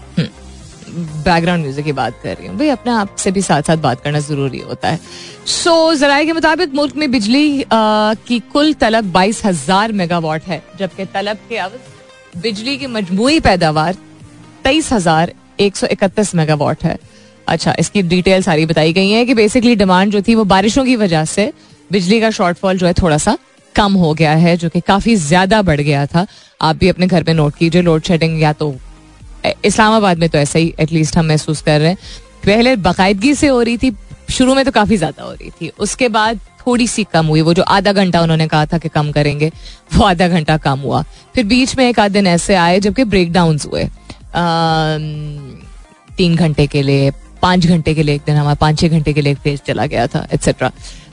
background 1.25 1.63
music 1.63 1.85
की 1.85 1.91
बात 1.91 2.19
कर 2.23 2.35
रही 2.37 2.47
हूँ 2.47 2.57
भाई 2.57 2.69
अपने 2.69 2.91
आप 2.91 3.15
से 3.17 3.31
भी 3.31 3.41
साथ 3.41 3.61
साथ 3.67 3.77
बात 3.85 4.01
करना 4.03 4.19
जरूरी 4.19 4.59
होता 4.59 4.87
है 4.87 4.99
सो 5.45 5.71
so, 5.93 5.99
जराए 5.99 6.25
के 6.25 6.33
मुताबिक 6.33 6.73
मुल्क 6.75 6.95
में 6.95 7.09
बिजली 7.11 7.65
की 7.71 8.39
कुल 8.53 8.73
तलब 8.81 9.11
बाईस 9.11 9.45
हजार 9.45 9.91
मेगावाट 10.01 10.43
है 10.47 10.61
जबकि 10.79 11.05
तलब 11.13 11.37
के 11.49 11.57
अवध 11.57 11.94
बिजली 12.36 12.76
की 12.78 12.86
मजमू 12.86 13.28
पैदावार 13.40 13.96
तेईस 14.64 14.92
हज़ार 14.92 15.32
एक 15.60 15.76
सौ 15.76 15.86
इकतीस 15.86 16.34
मेगावाट 16.34 16.82
है। 16.84 16.96
अच्छा 17.48 17.74
इसकी 17.78 18.02
डिटेल 18.04 18.42
सारी 18.42 18.66
बताई 18.66 18.92
गई 18.92 19.10
है 19.10 19.24
कि 19.26 19.34
बेसिकली 19.34 19.74
डिमांड 19.76 20.12
जो 20.12 20.20
थी 20.22 20.34
वो 20.34 20.44
बारिशों 20.44 20.84
की 20.84 20.96
वजह 20.96 21.24
से 21.26 21.52
बिजली 21.90 22.20
का 22.20 22.30
शॉर्टफॉल 22.30 22.78
जो 22.78 22.86
है 22.86 22.92
थोड़ा 22.94 23.18
सा 23.18 23.36
कम 23.74 23.92
हो 23.94 24.12
गया 24.14 24.32
है, 24.32 24.56
जो 24.56 24.68
कि 24.68 24.80
काफ़ी 24.80 25.14
ज़्यादा 25.16 25.60
बढ़ 25.62 25.80
गया 25.80 26.04
था। 26.06 26.26
आप 26.60 26.76
भी 26.76 26.88
अपने 26.88 27.06
घर 27.06 27.24
में 27.24 27.34
नोट 27.34 27.56
कीजिए 27.56 27.82
लोड 27.82 28.02
शेडिंग 28.02 28.40
या 28.42 28.52
तो 28.52 28.74
इस्लामाबाद 29.64 30.18
में 30.18 30.28
तो 30.28 30.38
ऐसा 30.38 30.58
ही 30.58 30.74
एटलीस्ट 30.80 31.16
हम 31.16 31.26
महसूस 31.26 31.62
कर 31.62 31.80
रहे 31.80 31.88
हैं। 31.88 31.98
पहले 32.46 32.76
बाकायदगी 32.78 33.34
से 33.34 33.46
हो 33.48 33.60
रही 33.62 33.76
थी, 33.78 33.92
शुरू 34.30 34.54
में 34.54 34.64
तो 34.64 34.70
काफ़ी 34.70 34.96
ज़्यादा 34.96 35.24
हो 35.24 35.32
रही 35.32 35.50
थी। 35.50 35.70
उसके 35.78 36.08
बाद 36.10 36.40
थोड़ी 36.66 36.86
सी 36.88 37.04
कम 37.04 37.26
हुई। 37.26 37.40
वो 37.40 37.54
जो 37.54 37.62
आधा 37.64 37.92
घंटा 37.92 38.20
उन्होंने 38.22 38.46
कहा 38.48 38.66
था 38.66 38.78
कि 38.78 38.88
कम 38.88 39.10
करेंगे, 39.12 39.50
वो 39.96 40.04
आधा 40.04 40.28
घंटा 40.28 40.56
कम 40.58 40.78
हुआ। 40.80 41.02
फिर 41.34 41.44
बीच 41.46 41.76
में 41.78 41.88
एक 41.88 42.00
आध 42.00 42.12
दिन 42.12 42.26
ऐसे 42.26 42.54
आए 42.56 42.80
जबकि 42.80 43.04
ब्रेक 43.06 43.36
हुए। 43.36 43.84
तीन 46.16 46.34
घंटे 46.36 46.66
के 46.66 46.82
लिए, 46.82 47.10
पाँच 47.42 47.66
घंटे 47.66 47.94
के 47.94 48.02
लिए 48.02 48.14
एक 48.14 48.22
दिन 48.26 48.36
हमारा 48.36 48.54
पाँच 48.56 48.78
छह 48.80 48.88
घंटे 48.88 49.12
के 49.12 49.20
लिए 49.20 49.32
एक 49.32 49.38
फ़ेज़ 49.38 49.60
चला 49.66 49.86
गया 49.86 50.06
था 50.06 50.26
etcetera 50.34 50.70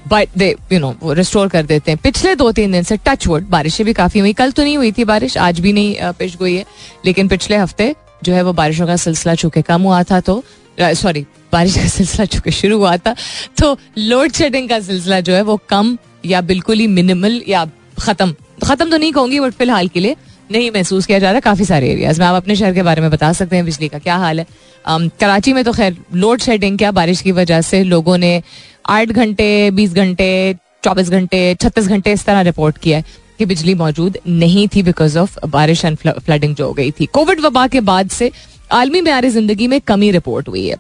but 0.08 0.30
they 0.38 0.56
you 0.72 0.80
know 0.80 0.94
वो 1.02 1.14
रिस्टोर 1.14 1.48
कर 1.48 1.64
देते 1.66 1.92
हैं। 1.92 2.00
पिछले 2.04 2.34
दो 2.36 2.52
तीन 2.52 2.72
दिन 2.72 2.84
से 2.84 2.98
टच 3.06 3.28
वुड 3.28 3.48
बारिशें 3.50 3.86
भी 3.86 3.94
काफ़ी 3.94 4.20
हुई। 4.20 4.34
कल 4.34 4.52
तो 4.52 4.64
नहीं 4.64 4.78
हुई 4.78 4.92
थी 4.92 5.04
बारिश, 5.04 5.38
आज 5.38 5.60
भी 5.60 5.74
नहीं 5.74 6.12
पेश 6.14 6.36
गई 6.38 6.56
है। 6.56 6.66
लेकिन 7.06 7.28
पिछले 7.28 7.58
हफ़्ते 7.58 7.96
जो 8.24 8.34
है 8.34 8.42
वो 8.44 8.54
बारिशों 8.54 8.88
का 8.88 8.96
सिलसिला 8.98 9.36
चूँकि 9.36 9.62
कम 9.62 9.82
हुआ 9.82 10.02
था 10.04 10.20
तो 10.20 10.44
सॉरी 10.80 11.26
बारिश 11.54 11.78
का 11.78 11.88
सिलसिला 11.90 12.26
चूँकि 12.26 12.52
शुरू 12.54 12.78
हुआ 12.78 12.96
था 12.98 13.16
तो 13.60 13.78
लोड 14.00 14.32
शेडिंग 14.34 14.70
का 14.70 14.80
सिलसिला 14.82 15.20
जो 15.22 15.34
है 15.34 15.42
वो 15.44 15.60
कम 15.70 15.98
या 16.26 16.42
बिल्कुल 16.44 16.80
ही 16.80 16.88
मिनिमल 16.90 17.42
या 17.48 17.66
खत्म। 18.00 18.34
खत्म 18.64 18.90
तो 18.90 18.98
नहीं 18.98 19.12
कहूँगी 19.14 19.40
बट 19.40 19.54
फ़िलहाल 19.54 19.88
के 19.88 20.00
लिए 20.00 20.16
नहीं 20.52 20.70
महसूस 20.72 21.06
किया 21.06 21.20
जा 21.20 21.32
रहा 21.32 21.40
काफ़ी 21.42 21.66
सारे 21.66 21.90
एरियाज़ 21.92 22.20
में 22.20 22.26
आप 22.28 22.36
अपने 22.36 22.56
शहर 22.56 22.74
के 22.74 22.84
बारे 22.84 23.02
में 23.02 23.10
बता 23.12 23.32
सकते 23.34 23.56
हैं 23.56 23.66
बिजली 23.66 23.88
का 23.88 24.00
क्या 24.00 24.16
हाल 24.18 24.40
है। 24.40 24.46
um, 24.86 25.10
कराची 25.20 25.54
में 25.54 25.64
तो 25.64 25.72
खैर 25.74 25.96
लोड 26.14 26.42
शेडिंग 26.42 26.78
क्या 26.78 26.92
बारिश 26.92 27.22
की 27.22 27.32
वजह 27.32 27.62
से। 27.62 27.84
लोगों 27.84 28.18
ने 28.18 28.42
आठ 28.90 29.08
घंटे 29.08 29.50
बीस 29.72 29.94
घंटे 29.94 30.56
चौबीस 30.84 31.10
घंटे 31.10 31.56
छत्तीस 31.62 31.88
घंटे 31.88 32.14
इस 32.14 32.26
तरह 32.26 32.42
रिपोर्ट 32.42 32.78
किया 32.78 32.98
है 32.98 33.22
कि 33.40 33.46
बिजली 33.46 33.74
मौजूद 33.76 34.18
नहीं 34.28 34.68
थी 34.68 34.84
बिकॉज़ 34.84 35.18
ऑफ़ 35.20 35.38
बारिश 35.48 35.86
एंड 35.86 35.98
फ्लडिंग 35.98 36.56
जो 36.56 36.68
हो 36.68 36.74
गई 36.74 36.92
थी। 36.92 37.06
कोविड 37.14 37.40
वबा 37.42 37.68
के 37.68 37.80
बाद 37.82 38.10
से 38.12 38.32
आलमी 38.72 39.02
म्यार 39.02 39.30
ज़िंदगी 39.30 39.68
में 39.68 39.80
कमी 39.82 40.12
रिपोर्ट 40.12 40.50
हुई 40.50 40.68
है। 40.68 40.78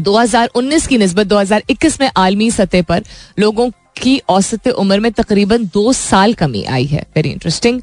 2019 0.00 0.86
की 0.86 0.98
नस्बत 0.98 1.26
2021 1.26 2.00
में 2.00 2.10
आलमी 2.16 2.50
सतह 2.50 2.82
पर 2.82 3.02
लोगों 3.38 3.70
की 4.02 4.20
औसत 4.28 4.68
उम्र 4.68 5.00
में 5.00 5.10
तकरीबन 5.12 5.64
दो 5.74 5.92
साल 5.92 6.34
कमी 6.34 6.62
आई 6.64 6.84
है। 6.86 7.06
वेरी 7.16 7.30
इंटरेस्टिंग 7.30 7.80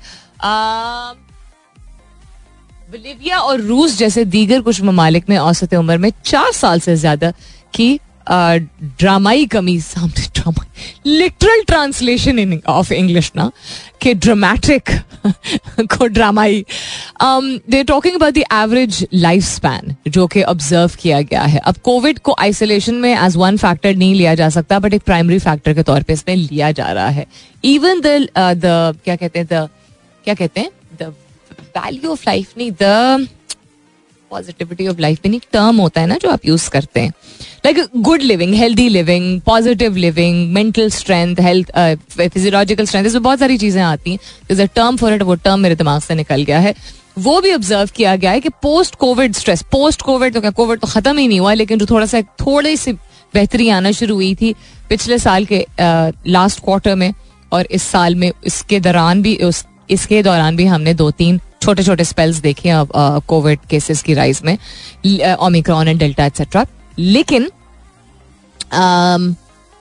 बलिविया 2.92 3.40
और 3.40 3.62
रूस 3.62 3.98
जैसे 3.98 4.26
दीगर 4.26 4.62
कुछ 4.62 4.82
ममालिक 4.82 5.30
में 5.30 5.38
औसत 5.38 5.74
उम्र 5.74 5.98
में 5.98 6.12
चार 6.26 6.52
साल 6.52 6.80
से 6.80 6.96
ज़्यादा 6.96 7.32
की 7.74 8.00
ड्रामाई 8.32 9.46
कमी 9.52 9.80
सामने 9.82 10.26
drama 10.36 10.66
literal 11.06 11.64
translation 11.68 12.40
in 12.40 12.62
of 12.70 12.94
English 12.94 13.32
ना 13.36 13.50
के 14.02 14.14
ड्रामेटिक 14.16 14.90
को 15.94 16.08
ड्रामाई 16.08 16.64
they 17.24 17.84
talking 17.84 18.16
about 18.16 18.34
the 18.34 18.44
average 18.54 19.06
life 19.16 19.44
span 19.44 19.96
जो 20.08 20.28
कि 20.28 20.44
ऑब्ज़र्व 20.44 20.92
किया 21.02 21.22
गया 21.22 21.42
है 21.44 21.60
अब 21.66 21.78
कोविड 21.84 22.20
को 22.20 22.36
आइसोलेशन 22.40 22.96
में 22.96 23.14
एज 23.16 23.36
वन 23.38 23.58
फैक्टर 23.58 23.96
नहीं 23.96 24.14
लिया 24.16 24.36
जा 24.36 24.50
सकता 24.50 24.80
बट 24.80 24.94
एक 24.94 25.04
प्राइमरी 25.04 25.40
फैक्टर 25.40 25.74
के 25.74 25.84
तौर 25.84 26.04
पे 26.04 26.14
इसमें 26.14 26.36
लिया 26.36 26.72
जा 26.72 26.92
रहा 26.92 27.08
है 27.10 27.26
इवन 27.66 28.02
द 28.02 28.18
द 28.38 28.96
क्या 29.06 29.16
कहते 29.16 29.40
हैं 29.40 29.48
द 29.48 29.68
क्या 30.26 30.34
कहते 30.36 30.62
हैं 30.62 30.72
द 31.02 31.14
वैल्यू 31.78 32.12
ऑफ़ 32.12 32.24
लाइफ 32.28 32.58
नहीं 32.58 32.72
द 32.82 33.28
पॉजिटिविटी 34.32 34.88
ऑफ़ 34.88 35.00
लाइफ 35.00 35.26
एक 35.26 35.44
टर्म 35.54 35.80
होता 35.82 36.02
है 36.02 36.08
ना 36.08 36.18
जो 36.22 36.30
आप 36.30 36.46
यूज़ 36.46 36.70
करते 36.70 37.00
हैं। 37.00 37.14
Like 37.66 37.80
good 37.98 38.22
living 38.22 38.54
healthy 38.56 38.88
living 38.90 39.40
positive 39.42 39.96
living 39.98 40.54
mental 40.54 40.90
strength 40.92 41.40
health 41.40 41.72
physiological 42.12 42.86
strength 42.86 43.06
इसमें 43.06 43.24
बहुत 43.24 43.40
सारी 43.40 43.58
चीज़ें 43.58 43.82
आती 43.84 44.12
हैं। 44.12 44.68
टर्म 44.68 44.98
फॉर 44.98 45.14
इट 45.14 45.22
वो 45.22 45.36
टर्म 45.38 45.60
मेरे 45.60 45.76
दिमाग 45.76 46.02
से 46.02 46.16
निकल 46.16 46.44
गया 46.44 46.60
है। 46.60 46.74
वो 47.18 47.40
भी 47.42 47.54
ऑब्ज़र्व 47.54 47.90
किया 47.96 48.16
गया 48.16 48.32
है 48.32 48.40
कि 48.40 48.50
post 48.62 48.96
Covid 48.96 49.34
stress 49.36 49.64
post 49.72 50.02
Covid 50.02 50.34
तो 50.34 50.42
क्या 50.42 50.52
कोविड 50.52 50.80
तो 50.80 50.88
खत्म 50.88 51.18
ही 51.18 51.28
नहीं 51.28 51.40
हुआ, 51.40 51.54
लेकिन 51.54 51.80
जो 51.80 51.86
थोड़ा 51.86 52.06
सा, 52.06 52.22
थोड़ी 52.22 52.76
सी 52.78 52.94
बेहतरी 53.34 53.68
आना 53.70 53.92
शुरू 53.92 54.16
हुई 54.16 54.34
थी 54.36 54.54
पिछले 54.90 55.18
साल 55.20 55.46
के 55.46 55.66
लास्ट 56.28 56.64
क्वार्टर 56.64 56.96
में, 56.96 57.14
और 57.52 57.68
इस 57.72 57.84
साल 57.84 58.16
में, 58.16 58.32
इसके 58.46 58.80
दौरान 58.80 59.22
भी, 59.22 59.36
उस, 59.36 59.66
इसके 59.90 60.22
दौरान 60.24 60.56
भी 60.56 60.66
हमने 60.66 60.94
दो 60.94 61.10
तीन 61.12 61.40
छोटे 61.62 61.84
छोटे 61.84 62.04
स्पेल्स 62.04 62.38
देखे 62.42 62.70
अब 62.70 62.92
कोविड 63.28 63.60
केसेस 63.70 64.02
की 64.04 64.14
राइज 64.14 64.42
में 64.46 64.58
ओमिक्रॉन 65.38 65.88
एंड 65.88 66.00
डेल्टा 66.00 66.26
एक्सेट्रा 66.26 66.66
लेकिन 67.00 67.50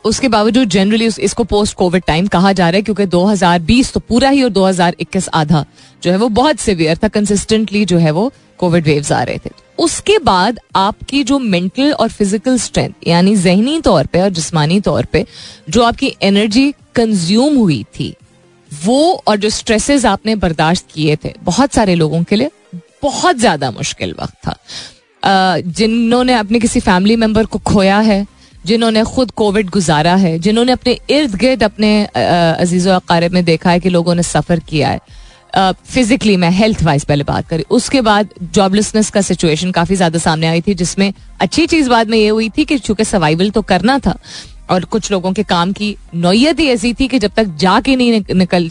उसके 0.04 0.28
बावजूद 0.28 0.68
जनरली 0.68 1.06
इसको 1.20 1.44
पोस्ट 1.44 1.76
कोविड 1.76 2.02
टाइम 2.06 2.26
कहा 2.26 2.52
जा 2.52 2.68
रहा 2.70 2.76
है, 2.76 2.82
क्योंकि 2.82 3.06
2020 3.06 3.92
तो 3.92 4.00
पूरा 4.00 4.28
ही 4.28 4.42
और 4.42 4.50
2021 4.50 5.28
आधा 5.34 5.64
जो 6.02 6.10
है 6.10 6.16
वो 6.16 6.28
बहुत 6.30 6.60
सिवियर 6.60 6.98
था 7.02 7.08
कंसिस्टेंटली 7.08 7.84
जो 7.84 7.98
है 7.98 8.10
वो 8.10 8.30
कोविड 8.58 8.84
वेव्स 8.84 9.12
आ 9.12 9.22
रहे 9.22 9.38
थे। 9.38 9.50
उसके 9.78 10.18
बाद 10.18 10.58
आपकी 10.76 11.22
जो 11.24 11.38
मेंटल 11.38 11.92
और 11.92 12.08
फ़िज़िकल 12.08 12.58
स्ट्रेंथ 12.58 12.92
यानी 13.06 13.36
जहनी 13.36 13.80
तौर 13.80 14.06
पे 14.06 14.20
और 14.20 14.30
जिस्मानी 14.30 14.80
तौर 14.80 15.04
पे, 15.04 15.24
जो 15.70 15.82
आपकी 15.82 16.14
एनर्जी 16.22 16.72
कंज्यूम 16.94 17.56
हुई 17.56 17.82
थी 17.98 18.14
वो 18.70 19.22
और 19.26 19.36
जो 19.36 19.50
स्ट्रेसेस 19.50 20.04
आपने 20.06 20.34
बर्दाश्त 20.36 20.86
किए 20.94 21.16
थे, 21.16 21.34
बहुत 21.42 21.72
सारे 21.72 21.94
लोगों 21.94 22.22
के 22.22 22.36
लिए 22.36 22.50
बहुत 23.02 23.36
ज़्यादा 23.38 23.70
मुश्किल 23.72 24.14
वक्त 24.20 24.34
था। 24.46 24.56
जिन्होंने 25.60 26.34
अपने 26.34 26.58
किसी 26.60 26.80
फैमिली 26.80 27.16
मेंबर 27.16 27.46
को 27.46 27.58
खोया 27.60 27.98
है, 28.00 28.26
जिन्होंने 28.64 29.02
खुद 29.06 29.30
कोविड 29.32 29.70
गुजारा 29.70 30.14
है, 30.16 30.38
जिन्होंने 30.38 30.72
अपने 30.72 30.98
इर्द 31.10 31.34
गिर्द 31.36 31.62
अपने 31.64 31.92
अज़ीज़ 32.06 32.88
अकारब 32.90 33.32
में 33.32 33.44
देखा 33.44 33.70
है 33.70 33.80
कि 33.80 33.88
लोगों 33.90 34.14
ने 34.14 34.22
सफ़र 34.24 34.60
किया 34.60 34.88
है। 34.88 35.00
फिजिकली 35.86 36.36
मैं 36.36 36.50
हेल्थ 36.50 36.82
वाइज 36.82 37.04
पहले 37.04 37.24
बात 37.24 37.48
करी, 37.48 37.64
उसके 37.70 38.00
बाद 38.02 38.28
जॉबलेसनेस 38.54 39.10
का 39.10 39.20
सिचुएशन 39.22 39.70
काफ़ी 39.72 39.96
ज़्यादा 39.96 40.18
सामने 40.18 40.46
आई 40.46 40.60
थी, 40.60 40.74
जिसमें 40.74 41.12
अच्छी 41.40 41.66
चीज़ 41.66 41.88
बाद 41.90 42.08
में 42.08 42.18
ये 42.18 42.28
हुई 42.28 42.48
थी 42.50 42.64
कि 42.64 42.78
चूँकि 42.78 43.04
सर्वाइवल 43.06 43.50
तो 43.50 43.62
करना 43.64 43.98
था 43.98 44.18
और 44.70 44.84
कुछ 44.86 45.10
लोगों 45.12 45.32
के 45.32 45.42
काम 45.44 45.72
की 45.72 45.96
नोयत 46.16 46.60
ही 46.60 46.68
ऐसी 46.68 46.92
थी 46.94 47.08
कि 47.08 47.18
जब 47.18 47.32
तक 47.36 47.54
जाके 47.58 47.96
नहीं 47.96 48.22
निकल 48.34 48.68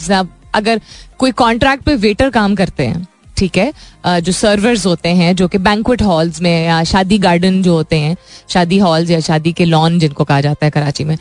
अगर 0.55 0.81
कोई 1.19 1.31
कॉन्ट्रैक्ट 1.33 1.83
पे 1.83 1.95
वेटर 1.97 2.29
काम 2.29 2.55
करते 2.55 2.85
हैं, 2.85 3.05
ठीक 3.37 3.57
है 3.57 4.21
जो 4.21 4.31
सर्वर्स 4.31 4.85
होते 4.85 5.09
हैं, 5.09 5.35
जो 5.35 5.47
कि 5.47 5.57
बैंकुट 5.59 6.01
हॉल्स 6.01 6.41
में 6.41 6.65
या 6.65 6.83
शादी 6.83 7.17
गार्डन 7.19 7.61
जो 7.63 7.73
होते 7.73 7.99
हैं, 7.99 8.15
शादी 8.49 8.77
हॉल्स 8.79 9.09
या 9.09 9.19
शादी 9.21 9.51
के 9.53 9.65
लॉन 9.65 9.99
जिनको 9.99 10.23
कहा 10.23 10.41
जाता 10.41 10.65
है 10.65 10.71
कराची 10.71 11.03
में 11.03 11.17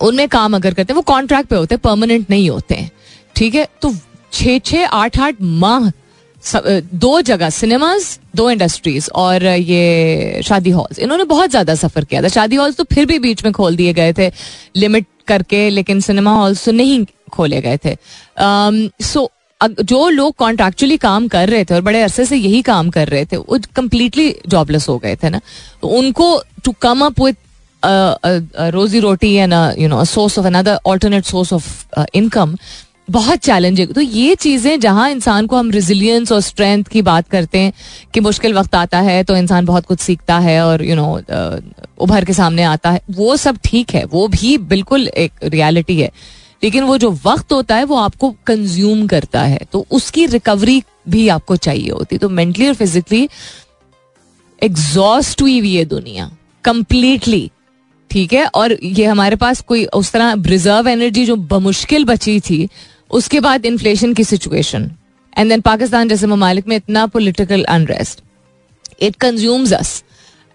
उनमें 0.00 0.28
काम 0.28 0.54
अगर 0.56 0.74
करते 0.74 0.92
हैं, 0.92 0.96
वो 0.96 1.02
कॉन्ट्रैक्ट 1.04 1.48
पे 1.48 1.56
होते 1.56 1.74
हैं 1.74 1.80
परमानेंट 1.82 2.30
नहीं 2.30 2.48
होते 2.50 2.74
हैं, 2.74 2.90
ठीक 3.36 3.54
है 3.54 3.68
तो 3.82 3.94
छः 4.32 4.58
छः, 4.58 4.86
आठ 4.86 5.18
आठ 5.18 5.34
माह 5.42 5.90
दो 6.46 7.20
जगह 7.22 7.50
सिनेमाज 7.50 8.06
दो 8.36 8.50
इंडस्ट्रीज़ 8.50 9.08
और 9.14 9.44
ये 9.44 10.42
शादी 10.44 10.70
हॉल्स 10.70 10.98
इन्होंने 10.98 11.24
बहुत 11.26 11.50
ज़्यादा 11.50 11.74
सफ़र 11.76 12.04
किया 12.04 12.22
था। 12.22 12.28
शादी 12.30 12.56
हॉल्स 12.56 12.76
तो 12.76 12.84
फिर 12.84 13.06
भी 13.06 13.18
बीच 13.18 13.44
में 13.44 13.52
खोल 13.52 13.76
दिए 13.76 13.92
गए 13.92 14.12
थे 14.12 14.30
लिमिट 14.76 15.06
करके, 15.28 15.68
लेकिन 15.70 16.00
सिनेमा 16.00 16.32
हॉल्स 16.32 16.64
तो 16.64 16.72
नहीं 16.72 17.04
खोले 17.32 17.60
गए 17.60 17.78
थे। 17.84 17.96
सो 19.04 19.30
जो 19.60 20.08
लोग 20.10 20.34
कॉन्ट्रेक्चुअली 20.36 20.96
काम 20.98 21.28
कर 21.28 21.48
रहे 21.48 21.64
थे 21.64 21.74
और 21.74 21.80
बड़े 21.82 22.00
अरसे 22.02 22.24
से 22.24 22.36
यही 22.36 22.60
काम 22.62 22.90
कर 22.90 23.08
रहे 23.08 23.24
थे, 23.24 23.36
वो 23.36 23.58
कम्प्लीटली 23.76 24.34
जॉबलेस 24.48 24.88
हो 24.88 24.98
गए 24.98 25.16
थे 25.16 25.30
ना। 25.30 25.40
तो 25.82 25.88
उनको 25.98 26.26
टू 26.64 26.72
कम 26.82 27.04
अप 27.04 27.20
विथ 27.20 27.34
रोजी 28.74 29.00
रोटी 29.00 29.32
and 29.34 29.52
you 29.78 29.88
know 29.88 30.04
source 30.06 30.38
of 30.38 30.46
another 30.46 30.78
alternate 30.86 31.24
source 31.24 31.52
of 31.52 32.00
income 32.14 32.56
बहुत 33.08 33.38
चैलेंजिंग 33.38 33.92
तो 33.94 34.00
ये 34.00 34.34
चीज़ें 34.34 34.80
जहाँ 34.80 35.08
इंसान 35.10 35.46
को 35.46 35.56
हम 35.56 35.70
रिजिलियंस 35.70 36.32
और 36.32 36.40
स्ट्रेंथ 36.40 36.84
की 36.84 37.02
बात 37.02 37.28
करते 37.28 37.58
हैं, 37.58 37.72
कि 38.14 38.20
मुश्किल 38.20 38.54
वक्त 38.54 38.74
आता 38.74 39.00
है 39.00 39.22
तो 39.24 39.36
इंसान 39.36 39.64
बहुत 39.64 39.86
कुछ 39.86 40.00
सीखता 40.00 40.38
है 40.38 40.60
और 40.62 40.84
यू 40.84 40.96
नो 40.96 41.10
उभर 41.98 42.24
के 42.24 42.32
सामने 42.32 42.62
आता 42.62 42.90
है। 42.90 43.00
वो 43.10 43.36
सब 43.36 43.58
ठीक 43.64 43.94
है। 43.94 44.04
वो 44.04 44.26
भी 44.28 44.56
बिल्कुल 44.58 45.06
एक 45.08 45.32
रियलिटी 45.44 46.00
है। 46.00 46.10
लेकिन 46.62 46.84
वो 46.84 46.96
जो 46.98 47.10
वक्त 47.24 47.52
होता 47.52 47.76
है, 47.76 47.84
वो 47.84 47.96
आपको 47.96 48.34
कंज्यूम 48.46 49.06
करता 49.06 49.42
है। 49.42 49.58
तो 49.72 49.84
उसकी 49.90 50.26
रिकवरी 50.26 50.82
भी 51.08 51.26
आपको 51.28 51.56
चाहिए 51.56 51.90
होती। 51.90 52.18
तो 52.18 52.28
मेंटली 52.28 52.68
और 52.68 52.74
फिजिकली 52.74 53.28
एग्जॉस्ट 54.62 55.42
हुई 55.42 55.58
हुई 55.58 55.74
है 55.74 55.84
दुनिया। 55.84 56.30
कंप्लीटली 56.64 57.50
ठीक 58.10 58.32
है? 58.32 58.44
और 58.46 58.76
ये 58.82 59.04
हमारे 59.04 59.36
पास 59.36 59.60
कोई 59.60 59.84
उस 59.94 60.12
तरह 60.12 60.34
रिज़र्व 60.38 60.88
एनर्जी 60.88 61.24
जो 61.26 61.36
बमुश्किल 61.36 62.04
बची 62.04 62.38
थी 62.40 62.68
उसके 63.10 63.40
बाद 63.40 63.66
इन्फ्लेशन 63.66 64.14
की 64.14 64.24
सिचुएशन 64.24 64.90
एंड 65.38 65.48
देन 65.48 65.60
पाकिस्तान 65.60 66.08
जैसे 66.08 66.26
ममालिक 66.26 66.68
में 66.68 66.76
इतना 66.76 67.06
political 67.06 67.64
unrest 67.70 68.22
it 69.00 69.16
consumes 69.16 69.72
us 69.72 70.02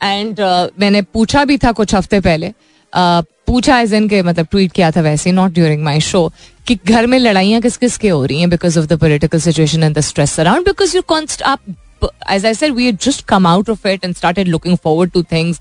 and 0.01 0.39
मैंने 0.79 1.01
पूछा 1.03 1.43
भी 1.45 1.57
था 1.57 1.71
कुछ 1.71 1.95
हफ़्ते 1.95 2.19
पहले 2.19 2.49
uh, 2.49 3.23
पूछा 3.47 3.79
एज 3.79 3.93
इन 3.93 4.07
के 4.09 4.21
मतलब 4.21 4.47
ट्वीट 4.51 4.71
किया 4.71 4.91
था 4.91 5.01
वैसे 5.01 5.31
नॉट 5.31 5.51
ड्यूरिंग 5.51 5.83
माई 5.83 5.99
शो 6.01 6.21
कि 6.67 6.77
घर 6.85 7.05
में 7.07 7.17
लड़ाइयाँ 7.19 7.61
किस 7.61 7.77
किस 7.77 7.97
के 7.97 8.09
हो 8.09 8.23
रही 8.25 8.39
हैं 8.39 8.49
because 8.49 8.79
of 8.79 8.85
the 8.85 8.99
political 8.99 9.39
situation 9.39 9.83
and 9.83 9.95
the 9.97 10.01
stress 10.01 10.39
around 10.39 10.65
because 10.65 10.95
you 10.95 11.01
const 11.07 11.41
आप 11.43 11.59
as 12.03 12.45
I 12.45 12.53
said 12.53 12.73
we 12.73 12.91
just 12.91 13.25
come 13.27 13.47
out 13.47 13.69
of 13.69 13.87
it 13.87 14.05
and 14.05 14.15
started 14.15 14.47
looking 14.47 14.77
forward 14.83 15.11
to 15.11 15.23
things 15.31 15.59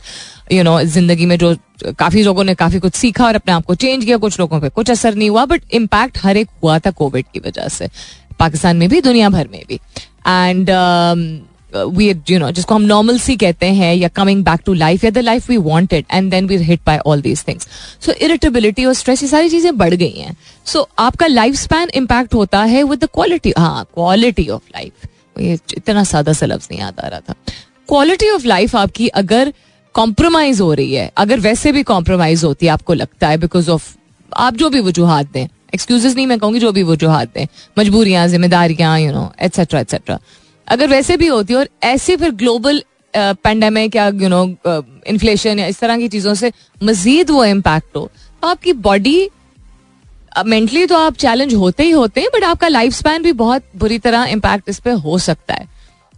you 0.53 0.63
know 0.63 0.81
ज़िंदगी 0.83 1.27
में 1.27 1.37
जो 1.39 1.55
काफ़ी 1.99 2.23
लोगों 2.23 2.45
ने 2.45 2.55
काफ़ी 2.55 2.79
कुछ 2.79 2.95
सीखा 2.95 3.27
और 3.27 3.35
अपने 3.35 3.53
आप 3.55 3.65
को 3.65 3.75
चेंज 3.75 4.05
किया 4.05 4.17
कुछ 4.19 4.39
लोगों 4.41 4.61
पे 4.61 4.69
कुछ 4.69 4.91
असर 4.91 5.15
नहीं 5.15 5.31
हुआ 5.31 5.45
बट 5.45 5.63
इम्पैक्ट 5.73 6.19
हर 6.23 6.37
एक 6.37 6.49
हुआ 6.63 6.79
था 6.79 6.91
कोविड 6.93 7.27
की 7.35 7.41
वजह 7.41 7.69
से। 7.69 7.89
पाकिस्तान 8.39 8.77
में 8.77 8.89
भी 8.89 9.01
दुनिया 9.01 9.29
भर 9.31 9.49
में 9.53 9.63
भी। 9.69 9.75
एंड 10.27 10.71
वी 11.77 12.09
यू 12.31 12.39
नो 12.39 12.51
जिसको 12.51 12.75
हम 12.75 12.83
नॉर्मल 12.83 13.19
सी 13.19 13.37
कहते 13.37 13.67
हैं 13.73 13.95
या 13.95 14.09
कमिंग 14.09 14.43
बैक 14.45 14.61
टू 14.67 14.75
लाइफ 14.75 15.05
या 15.05 15.11
the 15.11 15.19
life 15.19 15.49
we 15.51 15.57
wanted 15.59 16.05
and 16.13 16.31
then 16.31 16.47
we 16.47 16.57
hit 16.65 16.81
by 16.87 16.99
all 17.07 17.23
these 17.23 17.45
things 17.49 17.69
so 18.07 18.13
irritability 18.21 18.85
और 18.85 18.95
स्ट्रेस 18.95 19.23
ये 19.23 19.29
सारी 19.29 19.49
चीज़ें 19.49 19.77
बढ़ 19.79 19.95
गई 19.95 20.11
हैं। 20.11 20.37
सो 20.67 20.79
so, 20.79 20.87
आपका 20.99 21.27
लाइफ 21.27 21.55
स्पैन 21.57 21.91
इम्पैक्ट 21.95 22.35
होता 22.35 22.63
है 22.65 22.83
विद 22.83 22.99
द 22.99 23.09
क्वालिटी 23.15 23.53
हाँ 23.59 23.85
क्वालिटी 23.95 24.49
ऑफ़ 24.49 24.63
लाइफ 24.75 25.09
ये 25.41 25.59
इतना 25.77 26.05
सादा 26.05 26.33
सा 26.33 26.47
लफ्ज 26.47 26.69
नहीं 26.71 26.81
याद 26.81 27.01
आ 27.01 27.09
रहा 27.09 27.21
था। 27.21 27.35
क्वालिटी 27.89 28.29
ऑफ़ 28.31 28.47
लाइफ 28.47 28.77
आपकी 28.77 29.09
अगर 29.09 29.53
कॉम्प्रोमाइज 29.95 30.61
हो 30.61 30.73
रही 30.75 30.95
है, 30.95 31.11
अगर 31.17 31.41
वैसे 31.41 31.73
भी 31.73 31.83
कॉम्प्रोमाइज 31.85 32.45
होती 32.45 32.67
है, 32.67 32.73
आपको 32.73 32.95
लगता 32.95 33.29
है 33.29 33.39
बिकॉज़ 33.39 33.71
ऑफ़ 33.71 33.95
आप 34.33 34.55
जो 34.57 34.69
भी 34.71 34.81
वजूहत 34.81 35.31
दें 35.33 35.47
एक्सक्यूजेस 35.75 36.15
नहीं 36.17 36.27
मैं 36.27 36.39
कहूँगी 36.39 36.59
जो 36.59 36.73
भी 36.73 36.83
वजूहत 36.83 37.33
दें, 37.35 37.47
मजबूरियाँ, 37.79 38.27
जिम्मेदारियाँ 38.29 38.99
यू 39.01 39.13
नो 39.13 39.31
एट्सेट्रा 39.43 39.81
एट्सेट्रा 39.81 40.19
अगर 40.69 40.89
वैसे 40.89 41.17
भी 41.17 41.27
होती 41.27 41.53
है 41.53 41.59
और 41.59 41.69
ऐसे 41.83 42.17
फिर 42.17 42.31
ग्लोबल 42.35 42.83
पेंडेमिक 43.15 43.97
या 43.97 44.07
यू 44.15 44.29
नो 44.29 44.45
इन्फ्लेशन 44.67 45.59
या 45.59 45.67
इस 45.67 45.81
तरह 45.81 45.99
की 45.99 46.09
चीज़ों 46.09 46.35
से 46.35 46.53
मजीद 46.83 47.31
वो 47.31 47.45
इम्पैक्ट 47.45 47.97
हो 47.97 48.11
तो 48.43 48.49
आपकी 48.49 48.73
बॉडी 48.83 49.29
मेंटली 50.47 50.87
तो 50.87 50.97
आप 50.97 51.17
चैलेंज 51.17 51.55
होते 51.55 51.83
ही 51.83 51.91
होते 51.91 52.21
हैं 52.21 52.29
बट 52.35 52.45
आपका 52.45 52.69
लाइफ 52.69 52.93
स्पैन 52.93 53.23
भी 53.23 53.33
बहुत 53.33 53.65
बुरी 53.77 53.99
तरह 53.99 54.25
इम्पैक्ट 54.25 54.69
इस 54.69 54.79
पर 54.79 54.93
हो 54.93 55.19
सकता 55.19 55.55
है। 55.55 55.67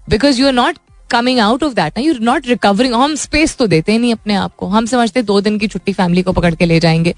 Because 0.09 0.41
you 0.41 0.47
are 0.47 0.53
not 0.53 0.79
coming 1.11 1.41
out 1.41 1.63
of 1.65 1.75
that 1.75 1.99
you 1.99 2.15
not 2.21 2.47
recovering 2.47 2.95
हम 2.95 3.15
स्पेस 3.15 3.57
तो 3.57 3.67
देते 3.67 3.99
नहीं 3.99 4.13
अपने 4.13 4.35
आप 4.35 4.55
को। 4.57 4.67
हम 4.67 4.87
समझते 4.87 5.23
दो 5.23 5.41
दिन 5.41 5.59
की 5.59 5.69
छुट्टी 5.69 5.93
फैमिली 5.93 6.23
को 6.23 6.33
पकड़ 6.33 6.55
के 6.55 6.67
ले 6.67 6.81
जाएँगे। 6.81 7.15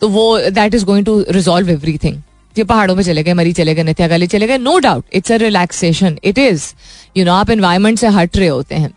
तो 0.00 0.08
वो 0.08 0.38
that 0.40 0.74
is 0.74 0.84
going 0.84 1.06
to 1.06 1.24
resolve 1.30 1.70
everything 2.04 2.22
ये 2.58 2.64
पहाड़ों 2.64 2.94
में 2.96 3.02
चले 3.02 3.22
गए, 3.22 3.32
मरी 3.34 3.52
चले 3.52 3.74
गए 3.74 3.82
नथिया 3.82 4.08
गली 4.08 4.26
चले 4.26 4.46
गए 4.46 4.58
no 4.58 4.78
doubt 4.78 5.04
it's 5.12 5.32
a 5.32 5.36
relaxation 5.36 6.18
it 6.24 6.38
is 6.38 6.72
you 7.16 7.24
know 7.24 7.32
आप 7.32 7.50
एनवायरमेंट 7.50 7.98
से 7.98 8.06
हट 8.08 8.36
रहे 8.36 8.48
होते 8.48 8.74
हैं। 8.74 8.94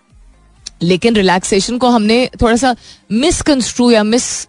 लेकिन 0.82 1.16
रिलैक्सेशन 1.16 1.78
को 1.78 1.90
हमने 1.90 2.30
थोड़ा 2.42 2.56
सा 2.56 2.76
मिसकंस्ट्रू 3.12 3.92
या 3.92 4.04
मिस 4.04 4.48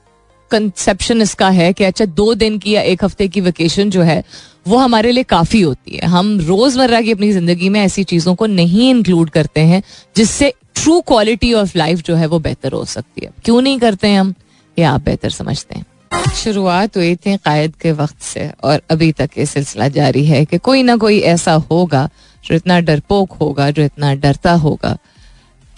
कंसेप्शन 0.50 1.22
इसका 1.22 1.48
है 1.50 1.72
कि 1.72 1.84
अच्छा 1.84 2.04
दो 2.04 2.34
दिन 2.34 2.58
की 2.58 2.74
या 2.74 2.82
एक 2.82 3.04
हफ़्ते 3.04 3.28
की 3.28 3.40
वेकेशन 3.40 3.90
जो 3.90 4.02
है, 4.02 4.22
वो 4.68 4.76
हमारे 4.76 5.12
लिए 5.12 5.22
काफ़ी 5.24 5.60
होती 5.60 5.96
है। 5.96 6.08
हम 6.08 6.38
रोज़मर्रा 6.40 7.00
की 7.00 7.12
अपनी 7.12 7.32
ज़िंदगी 7.32 7.68
में 7.68 7.80
ऐसी 7.80 8.04
चीज़ों 8.04 8.34
को 8.34 8.46
नहीं 8.46 8.90
इंक्लूड 8.90 9.30
करते 9.30 9.60
हैं, 9.60 9.82
जिससे 10.16 10.52
ट्रू 10.74 11.00
क्वालिटी 11.00 11.52
ऑफ़ 11.52 11.78
लाइफ 11.78 12.02
जो 12.02 12.14
है 12.14 12.26
वो 12.26 12.38
बेहतर 12.38 12.72
हो 12.72 12.84
सकती 12.84 13.24
है। 13.24 13.32
क्यों 13.44 13.60
नहीं 13.62 13.78
करते 13.78 14.08
हैं 14.08 14.20
हम? 14.20 14.34
ये 14.78 14.84
आप 14.84 15.04
बेहतर 15.04 15.30
समझते 15.30 15.78
हैं। 15.78 15.86
शुरुआत 16.34 16.96
हुई 16.96 17.14
थी 17.16 17.36
कायद 17.36 17.74
के 17.76 17.92
वक्त 17.92 18.22
से, 18.22 18.50
और 18.64 18.82
अभी 18.90 19.12
तक 19.12 19.30
ये 19.38 19.46
सिलसिला 19.46 19.88
जारी 19.88 20.24
है 20.24 20.44
कि 20.44 20.58
कोई 20.58 20.82
ना 20.82 20.96
कोई 20.96 21.18
ऐसा 21.18 21.52
होगा 21.70 22.08
जो 22.44 22.54
इतना 22.54 22.80
डरपोक 22.80 23.32
होगा, 23.32 23.70
जो 23.70 23.82
इतना 23.82 24.14
डरता 24.14 24.52
होगा, 24.52 24.96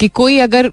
कि 0.01 0.09
कोई 0.09 0.39
अगर 0.39 0.71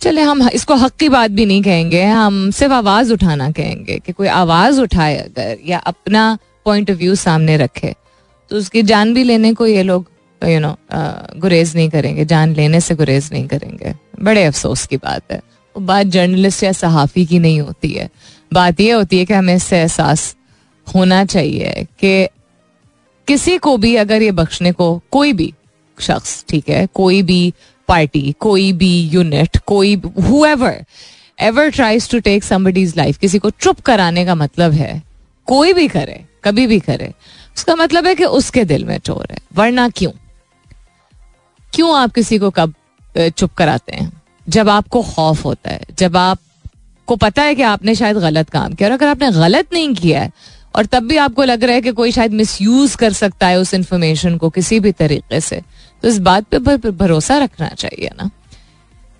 चले, 0.00 0.20
हम 0.20 0.48
इसको 0.48 0.74
हक 0.74 0.96
की 0.96 1.08
बात 1.08 1.30
भी 1.30 1.46
नहीं 1.46 1.62
कहेंगे, 1.62 2.02
हम 2.02 2.50
सिर्फ़ 2.50 2.72
आवाज़ 2.72 3.12
उठाना 3.12 3.50
कहेंगे 3.50 3.98
कि 3.98 4.12
कोई 4.12 4.28
आवाज़ 4.28 4.80
उठाए 4.80 5.16
अगर, 5.16 5.58
या 5.66 5.78
अपना 5.78 6.38
पॉइंट 6.64 6.90
ऑफ़ 6.90 6.98
व्यू 6.98 7.14
सामने 7.14 7.56
रखे। 7.56 7.94
तो 8.50 8.56
उसकी 8.56 8.82
जान 8.82 9.14
भी 9.14 9.24
लेने 9.24 9.52
को 9.54 9.66
ये 9.66 9.82
लोग 9.82 10.10
यू 10.42 10.60
नो 10.60 10.76
गुरेज 11.40 11.74
नहीं 11.76 11.88
करेंगे, 11.90 12.24
जान 12.24 12.54
लेने 12.54 12.80
से 12.80 12.94
गुरेज 12.94 13.28
नहीं 13.32 13.46
करेंगे। 13.48 13.94
बड़े 14.20 14.44
अफसोस 14.44 14.86
की 14.86 14.96
बात 14.96 15.32
है। 15.32 15.38
वो 15.76 15.80
बात 15.80 16.06
जर्नलिस्ट 16.06 16.62
या 16.62 16.72
सहाफ़ी 16.72 17.24
की 17.26 17.38
नहीं 17.38 17.60
होती 17.60 17.90
है। 17.90 18.08
बात 18.52 18.80
यह 18.80 18.96
होती 18.96 19.18
है 19.18 19.24
कि 19.24 19.34
हमें 19.34 19.54
इससे 19.54 19.78
एहसास 19.78 20.34
होना 20.86 21.24
चाहिए 21.24 21.86
कि 22.00 22.28
किसी 23.28 23.56
को 23.58 23.76
भी 23.76 23.94
अगर 23.96 24.22
ये 24.22 24.30
बख्शने 24.32 24.72
को, 24.72 25.02
कोई 25.10 25.32
भी 25.32 25.52
शख्स, 25.98 26.44
ठीक 26.48 26.68
है, 26.68 26.86
कोई 26.94 27.22
भी 27.22 27.52
पार्टी 27.92 28.34
कोई 28.40 28.72
भी 28.72 28.92
यूनिट 29.08 29.56
कोई 29.66 29.94
whoever 30.22 30.84
ever 31.38 31.70
tries 31.70 32.10
to 32.10 32.18
take 32.20 32.44
somebody's 32.44 32.96
life 32.96 33.18
किसी 33.18 33.38
को 33.38 33.50
चुप 33.50 33.80
कराने 33.80 34.24
का 34.24 34.34
मतलब 34.34 34.72
है, 34.72 35.02
कोई 35.48 35.72
भी 35.72 35.86
करे, 35.88 36.24
कभी 36.44 36.66
भी 36.66 36.78
करे, 36.80 37.12
उसका 37.56 37.74
मतलब 37.76 38.06
है 38.06 38.14
कि 38.14 38.24
उसके 38.24 38.64
दिल 38.64 38.84
में 38.84 38.98
चोर 38.98 39.26
है, 39.30 39.38
वरना 39.54 39.88
क्यों? 39.88 40.12
क्यों 41.72 41.96
आप 41.96 42.12
किसी 42.12 42.38
को 42.38 42.50
कब 42.50 42.74
चुप 43.16 43.52
कराते 43.52 43.96
हैं? 43.96 44.10
जब 44.48 44.68
आपको 44.68 45.02
खौफ 45.04 45.44
होता 45.44 45.70
है, 45.70 45.80
जब 45.98 46.16
आपको 46.16 47.16
पता 47.16 47.42
है 47.42 47.54
कि 47.54 47.62
आपने 47.64 47.94
शायद 47.94 48.16
गलत 48.18 48.50
काम 48.50 48.72
किया, 48.72 48.88
और 48.88 48.94
अगर 48.94 49.08
आपने 49.08 49.30
गलत 49.32 49.72
नहीं 49.72 49.94
किया 49.94 50.22
है, 50.22 50.32
और 50.76 50.86
तब 50.86 51.02
भी 51.02 51.16
आपको 51.16 51.44
लग 51.44 51.64
रहा 51.64 51.74
है 51.74 51.82
कि 51.82 51.92
कोई 51.92 52.12
शायद 52.12 52.32
मिस 52.32 52.60
यूज़ 52.62 52.96
कर 52.96 53.12
सकता 53.12 53.46
है 53.46 53.58
उस 53.60 53.74
इंफॉर्मेशन 53.74 54.36
को 54.36 54.50
किसी 54.50 54.80
भी 54.80 54.92
तरीके 54.92 55.40
से 55.40 55.60
तो 56.02 56.08
इस 56.08 56.18
बात 56.20 56.54
पे 56.54 56.90
भरोसा 56.90 57.38
रखना 57.38 57.68
चाहिए 57.70 58.10
ना, 58.12 58.30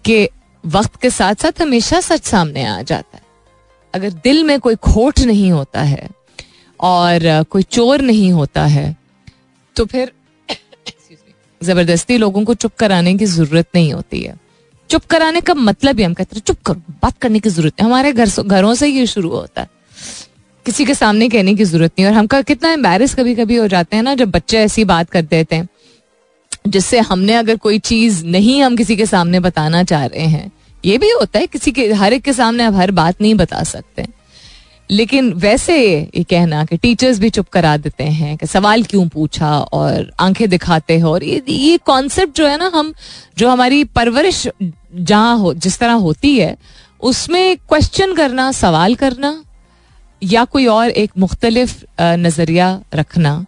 कि 0.04 0.28
वक्त 0.64 1.00
के 1.02 1.10
साथ 1.10 1.34
साथ 1.36 1.60
हमेशा 1.62 2.00
सच 2.02 2.24
सामने 2.26 2.64
आ 2.64 2.80
जाता 2.82 3.16
है। 3.16 3.22
अगर 3.94 4.10
दिल 4.24 4.42
में 4.44 4.58
कोई 4.60 4.74
खोट 4.84 5.20
नहीं 5.20 5.50
होता 5.52 5.82
है 5.82 6.08
और 6.80 7.42
कोई 7.50 7.62
चोर 7.64 8.00
नहीं 8.02 8.30
होता 8.32 8.64
है 8.66 8.94
तो 9.76 9.84
फिर 9.86 10.12
ज़बरदस्ती 11.60 12.16
लोगों 12.18 12.44
को 12.44 12.54
चुप 12.56 12.72
कराने 12.78 13.14
की 13.14 13.26
ज़रूरत 13.26 13.66
नहीं 13.74 13.92
होती 13.92 14.20
है। 14.22 14.34
चुप 14.90 15.04
कराने 15.06 15.40
का 15.40 15.54
मतलब 15.56 15.98
ही 15.98 16.04
हम 16.04 16.14
कहते 16.14 16.36
हैं, 16.36 16.42
चुप 16.42 16.58
करो, 16.66 16.80
बात 17.02 17.18
करने 17.18 17.40
की 17.40 17.48
ज़रूरत 17.50 17.80
है 17.80 17.86
हमारे 17.86 18.12
घर 18.12 18.28
घरों 18.42 18.74
से 18.74 18.86
ये 18.88 19.06
शुरू 19.06 19.28
होता 19.30 19.60
है। 19.60 19.68
किसी 20.66 20.84
के 20.84 20.94
सामने 20.94 21.28
कहने 21.28 21.54
की 21.54 21.64
ज़रूरत 21.64 21.92
नहीं 21.98 22.06
और 22.06 22.12
हम 22.14 22.26
कितना 22.26 22.70
एम्बेरस 22.70 23.14
कभी 23.14 23.34
कभी 23.34 23.56
हो 23.56 23.66
जाते 23.68 23.96
हैं 23.96 24.02
ना, 24.02 24.14
जब 24.14 24.30
बच्चे 24.30 24.58
ऐसी 24.58 24.84
बात 24.84 25.10
कर 25.10 25.22
देते 25.24 25.56
हैं। 25.56 25.68
जिससे 26.66 26.98
हमने 27.01 27.35
अगर 27.35 27.57
कोई 27.57 27.79
चीज़ 27.79 28.25
नहीं 28.27 28.62
हम 28.62 28.77
किसी 28.77 28.96
के 28.96 29.07
सामने 29.07 29.40
बताना 29.40 29.83
चाह 29.83 30.05
रहे 30.07 30.27
हैं, 30.27 30.53
ये 30.85 30.98
भी 30.98 31.11
होता 31.11 31.38
है, 31.38 31.46
किसी 31.46 31.72
के, 31.72 31.92
हर 31.92 32.12
एक 32.12 32.22
के 32.22 32.33
सामने 32.33 32.64
आप 32.64 32.75
हर 32.75 32.90
बात 32.90 33.20
नहीं 33.20 33.35
बता 33.35 33.62
सकते। 33.62 34.07
लेकिन 34.90 35.33
वैसे 35.33 35.77
ये 36.16 36.22
कहना 36.22 36.64
कि 36.64 36.77
टीचर्स 36.77 37.18
भी 37.18 37.31
चुप 37.31 37.48
करा 37.48 37.77
देते 37.77 38.05
हैं, 38.05 38.37
कि 38.37 38.46
सवाल 38.46 38.83
क्यों 38.83 39.09
पूछा 39.09 39.59
और 39.59 40.12
आँखें 40.20 40.48
दिखाते 40.48 40.98
हो, 40.98 41.12
और 41.12 41.25
ये 41.25 41.42
ये 41.48 41.77
कॉन्सेप्ट 41.79 42.37
जो 42.37 42.46
है 42.46 42.57
ना, 42.59 42.70
हम, 42.75 42.92
जो 43.38 43.48
हमारी 43.48 43.85
परवरिश 43.85 44.48
जहाँ 44.94 45.38
हो, 45.38 45.54
जिस 45.54 45.79
तरह 45.79 45.92
होती 45.92 46.38
है, 46.38 46.56
उसमें 47.00 47.56
क्वेश्चन 47.56 48.15
करना, 48.15 48.52
सवाल 48.52 48.94
करना, 48.94 49.44
या 50.23 50.44
कोई 50.44 50.67
और 50.67 50.90
एक 50.90 51.10
मुख्तलिफ़ 51.19 51.85
नज़रिया 52.00 52.81
रखना 52.94 53.46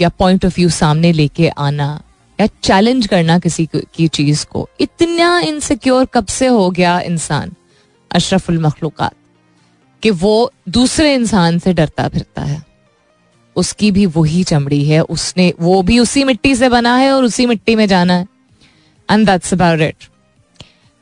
या 0.00 0.08
पॉइंट 0.08 0.44
ऑफ़ 0.44 0.54
व्यू 0.56 0.68
सामने 0.68 1.12
लेके 1.12 1.48
आना 1.48 2.02
या 2.40 2.46
चैलेंज 2.62 3.06
करना 3.06 3.38
किसी 3.38 3.68
की 3.94 4.08
चीज़ 4.08 4.46
को। 4.46 4.68
इतना 4.80 5.38
इनसिक्योर 5.40 6.04
कब 6.04 6.26
से 6.26 6.46
हो 6.46 6.70
गया 6.70 7.00
इंसान, 7.00 7.52
अशरफुल 8.10 8.58
मखलूक़ात, 8.58 9.14
कि 10.02 10.10
वो 10.10 10.52
दूसरे 10.68 11.14
इंसान 11.14 11.58
से 11.58 11.72
डरता 11.72 12.08
फिरता 12.08 12.42
है। 12.42 12.62
उसकी 13.56 13.90
भी 13.90 14.06
वही 14.06 14.44
चमड़ी 14.44 14.84
है। 14.84 15.00
उसने 15.00 15.52
वो 15.60 15.82
भी 15.82 15.98
उसी 15.98 16.24
मिट्टी 16.24 16.54
से 16.54 16.68
बना 16.68 16.96
है 16.96 17.12
और 17.12 17.24
उसी 17.24 17.46
मिट्टी 17.46 17.76
में 17.76 17.86
जाना 17.86 18.14
है। 18.14 18.26
And 19.10 19.26
that's 19.26 19.52
about 19.54 19.80
it 19.80 20.08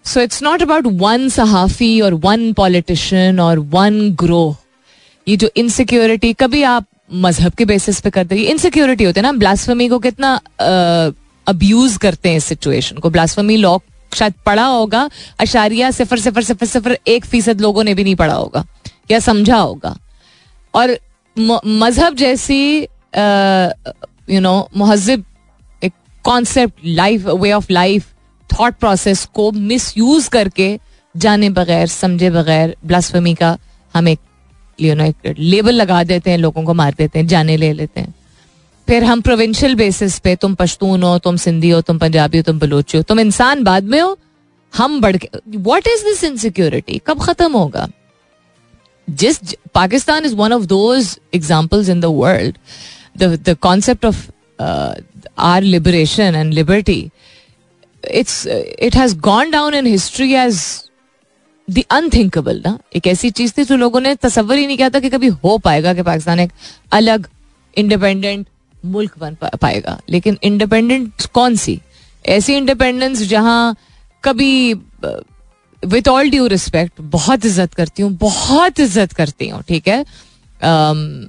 so 0.04 0.20
it's 0.20 0.42
not 0.42 0.62
about 0.62 0.86
one 0.86 1.28
सहाफी 1.28 2.00
और 2.00 2.14
वन 2.14 2.52
पॉलिटिशियन 2.52 3.40
और 3.40 3.58
वन 3.58 4.10
ग्रोह 4.12 4.56
ये 5.28 5.36
जो 5.36 5.50
इनसिक्योरिटी 5.56 6.32
कभी 6.32 6.62
आप 6.62 6.86
मज़हब 7.12 7.52
के 7.52 7.64
बेसिस 7.64 8.00
पे 8.00 8.10
करते 8.10 8.34
हैं। 8.34 8.44
इनसिक्योरिटी 8.46 9.04
होते 9.04 9.20
हैं 9.20 9.26
ना। 9.26 9.32
ब्लास्फमी 9.32 9.88
को 9.88 9.98
कितना 9.98 10.34
अब्यूज 11.46 11.96
करते 11.96 12.28
हैं 12.28 12.36
इस 12.36 12.44
सिचुएशन 12.44 12.96
को। 12.96 13.10
ब्लास्फमी 13.10 13.56
लॉ 13.56 13.78
शायद 14.14 14.34
पढ़ा 14.46 14.64
होगा। 14.64 15.08
अशारिया 15.40 15.90
सिफर 15.90 16.18
सिफर 16.18 16.42
सिफर 16.42 16.66
सिफर 16.66 16.98
एक 17.06 17.24
फ़ीसद 17.24 17.60
लोगों 17.60 17.84
ने 17.84 17.94
भी 17.94 18.04
नहीं 18.04 18.16
पढ़ा 18.16 18.34
होगा। 18.34 18.64
या 19.10 19.18
समझा 19.18 19.56
होगा। 19.56 19.96
और 20.74 20.96
मज़हब 21.36 22.14
जैसी 22.16 22.78
यू 24.30 24.40
नो 24.40 24.68
महजब 24.76 25.24
एक 25.82 25.92
concept 26.24 26.74
life 26.84 27.26
way 27.26 27.52
of 27.52 27.72
life 27.72 28.06
thought 28.50 28.74
process 28.74 29.24
को 29.34 29.50
मिस 29.52 29.96
यूज़ 29.98 30.28
करके 30.30 30.78
जाने 31.14 31.50
बगैर, 31.50 31.86
समझे 31.86 32.30
बगैर 32.30 32.76
ब्लास्फमी 32.86 33.34
का 33.34 33.56
हम 33.94 34.08
एक 34.08 34.18
यू 34.80 34.94
नो 34.94 35.04
एक 35.04 35.34
लेबल 35.38 35.74
लगा 35.74 36.02
देते 36.04 36.30
हैं, 36.30 36.38
लोगों 36.38 36.64
को 36.64 36.74
मार 36.74 36.94
देते 36.98 37.18
हैं, 37.18 37.26
जाने 37.26 37.56
ले 37.56 37.72
लेते 37.72 38.00
हैं। 38.00 38.14
फिर 38.88 39.04
हम 39.04 39.20
प्रोविंशियल 39.20 39.74
बेसिस 39.74 40.18
पे, 40.18 40.34
तुम 40.36 40.54
पश्तून 40.54 41.02
हो, 41.02 41.18
तुम 41.18 41.36
सिंधी 41.36 41.70
हो, 41.70 41.80
तुम 41.80 41.98
पंजाबी 41.98 42.38
हो, 42.38 42.42
तुम 42.42 42.58
बलोची 42.58 42.98
हो, 42.98 43.02
तुम 43.02 43.20
इंसान 43.20 43.62
बाद 43.64 43.84
में 43.84 44.00
हो, 44.00 44.16
हम 44.74 45.00
बढ़ 45.00 45.16
के 45.16 45.28
वॉट 45.58 45.86
इज़ 45.86 46.04
दिस 46.04 46.24
इनसिक्योरिटी 46.24 47.00
कब 47.06 47.20
खत्म 47.20 47.52
होगा? 47.52 47.88
जिस, 49.08 49.38
Pakistan 49.74 50.24
is 50.24 50.34
one 50.36 50.52
of 50.52 50.64
those 50.66 51.18
examples 51.34 51.88
in 51.88 52.00
the 52.00 52.04
world 52.04 52.58
the 53.18 53.56
concept 53.62 54.04
of 54.04 54.28
our 55.38 55.62
liberation 55.62 56.34
and 56.34 56.52
liberty 56.54 57.00
it's 58.04 58.46
it 58.46 58.96
has 58.96 59.16
gone 59.20 59.50
down 59.50 59.74
in 59.74 59.86
history 59.86 60.32
as 60.34 60.60
the 61.70 61.82
unthinkable 61.90 62.62
ना? 62.66 62.78
एक 62.96 63.06
ऐसी 63.06 63.30
चीज़ 63.30 63.52
थी 63.58 63.64
जो 63.64 63.76
लोगों 63.76 64.00
ने 64.00 64.14
तस्वर 64.16 64.56
ही 64.56 64.66
नहीं 64.66 64.76
किया 64.76 64.90
था 64.90 65.00
कि 65.00 65.10
कभी 65.10 65.28
हो 65.44 65.56
पाएगा 65.58 65.94
कि 65.94 66.02
पाकिस्तान 66.02 66.40
एक 66.40 66.52
अलग 66.92 67.26
इंडिपेंडेंट 67.76 68.46
मुल्क 68.84 69.18
बन 69.18 69.36
पाएगा। 69.62 69.98
लेकिन 70.10 70.38
इंडिपेंडेंट 70.42 71.26
कौन 71.34 71.56
सी? 71.56 71.80
ऐसी 72.24 72.54
इंडिपेंडेंस 72.54 73.22
जहाँ 73.28 73.76
कभी 74.24 74.74
विथ 75.82 76.08
ऑल 76.08 76.30
ड्यू 76.30 76.46
रिस्पेक्ट 76.46 77.00
बहुत 77.00 77.44
इज़्ज़त 77.44 77.74
करती 77.74 78.02
हूँ 78.02 78.12
बहुत 78.20 78.80
इज़्ज़त 78.80 79.12
करती 79.12 79.48
हूँ 79.48 79.62
ठीक 79.68 79.88
है? 79.88 80.04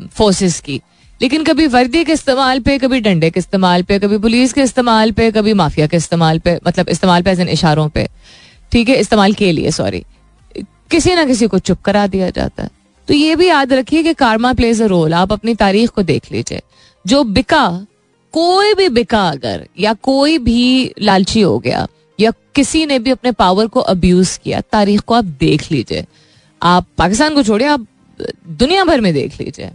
फोर्सेस 0.10 0.58
um, 0.58 0.66
की। 0.66 0.82
लेकिन 1.22 1.44
कभी 1.44 1.68
वर्दी 1.68 2.04
के 2.04 2.14
इस्तेमाल 2.14 2.60
पे 2.60 2.78
कभी 2.78 3.00
डंडे 3.00 3.30
के 3.30 3.40
इस्तेमाल 3.40 3.84
पे 3.84 4.00
कभी 4.00 4.18
पुलिस 4.18 4.54
के 4.54 4.62
इस्तेमाल 4.62 5.12
पे 5.12 5.30
कभी 5.32 5.54
माफिया 5.54 5.88
के 5.88 5.98
इस्तेमाल 5.98 6.40
पे 6.40 6.60
मतलब 6.68 6.90
इस्तेमाल 6.90 7.22
पे 7.22 7.32
इन 7.32 7.50
इशारों 7.50 7.88
पे। 7.90 8.08
ठीक 8.72 8.90
है? 8.90 8.96
इस्तेमाल 8.96 9.34
के 9.34 9.52
लिए 9.52 9.72
सॉरी 9.72 10.04
किसी 10.92 11.16
ना 11.16 11.26
किसी 11.26 11.48
को 11.48 11.60
चुप 11.60 11.82
करा 11.82 12.08
दिया 12.08 12.30
जाता 12.30 12.64
है। 12.64 12.70
तो 13.08 13.14
ये 13.14 13.36
भी 13.36 13.48
याद 13.48 13.74
रखिए 13.74 14.04
कि 14.04 14.14
कारमा 14.14 14.54
प्लेज 14.54 14.82
अ 14.82 14.86
रोल 14.86 15.14
आप 15.14 15.34
अपनी 15.34 15.56
तारीख 15.56 15.90
को 15.90 16.04
देख 16.04 16.32
लीजिए। 16.32 16.62
जो 17.08 17.24
बिका, 17.24 17.86
कोई 18.34 18.74
भी 18.74 18.90
बिका 18.90 19.30
अगर, 19.30 19.68
या 19.80 19.94
कोई 19.94 20.38
भी 20.38 20.94
लालची 21.02 21.42
हो 21.42 21.60
गया, 21.60 21.88
या 22.20 22.32
किसी 22.56 22.86
ने 22.86 23.00
भी 23.00 23.12
अपने 23.12 23.32
पावर 23.32 23.68
को 23.68 23.80
अब्यूज 23.80 24.40
किया, 24.44 24.62
तारीख 24.62 25.00
को 25.00 25.14
आप 25.14 25.26
देख 25.26 25.72
लीजिए। 25.72 26.06
आप 26.62 26.86
पाकिस्तान 26.98 27.36
को 27.36 27.44
छोड़िए, 27.44 27.68
आप 27.68 27.88
दुनिया 28.50 28.84
भर 28.84 29.02
में 29.02 29.14
देख 29.14 29.40
लीजिए 29.42 29.70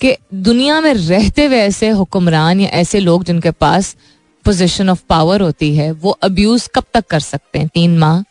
कि 0.00 0.16
दुनिया 0.34 0.80
में 0.80 0.94
रहते 0.94 1.44
हुए 1.44 1.56
ऐसे 1.56 1.88
हुक्मरान 1.88 2.60
या 2.60 2.68
ऐसे 2.68 3.00
लोग 3.00 3.24
जिनके 3.24 3.50
पास 3.50 3.96
पोजीशन 4.44 4.90
ऑफ़ 4.90 5.02
पावर 5.08 5.40
होती 5.40 5.76
है, 5.76 5.92
वो 5.92 6.10
अब्यूज 6.10 6.68
कब 6.74 6.84
तक 6.94 7.06
कर 7.06 7.20
सकते 7.20 7.58
हैं? 7.58 7.68
तीन 7.68 7.98
माह, 7.98 8.22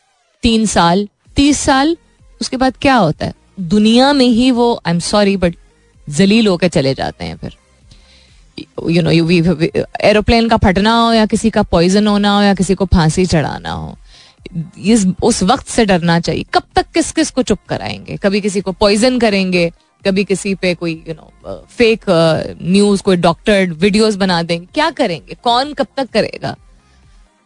तीन 0.43 0.65
साल, 0.65 1.07
तीस 1.35 1.59
साल 1.59 1.97
उसके 2.43 2.57
बाद 2.57 2.73
क्या 2.81 2.95
होता 2.95 3.25
है? 3.25 3.33
दुनिया 3.59 4.13
में 4.13 4.25
ही 4.27 4.51
वो 4.51 4.73
आई 4.85 4.93
एम 4.93 4.99
सॉरी 5.01 5.35
बट 5.37 5.55
जलील 6.07 6.47
होकर 6.47 6.67
चले 6.69 6.93
जाते 6.93 7.25
हैं 7.25 7.37
फिर। 7.37 7.55
यू 8.89 9.01
नो 9.01 9.11
यू 9.11 9.27
एरोप्लेन 10.01 10.47
का 10.49 10.57
फटना 10.57 10.95
हो 10.95 11.11
या 11.13 11.25
किसी 11.25 11.49
का 11.49 11.63
पॉइजन 11.63 12.07
होना 12.07 12.35
हो 12.35 12.41
या 12.43 12.53
किसी 12.53 12.75
को 12.75 12.85
फांसी 12.85 13.25
चढ़ाना 13.25 13.71
हो, 13.71 13.95
इस, 14.77 15.05
उस 15.23 15.41
वक्त 15.43 15.67
से 15.67 15.85
डरना 15.85 16.19
चाहिए। 16.19 16.45
कब 16.53 16.63
तक 16.75 16.85
किस 16.93 17.11
किस 17.11 17.31
को 17.31 17.41
चुप 17.43 17.59
कराएँगे? 17.69 18.17
कभी 18.17 18.41
किसी 18.41 18.61
को 18.61 18.71
पॉइजन 18.71 19.19
करेंगे, 19.19 19.71
कभी 20.05 20.23
किसी 20.23 20.53
पे 20.55 20.73
कोई 20.75 21.03
यू 21.07 21.13
नो 21.13 21.65
फेक 21.69 22.05
न्यूज़ 22.61 23.01
कोई 23.03 23.15
डॉक्टर 23.17 23.69
वीडियोस 23.71 24.15
बना 24.15 24.41
देंगे। 24.43 24.67
क्या 24.73 24.89
करेंगे? 24.91 25.35
कौन 25.43 25.73
कब 25.73 25.87
तक 25.97 26.09
करेगा? 26.09 26.55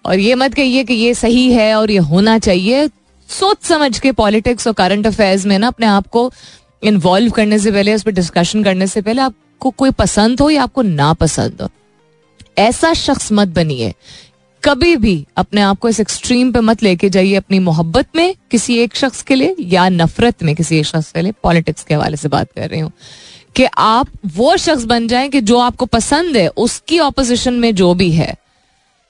और 0.05 0.19
ये 0.19 0.35
मत 0.35 0.53
कहिए 0.53 0.83
कि 0.83 0.93
ये 0.93 1.13
सही 1.13 1.51
है 1.51 1.73
और 1.75 1.91
ये 1.91 1.97
होना 2.03 2.37
चाहिए। 2.39 2.87
सोच 3.29 3.63
समझ 3.63 3.99
के 3.99 4.11
पॉलिटिक्स 4.11 4.67
और 4.67 4.73
करंट 4.73 5.07
अफेयर्स 5.07 5.45
में 5.45 5.59
ना 5.59 5.67
अपने 5.67 5.85
आप 5.85 6.07
को 6.07 6.31
इन्वॉल्व 6.83 7.31
करने 7.31 7.59
से 7.59 7.71
पहले, 7.71 7.93
उस 7.95 8.03
पर 8.03 8.11
डिस्कशन 8.11 8.63
करने 8.63 8.87
से 8.87 9.01
पहले 9.01 9.21
आपको 9.21 9.69
कोई 9.69 9.91
पसंद 9.91 10.41
हो 10.41 10.49
या 10.49 10.63
आपको 10.63 10.81
ना 10.81 11.13
पसंद 11.13 11.61
हो। 11.61 11.69
ऐसा 12.57 12.93
शख्स 12.93 13.31
मत 13.31 13.47
बनिए। 13.47 13.93
कभी 14.63 14.95
भी 14.95 15.25
अपने 15.37 15.61
आप 15.61 15.79
को 15.79 15.89
इस 15.89 15.99
एक्सट्रीम 15.99 16.51
पे 16.51 16.59
मत 16.59 16.83
लेके 16.83 17.09
जाइए 17.09 17.35
अपनी 17.35 17.59
मोहब्बत 17.59 18.07
में, 18.15 18.35
किसी 18.51 18.77
एक 18.77 18.95
शख्स 18.95 19.21
के 19.21 19.35
लिए 19.35 19.55
या 19.59 19.89
नफरत 19.89 20.43
में 20.43 20.55
किसी 20.55 20.79
एक 20.79 20.85
शख्स 20.85 21.11
के 21.11 21.21
लिए। 21.21 21.33
पॉलिटिक्स 21.43 21.83
के 21.83 21.93
हवाले 21.93 22.17
से 22.17 22.29
बात 22.29 22.47
कर 22.55 22.69
रही 22.69 22.79
हूँ 22.79 22.91
कि 23.55 23.65
आप 23.77 24.07
वो 24.25 24.57
शख्स 24.57 24.83
बन 24.83 25.07
जाएँ 25.07 25.29
कि 25.29 25.41
जो 25.41 25.57
आपको 25.57 25.85
पसंद 25.85 26.37
है, 26.37 26.47
उसकी 26.47 26.99
ऑपोजिशन 26.99 27.53
में 27.53 27.75
जो 27.75 27.93
भी 27.93 28.11
है। 28.11 28.35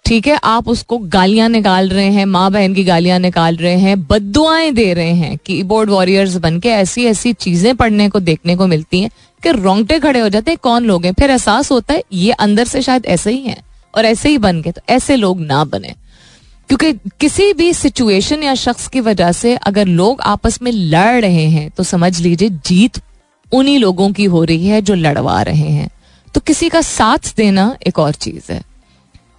ठीक 0.07 0.27
है, 0.27 0.37
आप 0.43 0.67
उसको 0.67 0.97
गालियाँ 0.97 1.47
निकाल 1.49 1.89
रहे 1.89 2.05
हैं, 2.05 2.25
माँ 2.25 2.51
बहन 2.51 2.73
की 2.73 2.83
गालियाँ 2.83 3.17
निकाल 3.19 3.55
रहे 3.55 3.77
हैं 3.77 3.99
बदुआएँ 4.07 4.71
दे 4.71 4.93
रहे 4.93 5.13
हैं 5.13 5.37
कीबोर्ड 5.45 5.89
वॉरियर्स 5.89 6.35
बन 6.35 6.59
के 6.59 6.69
ऐसी 6.69 7.05
ऐसी 7.05 7.33
चीज़ें 7.33 7.75
पढ़ने 7.75 8.07
को, 8.09 8.19
देखने 8.19 8.55
को 8.55 8.67
मिलती 8.67 9.01
हैं 9.01 9.09
कि 9.43 9.51
रोंगटे 9.51 9.99
खड़े 9.99 10.19
हो 10.19 10.29
जाते 10.29 10.51
हैं, 10.51 10.57
कौन 10.63 10.85
लोग 10.85 11.05
हैं? 11.05 11.13
फिर 11.13 11.31
एहसास 11.31 11.71
होता 11.71 11.93
है, 11.93 12.03
ये 12.13 12.31
अंदर 12.31 12.65
से 12.65 12.81
शायद 12.81 13.05
ऐसे 13.05 13.31
ही 13.31 13.41
हैं 13.41 13.57
और 13.93 14.05
ऐसे 14.05 14.29
ही 14.29 14.37
बन 14.37 14.61
गए 14.61 14.71
तो 14.71 14.81
ऐसे 14.89 15.15
लोग 15.15 15.41
ना 15.41 15.63
बने। 15.65 15.93
क्योंकि 16.69 16.93
किसी 17.19 17.51
भी 17.53 17.71
सिचुएशन 17.73 18.43
या 18.43 18.55
शख्स 18.55 18.87
की 18.87 18.99
वजह 18.99 19.31
से 19.31 19.55
अगर 19.55 19.87
लोग 19.87 20.21
आपस 20.21 20.61
में 20.61 20.71
लड़ 20.71 21.21
रहे 21.21 21.45
हैं 21.49 21.69
तो 21.69 21.83
समझ 21.83 22.19
लीजिए 22.21 22.49
जीत 22.65 23.01
उन्हीं 23.51 23.77
लोगों 23.79 24.11
की 24.11 24.25
हो 24.25 24.43
रही 24.43 24.67
है 24.67 24.81
जो 24.81 24.93
लड़वा 24.93 25.41
रहे 25.41 25.69
हैं। 25.69 25.89
तो 26.35 26.41
किसी 26.41 26.69
का 26.69 26.81
साथ 26.81 27.33
देना 27.37 27.75
एक 27.87 27.99
और 27.99 28.13
चीज़ 28.13 28.51
है। 28.51 28.61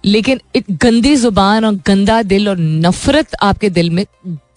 लेकिन 0.03 0.39
एक 0.55 0.65
गंदी 0.81 1.15
ज़ुबान 1.15 1.65
और 1.65 1.75
गंदा 1.87 2.21
दिल 2.23 2.49
और 2.49 2.57
नफरत 2.59 3.35
आपके 3.41 3.69
दिल 3.69 3.89
में 3.89 4.05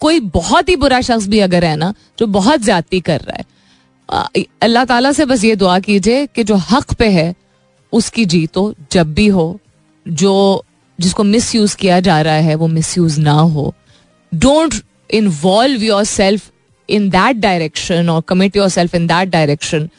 कोई 0.01 0.19
बहुत 0.19 0.69
ही 0.69 0.75
बुरा 0.75 0.99
शख्स 1.01 1.27
भी 1.27 1.39
अगर 1.39 1.65
है 1.65 1.75
ना, 1.75 1.93
जो 2.19 2.27
बहुत 2.27 2.61
ज़्यादा 2.61 2.99
कर 3.01 3.21
रहा 3.21 3.37
है। 3.37 4.45
अल्लाह 4.61 4.85
ताला 4.85 5.11
से 5.11 5.25
बस 5.25 5.43
ये 5.43 5.55
दुआ 5.55 5.79
कीजिए 5.79 6.25
कि 6.27 6.43
जो 6.43 6.55
हक 6.69 6.93
पे 6.93 7.07
है, 7.09 7.33
उसकी 7.93 8.25
जीत 8.25 8.57
हो 8.57 8.73
जब 8.91 9.13
भी 9.13 9.27
हो। 9.27 9.59
जो, 10.05 10.63
जिसको 10.99 11.23
मिस 11.23 11.53
यूज़ 11.55 11.75
किया 11.77 11.99
जा 11.99 12.21
रहा 12.21 12.33
है, 12.33 12.55
वो 12.55 12.67
मिस 12.67 12.97
यूज़ 12.97 13.19
ना 13.21 13.31
हो। 13.31 13.73
Don't 14.31 14.73
involve 15.13 15.83
yourself 16.05 16.51
in 16.89 17.09
that 17.09 17.35
direction 17.37 18.09
और 18.09 18.21
commit 18.27 18.55
yourself 18.69 18.95
in 18.95 19.07
that 19.07 19.29
direction 19.29 19.89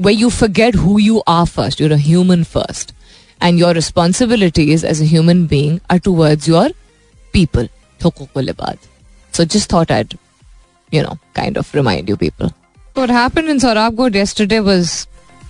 way 0.00 0.12
you 0.12 0.28
forget 0.30 0.76
who 0.76 0.98
you 0.98 1.18
are 1.28 1.44
first 1.46 1.80
you're 1.80 1.92
a 1.92 1.96
human 1.98 2.42
first 2.44 2.92
and 3.41 3.59
your 3.59 3.73
responsibilities 3.73 4.83
as 4.83 5.01
a 5.01 5.05
human 5.05 5.45
being 5.47 5.81
are 5.89 5.99
towards 5.99 6.47
your 6.47 6.69
people. 7.33 7.67
So 9.31 9.45
just 9.45 9.69
thought 9.69 9.91
I'd, 9.91 10.17
you 10.91 11.03
know, 11.03 11.19
kind 11.33 11.57
of 11.57 11.73
remind 11.73 12.09
you 12.09 12.17
people. 12.17 12.51
What 12.93 13.09
happened 13.09 13.49
in 13.49 13.57
Saurabgod 13.57 14.15
yesterday 14.15 14.59
was 14.59 15.07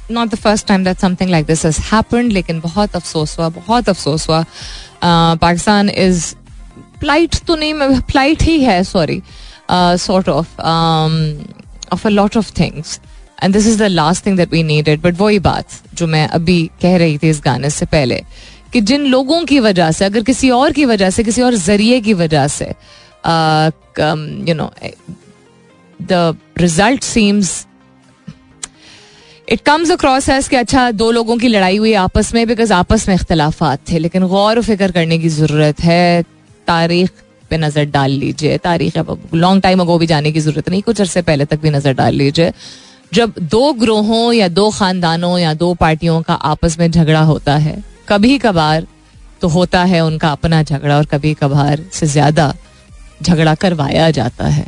not 0.10 0.32
the 0.32 0.38
first 0.38 0.68
time 0.68 0.84
that 0.84 1.00
something 1.00 1.30
like 1.30 1.48
this 1.48 1.64
has 1.64 1.78
happened. 1.78 2.32
लेकिन 2.34 2.60
बहुत 2.62 2.96
अफसोस 2.96 3.38
हुआ 3.40 3.50
बहुत 3.50 3.90
अफसोस 3.90 4.28
हुआ 4.30 4.44
Pakistan 5.42 5.90
is 5.90 6.36
plight 7.00 7.36
तो 7.48 7.56
नहीं 7.56 8.00
plight 8.12 8.42
ही 8.44 8.60
है 8.64 8.84
sorry 8.84 9.22
sort 9.72 10.30
of 10.30 10.60
of 11.94 12.06
a 12.06 12.10
lot 12.10 12.38
of 12.38 12.52
things 12.60 13.00
And 13.43 13.55
this 13.55 13.67
is 13.67 13.79
the 13.79 13.87
last 13.89 14.27
thing 14.27 14.37
that 14.37 14.53
we 14.53 14.63
needed 14.65 15.01
but 15.03 15.21
वही 15.21 15.39
बात 15.41 15.81
जो 15.95 16.07
मैं 16.07 16.27
अभी 16.31 16.61
कह 16.83 16.97
रही 16.97 17.19
थी 17.19 17.29
इस 17.31 17.41
गाने 17.45 17.71
से 17.71 17.87
पहले, 17.87 18.23
कि 18.73 18.81
जिन 18.83 19.07
लोगों 19.07 19.45
की 19.45 19.59
वजह 19.61 19.91
से, 19.93 20.05
अगर 20.05 20.23
किसी 20.23 20.51
और 20.51 20.73
की 20.73 20.85
वजह 20.85 21.11
से, 21.11 21.25
किसी 21.25 21.43
और 21.43 21.55
ज़रिए 21.57 22.01
की 22.01 22.15
वजह 22.15 22.47
से 22.49 22.65
you 24.49 24.55
know 24.55 24.71
the 26.01 26.37
result 26.59 27.03
seems 27.05 27.67
it 29.49 29.61
comes 29.63 29.91
across 29.91 30.29
है 30.31 30.41
कि 30.43 30.57
अच्छा 30.57 30.91
दो 30.93 31.11
लोगों 31.11 31.37
की 31.39 31.49
लड़ाई 31.49 31.77
हुई 31.77 31.93
आपस 32.01 32.33
में 32.35 32.47
बिकॉज़ 32.49 32.73
आपस 32.73 33.09
में 33.09 33.15
इख्तलाफात 33.15 33.81
थे, 33.91 33.99
लेकिन 33.99 34.27
गौर 34.29 34.61
फ़िक्र 34.63 34.91
करने 34.93 35.19
की 35.19 35.29
ज़रूरत 35.31 35.81
है, 35.81 36.23
तारीख 36.67 37.11
पे 37.51 37.57
नज़र 37.59 37.85
डाल 37.91 38.11
लीजिए, 38.13 38.57
तारीख 38.59 38.97
लॉन्ग 39.35 39.63
टाइम 39.63 39.81
अगो 39.81 39.99
भी 39.99 40.07
जाने 40.07 40.33
की 40.33 40.41
ज़रूरत 40.41 40.69
नहीं, 40.69 40.83
कुछ 40.83 41.01
अरसे 41.01 41.23
पहले 41.23 41.45
तक 41.45 41.61
भी 41.63 41.71
नज़र 41.71 41.93
डाल 41.95 42.15
लीजिए। 42.15 42.53
जब 43.13 43.33
दो 43.41 43.73
ग्रोहों 43.73 44.33
या 44.33 44.47
दो 44.49 44.71
खानदानों 44.71 45.39
या 45.39 45.53
दो 45.55 45.73
पार्टियों 45.75 46.21
का 46.23 46.35
आपस 46.35 46.79
में 46.79 46.91
झगड़ा 46.91 47.21
होता 47.23 47.57
है, 47.57 47.83
कभी 48.09 48.39
कभार 48.39 48.87
तो 49.41 49.49
होता 49.49 49.83
है 49.85 50.01
उनका 50.01 50.31
अपना 50.33 50.63
झगड़ा 50.63 50.97
और 50.97 51.05
कभी 51.05 51.33
कभार 51.35 51.83
से 51.93 52.07
ज़्यादा 52.07 52.53
झगड़ा 53.23 53.55
करवाया 53.55 54.11
जाता 54.11 54.47
है। 54.47 54.67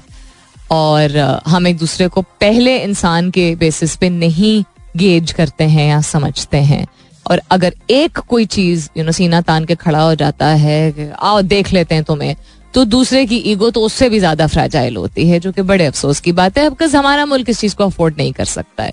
और 0.71 1.19
हम 1.47 1.67
एक 1.67 1.79
दूसरे 1.79 2.09
को 2.09 2.23
पहले 2.41 2.77
इंसान 2.79 3.31
के 3.31 3.55
बेसिस 3.57 3.97
पे 3.97 4.09
नहीं 4.11 4.63
गेज 4.97 5.33
करते 5.33 5.65
हैं 5.67 5.89
या 5.89 6.01
समझते 6.03 6.59
हैं। 6.63 6.87
और 7.27 7.41
अगर 7.51 7.75
एक 7.91 8.19
कोई 8.19 8.47
चीज़ 8.47 8.89
यू 8.97 9.05
नो 9.05 9.13
सीना 9.13 9.41
तान 9.41 9.65
के 9.65 9.75
खड़ा 9.75 10.03
हो 10.03 10.15
जाता 10.15 10.47
है 10.47 11.13
आओ 11.13 11.41
देख 11.43 11.73
लेते 11.73 11.95
हैं 11.95 12.05
तुम्हें 12.05 12.35
तो 12.75 12.85
दूसरे 12.85 13.25
की 13.27 13.37
ईगो 13.47 13.71
तो 13.71 13.81
उससे 13.81 14.09
भी 14.09 14.19
ज़्यादा 14.19 14.47
फ्रेजाइल 14.47 14.97
होती 14.97 15.29
है, 15.29 15.39
जो 15.41 15.53
कि 15.53 15.63
बड़े 15.63 15.85
अफसोस 15.87 16.21
की 16.21 16.33
बात 16.33 16.59
है, 16.59 16.69
बिकॉज़ 16.71 16.97
हमारा 16.97 17.27
मुल्क 17.27 17.51
इस 17.51 17.61
चीज़ 17.61 17.77
को 17.77 17.85
अफोर्ड 17.85 18.17
नहीं 18.19 18.33
कर 18.33 18.45
सकता 18.45 18.83
है। 18.83 18.93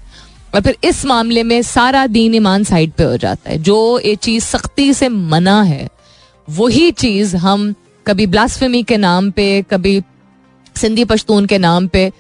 और 0.56 0.62
फिर 0.62 0.78
इस 0.84 1.06
मामले 1.06 1.44
में 1.44 1.62
सारा 1.62 2.06
दीन 2.08 2.36
ईमान 2.36 2.64
साइड 2.64 2.92
पे 2.92 3.04
हो 3.04 3.18
जाता 3.18 3.50
है। 3.50 3.58
जो 3.60 4.00
ये 4.00 4.16
चीज़ 4.16 4.44
सख्ती 4.46 4.94
से 4.94 5.10
मना 5.10 5.62
है, 5.62 5.88
वही 6.48 6.92
चीज़ 6.94 7.36
हम 7.38 7.74
कभी 8.06 8.26
ब्लास्फेमी 8.28 8.84
के 8.84 8.98
नाम 8.98 9.32
पे, 9.32 9.62
कभी 9.62 10.02
सिंधी 10.76 11.06
पश्तून 11.06 11.46
के 11.46 11.58
नाम 11.58 11.88
पे 11.88 12.12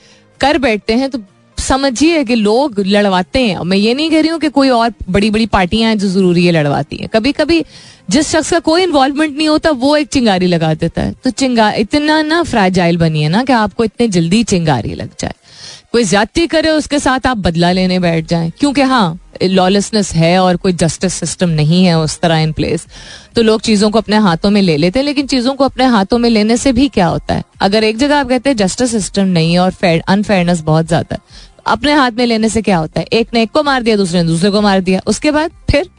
कर 0.41 0.57
बैठते 0.57 0.93
हैं 0.93 1.09
तो 1.09 1.19
समझिए 1.61 2.23
कि 2.23 2.35
लोग 2.35 2.79
लड़वाते 2.79 3.39
हैं। 3.39 3.59
मैं 3.59 3.77
ये 3.77 3.93
नहीं 3.93 4.09
कह 4.11 4.21
रही 4.21 4.29
हूँ 4.29 4.39
कि 4.39 4.49
कोई 4.49 4.69
और 4.71 4.93
बड़ी 5.09 5.29
बड़ी 5.31 5.45
पार्टियाँ 5.47 5.89
हैं 5.89 5.97
जो 5.99 6.07
ज़रूरी 6.09 6.45
है 6.45 6.51
लड़वाती 6.51 6.97
हैं। 6.97 7.09
कभी 7.13 7.31
कभी 7.31 7.63
जिस 8.09 8.31
शख्स 8.31 8.51
का 8.51 8.59
कोई 8.61 8.83
इन्वॉल्वमेंट 8.83 9.37
नहीं 9.37 9.47
होता, 9.47 9.71
वो 9.71 9.95
एक 9.97 10.07
चिंगारी 10.09 10.47
लगा 10.47 10.73
देता 10.75 11.01
है। 11.01 11.13
तो 11.23 11.29
चिंगार 11.31 11.75
इतना 11.75 12.21
ना 12.21 12.41
फ्रैजाइल 12.43 12.97
बनिए 12.97 13.29
ना 13.29 13.43
कि 13.43 13.53
आपको 13.55 13.83
इतनी 13.83 14.07
जल्दी 14.09 14.43
चिंगारी 14.45 14.93
लग 14.95 15.09
जाए। 15.19 15.33
कोई 15.91 16.03
ज्यादती 16.03 16.45
करे, 16.47 16.69
उसके 16.69 16.99
साथ 16.99 17.25
आप 17.27 17.37
बदला 17.39 17.71
लेने 17.71 17.99
बैठ 17.99 18.27
जाए। 18.27 18.51
क्योंकि 18.59 18.81
हाँ 18.83 19.17
लॉलेसनेस 19.43 20.11
है 20.13 20.37
और 20.39 20.55
कोई 20.57 20.73
जस्टिस 20.73 21.13
सिस्टम 21.13 21.49
नहीं 21.49 21.83
है 21.85 21.97
उस 21.99 22.19
तरह 22.19 22.39
इन 22.39 22.51
प्लेस 22.51 22.85
तो 23.35 23.41
लोग 23.41 23.61
चीज़ों 23.61 23.89
को 23.91 23.99
अपने 23.99 24.17
हाथों 24.17 24.49
में 24.49 24.61
ले 24.61 24.75
लेते 24.77 24.99
हैं, 24.99 25.05
लेकिन 25.05 25.27
चीज़ों 25.27 25.53
को 25.55 25.65
अपने 25.65 25.85
हाथों 25.85 26.17
में 26.17 26.29
लेने 26.29 26.57
से 26.57 26.73
भी 26.73 26.87
क्या 26.89 27.07
होता 27.07 27.33
है? 27.33 27.43
अगर 27.61 27.83
एक 27.83 27.97
जगह 27.97 28.17
आप 28.17 28.29
कहते 28.29 28.49
हैं 28.49 28.57
जस्टिस 28.57 28.91
सिस्टम 28.91 29.27
नहीं 29.27 29.53
है 29.53 29.59
और 29.59 30.01
अनफेयरनेस 30.07 30.61
बहुत 30.61 30.87
ज़्यादा 30.87 31.15
है 31.15 31.21
अपने 31.65 31.93
हाथ 31.93 32.11
में 32.11 32.25
लेने 32.25 32.49
से 32.49 32.61
क्या 32.61 32.77
होता 32.77 32.99
है? 32.99 33.05
एक 33.13 33.27
ने 33.33 33.41
एक 33.41 33.51
को 33.51 33.63
मार 33.63 33.83
दिया, 33.83 33.95
दूसरे 33.95 34.21
ने 34.21 34.27
दूसरे 34.27 34.49
को 34.49 34.61
मार 34.61 34.79
दिया। 34.79 35.01
उसके 35.07 35.31
बाद 35.31 35.51
फिर 35.71 35.89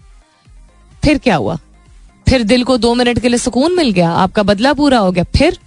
फिर 1.04 1.18
क्या 1.18 1.36
हुआ? 1.36 1.58
फिर 2.28 2.42
दिल 2.42 2.64
को 2.64 2.76
दो 2.76 2.94
मिनट 2.94 3.18
के 3.18 3.28
लिए 3.28 3.38
सुकून 3.38 3.76
मिल 3.76 3.90
गया, 3.90 4.10
आपका 4.10 4.42
बदला 4.42 4.72
पूरा 4.72 4.98
हो 4.98 5.12
गया, 5.12 5.24
फिर 5.24 5.58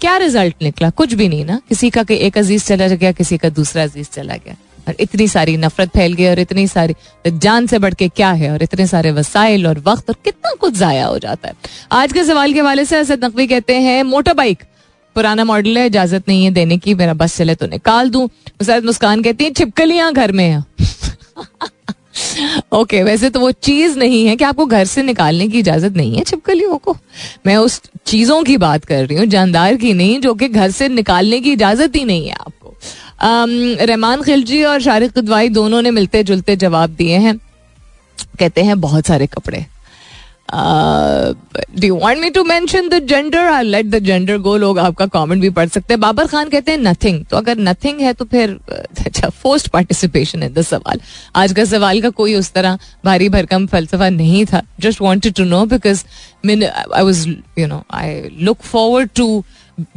क्या 0.00 0.16
रिज़ल्ट 0.16 0.54
निकला? 0.62 0.90
कुछ 0.90 1.14
भी 1.14 1.28
नहीं 1.28 1.44
ना। 1.44 1.60
किसी 1.68 1.90
का 1.90 2.02
कि 2.02 2.14
एक 2.14 2.38
अज़ीज़ 2.38 2.64
चला 2.64 2.88
गया, 2.88 3.12
किसी 3.12 3.38
का 3.38 3.48
दूसरा 3.48 3.82
अज़ीज़ 3.82 4.08
चला 4.12 4.34
गया। 4.36 4.56
और 4.88 4.96
इतनी 5.00 5.28
सारी 5.28 5.56
नफरत 5.56 5.88
फैल 5.88 6.12
गई 6.12 6.26
और 6.26 6.38
इतनी 6.38 6.66
सारी 6.66 6.94
जान 7.26 7.66
से 7.66 7.78
बढ़ 7.78 7.94
के 7.94 8.08
क्या 8.08 8.30
है? 8.32 8.50
और 8.52 8.62
इतने 8.62 8.86
सारे 8.86 9.12
वसाइल 9.12 9.66
और 9.66 9.78
वक्त 9.78 10.10
और 10.10 10.16
कितना 10.24 10.50
कुछ 10.60 10.74
जाया 10.74 11.06
हो 11.06 11.18
जाता 11.18 11.48
है। 11.48 11.54
आज 11.92 12.12
के 12.12 12.24
सवाल 12.24 12.52
के 12.52 12.60
हवाले 12.60 12.84
से 12.84 12.96
असद 12.96 13.24
नकवी 13.24 13.46
कहते 13.46 13.76
हैं 13.76 14.02
मोटर 14.02 14.34
बाइक 14.34 14.64
पुराना 15.14 15.44
मॉडल 15.44 15.78
है 15.78 15.86
इजाज़त 15.86 16.28
नहीं 16.28 16.44
है 16.44 16.50
देने 16.50 16.78
की 16.78 16.94
मेरा 16.94 17.14
बस 17.14 17.36
चले 17.36 17.54
तो 17.54 17.66
निकाल 17.66 18.10
दूँ। 18.10 18.28
मुस्कान 18.70 19.22
कहती 19.22 19.44
है 19.44 19.50
छिपकलियाँ 19.50 20.12
घर 20.12 20.32
में 20.32 20.44
है। 20.44 20.58
ओके 20.58 20.72
okay, 22.72 23.04
वैसे 23.04 23.30
तो 23.30 23.40
वो 23.40 23.50
चीज़ 23.50 23.98
नहीं 23.98 24.26
है 24.26 24.36
कि 24.36 24.44
आपको 24.44 24.66
घर 24.66 24.84
से 24.84 25.02
निकालने 25.02 25.48
की 25.48 25.58
इजाज़त 25.58 25.92
नहीं 25.92 26.16
है 26.16 26.24
छिपकलियों 26.24 26.78
को। 26.78 26.96
मैं 27.46 27.56
उस 27.56 27.82
चीज़ों 28.06 28.42
की 28.42 28.56
बात 28.56 28.84
कर 28.84 29.06
रही 29.06 29.18
हूँ 29.18 29.26
जानदार 29.26 29.74
की 29.74 29.92
नहीं 29.92 30.20
जो 30.20 30.34
कि 30.34 30.48
घर 30.48 30.70
से 30.70 30.88
निकालने 30.88 31.40
की 31.40 31.52
इजाज़त 31.52 31.96
ही 31.96 32.04
नहीं 32.04 32.26
है 32.26 32.32
आपको। 32.32 32.74
रहमान 33.84 34.22
खिलजी 34.22 34.64
और 34.64 34.80
शारिक 34.80 35.18
कदवाई 35.18 35.48
दोनों 35.48 35.82
ने 35.82 35.90
मिलते 35.90 36.22
जुलते 36.22 36.56
जवाब 36.56 36.90
दिए 36.90 37.16
हैं। 37.16 37.40
कहते 38.38 38.62
हैं 38.62 38.80
बहुत 38.80 39.06
सारे 39.06 39.26
कपड़े। 39.26 39.66
Do 40.48 41.86
you 41.86 41.96
want 41.98 42.18
me 42.18 42.30
to 42.30 42.42
mention 42.44 42.88
the 42.88 42.98
gender 43.08 43.46
I 43.50 43.62
let 43.62 43.86
the 43.86 43.98
gender 44.04 44.38
go 44.38 44.56
लोग 44.56 44.78
आपका 44.78 45.06
कमेंट 45.06 45.40
भी 45.42 45.50
पढ़ 45.50 45.68
सकते 45.68 45.94
हैं। 45.94 46.00
बाबर 46.00 46.26
खान 46.26 46.48
कहते 46.48 46.72
हैं 46.72 46.78
नथिंग 46.78 47.24
तो 47.30 47.36
अगर 47.36 47.58
नथिंग 47.58 48.00
है 48.00 48.12
तो 48.12 48.24
फिर 48.24 48.50
अच्छा 49.06 49.28
फोस्ट 49.28 49.68
पार्टिसिपेशन 49.68 50.42
है 50.42 50.52
द 50.54 50.62
सवाल। 50.62 51.00
आज 51.36 51.52
का 51.52 51.64
सवाल 51.64 52.00
का 52.00 52.10
कोई 52.20 52.34
उस 52.34 52.52
तरह 52.52 52.78
भारी 53.04 53.28
भरकम 53.28 53.66
फलसफा 53.66 54.08
नहीं 54.10 54.44
था। 54.52 54.62
Just 54.80 55.00
wanted 55.02 55.34
to 55.34 55.44
know 55.44 55.64
because 55.66 56.04
mean 56.46 56.64
I 56.64 57.02
was 57.02 57.28
you 57.58 57.66
know 57.66 57.82
I 57.94 58.20
look 58.40 58.62
forward 58.62 59.10
to 59.16 59.44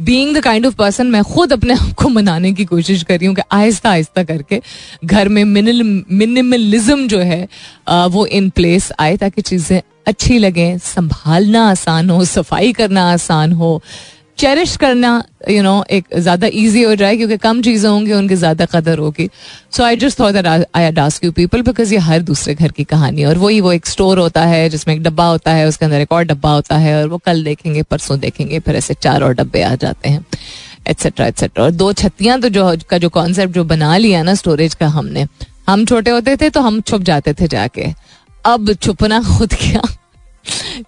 being 0.02 0.36
the 0.36 0.40
kind 0.44 0.66
of 0.66 0.74
person 0.76 1.06
मैं 1.06 1.22
खुद 1.24 1.52
अपने 1.52 1.74
आप 1.74 1.92
को 1.98 2.08
मनाने 2.08 2.52
की 2.52 2.64
कोशिश 2.64 3.02
कर 3.02 3.18
रही 3.18 3.26
हूँ 3.26 3.34
कि 3.36 3.42
आहिस्ता 3.52 3.90
आहिस्ता 3.90 4.22
करके 4.24 4.60
घर 5.04 5.28
में 5.28 5.44
मिनिमलिज्म 5.44 7.06
जो 7.08 7.18
है 7.18 7.46
वो 8.08 8.26
इन 8.26 8.48
प्लेस 8.50 8.90
आए 9.00 9.16
ताकि 9.16 9.42
चीज़ें 9.42 9.80
अच्छी 10.08 10.38
लगे, 10.38 10.76
संभालना 10.80 11.68
आसान 11.70 12.10
हो, 12.10 12.24
सफ़ाई 12.26 12.72
करना 12.74 13.10
आसान 13.12 13.52
हो 13.54 13.80
चेरिश 14.38 14.76
करना 14.76 15.10
यू 15.50 15.62
नो 15.62 15.72
एक 15.90 16.04
ज़्यादा 16.16 16.46
इजी 16.48 16.82
हो 16.82 16.94
जाए 16.94 17.16
क्योंकि 17.16 17.36
कम 17.38 17.62
चीज़ें 17.62 17.88
होंगी, 17.88 18.12
उनकी 18.12 18.34
ज़्यादा 18.36 18.64
कदर 18.66 18.98
होगी। 18.98 19.28
So 19.72 19.82
I 19.84 19.96
just 19.96 20.20
thought 20.20 20.36
I 20.46 20.92
ask 20.94 21.24
you 21.24 21.30
people 21.32 21.62
because 21.62 21.92
ये 21.94 21.98
हर 22.00 22.22
दूसरे 22.22 22.54
घर 22.54 22.72
की 22.72 22.84
कहानी 22.86 23.20
है 23.20 23.28
और 23.28 23.38
वही 23.38 23.60
वो 23.60 23.72
एक 23.72 23.86
स्टोर 23.86 24.18
होता 24.18 24.44
है 24.44 24.68
जिसमें 24.70 24.94
एक 24.94 25.02
डब्बा 25.02 25.26
होता 25.26 25.52
है, 25.52 25.66
उसके 25.68 25.84
अंदर 25.84 26.00
एक 26.00 26.12
और 26.12 26.24
डब्बा 26.24 26.52
होता 26.52 26.76
है 26.76 26.94
और 27.00 27.08
वो 27.08 27.18
कल 27.18 27.42
देखेंगे, 27.44 27.82
परसों 27.82 28.18
देखेंगे, 28.20 28.58
फिर 28.60 28.76
ऐसे 28.76 28.94
चार 28.96 29.22
और 29.22 29.34
डब्बे 29.34 29.62
आ 29.62 29.74
जाते 29.76 30.08
हैं 30.08 30.24
एट्सेट्रा 30.86 31.26
एट्सेट्रा 31.26 31.64
और 31.64 31.70
दो 31.72 31.92
छत्तियाँ 31.94 32.40
तो 32.40 32.48
जो, 32.48 32.76
का 32.90 32.98
जो 32.98 33.08
कॉन्सेप्ट 33.10 33.54
जो 33.54 33.64
बना 33.66 33.96
लिया 33.96 34.22
ना 34.22 34.34
स्टोरेज 34.36 34.74
का 34.74 34.88
हमने, 34.88 35.26
हम 35.68 35.84
छोटे 35.84 36.10
होते 36.10 36.36
थे 36.36 36.50
तो 36.50 36.60
हम 36.60 36.80
छुप 36.82 37.02
जाते 37.02 37.32
थे 37.34 37.48
जाके। 37.48 37.92
अब 38.48 38.72
छुपना 38.72 39.22
खुद 39.22 39.54
क्या? 39.54 39.82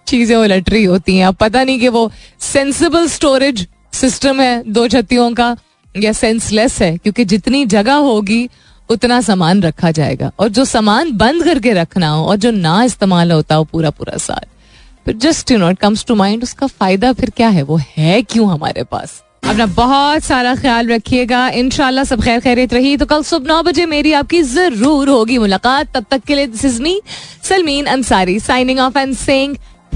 चीज़ें 0.07 0.35
उलट 0.35 0.69
रही 0.69 0.83
होती 0.83 1.17
हैं। 1.17 1.25
अब 1.25 1.35
पता 1.35 1.63
नहीं 1.63 1.79
कि 1.79 1.87
वो 1.87 2.11
सेंसिबल 2.39 3.07
स्टोरेज 3.07 3.67
सिस्टम 3.93 4.41
है 4.41 4.63
दो 4.71 4.87
छत्तियों 4.87 5.33
का, 5.33 5.57
या 5.97 6.11
सेंसलेस 6.11 6.81
है, 6.81 6.97
क्योंकि 6.97 7.25
जितनी 7.25 7.65
जगह 7.65 7.93
होगी, 7.93 8.49
उतना 8.89 9.21
सामान 9.21 9.61
रखा 9.61 9.91
जाएगा। 9.91 10.31
और 10.39 10.49
जो 10.49 10.65
सामान 10.65 11.11
बंद 11.11 11.43
करके 11.43 11.73
रखना 11.73 12.09
हो, 12.09 12.25
और 12.25 12.35
जो 12.35 12.51
ना 12.51 12.83
इस्तेमाल 12.83 13.31
होता 13.31 13.55
हो 13.55 13.63
पूरा 13.63 13.89
पूरा 13.89 14.17
साल। 14.17 14.45
फिर 15.05 15.17
just 15.17 15.51
you 15.51 15.57
know 15.57 15.69
it 15.69 15.79
comes 15.79 16.05
to 16.05 16.15
mind 16.15 16.43
उसका 16.43 16.67
फ़ायदा 16.67 17.13
फिर 17.13 17.29
क्या 17.29 17.49
है? 17.49 17.63
वो 17.63 17.79
है 17.97 18.21
क्यों 18.21 18.51
हमारे 18.51 18.83
पास? 18.83 19.23
अपना 19.43 19.65
बहुत 19.65 20.23
सारा 20.23 20.55
ख्याल 20.55 20.87
रखिएगा। 20.87 21.47
इनशाला 21.59 22.03
सब 22.03 22.21
खैर 22.23 22.39
खैरित 22.39 22.73
रही। 22.73 22.95
तो 22.97 23.05
कल 23.05 23.23
सुबह 23.23 23.47
नौ 23.47 23.61
बजे 23.63 23.85
मेरी 23.85 24.13
आपकी 24.13 24.41
ज़रूर 24.43 25.09
होगी 25.09 25.37
मुलाकात। 25.37 25.93
तब 25.95 26.05
तक 26.11 26.23
के 26.27 26.35
लिए 26.35 26.47
this 26.47 26.65
is 26.65 26.81
me 26.81 27.01
Salmeen 27.43 27.85
Ansari 27.95 28.39
signing 28.39 28.79
off 28.79 28.97
and 28.97 29.15
sing 29.17 29.55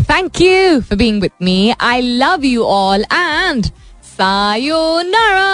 thank 0.09 0.41
you 0.41 0.79
for 0.81 0.97
being 0.97 1.21
with 1.21 1.31
me 1.41 1.73
I 1.81 2.01
love 2.01 2.45
you 2.45 2.63
all 2.63 3.05
and 3.13 3.71
sayonara! 4.17 5.47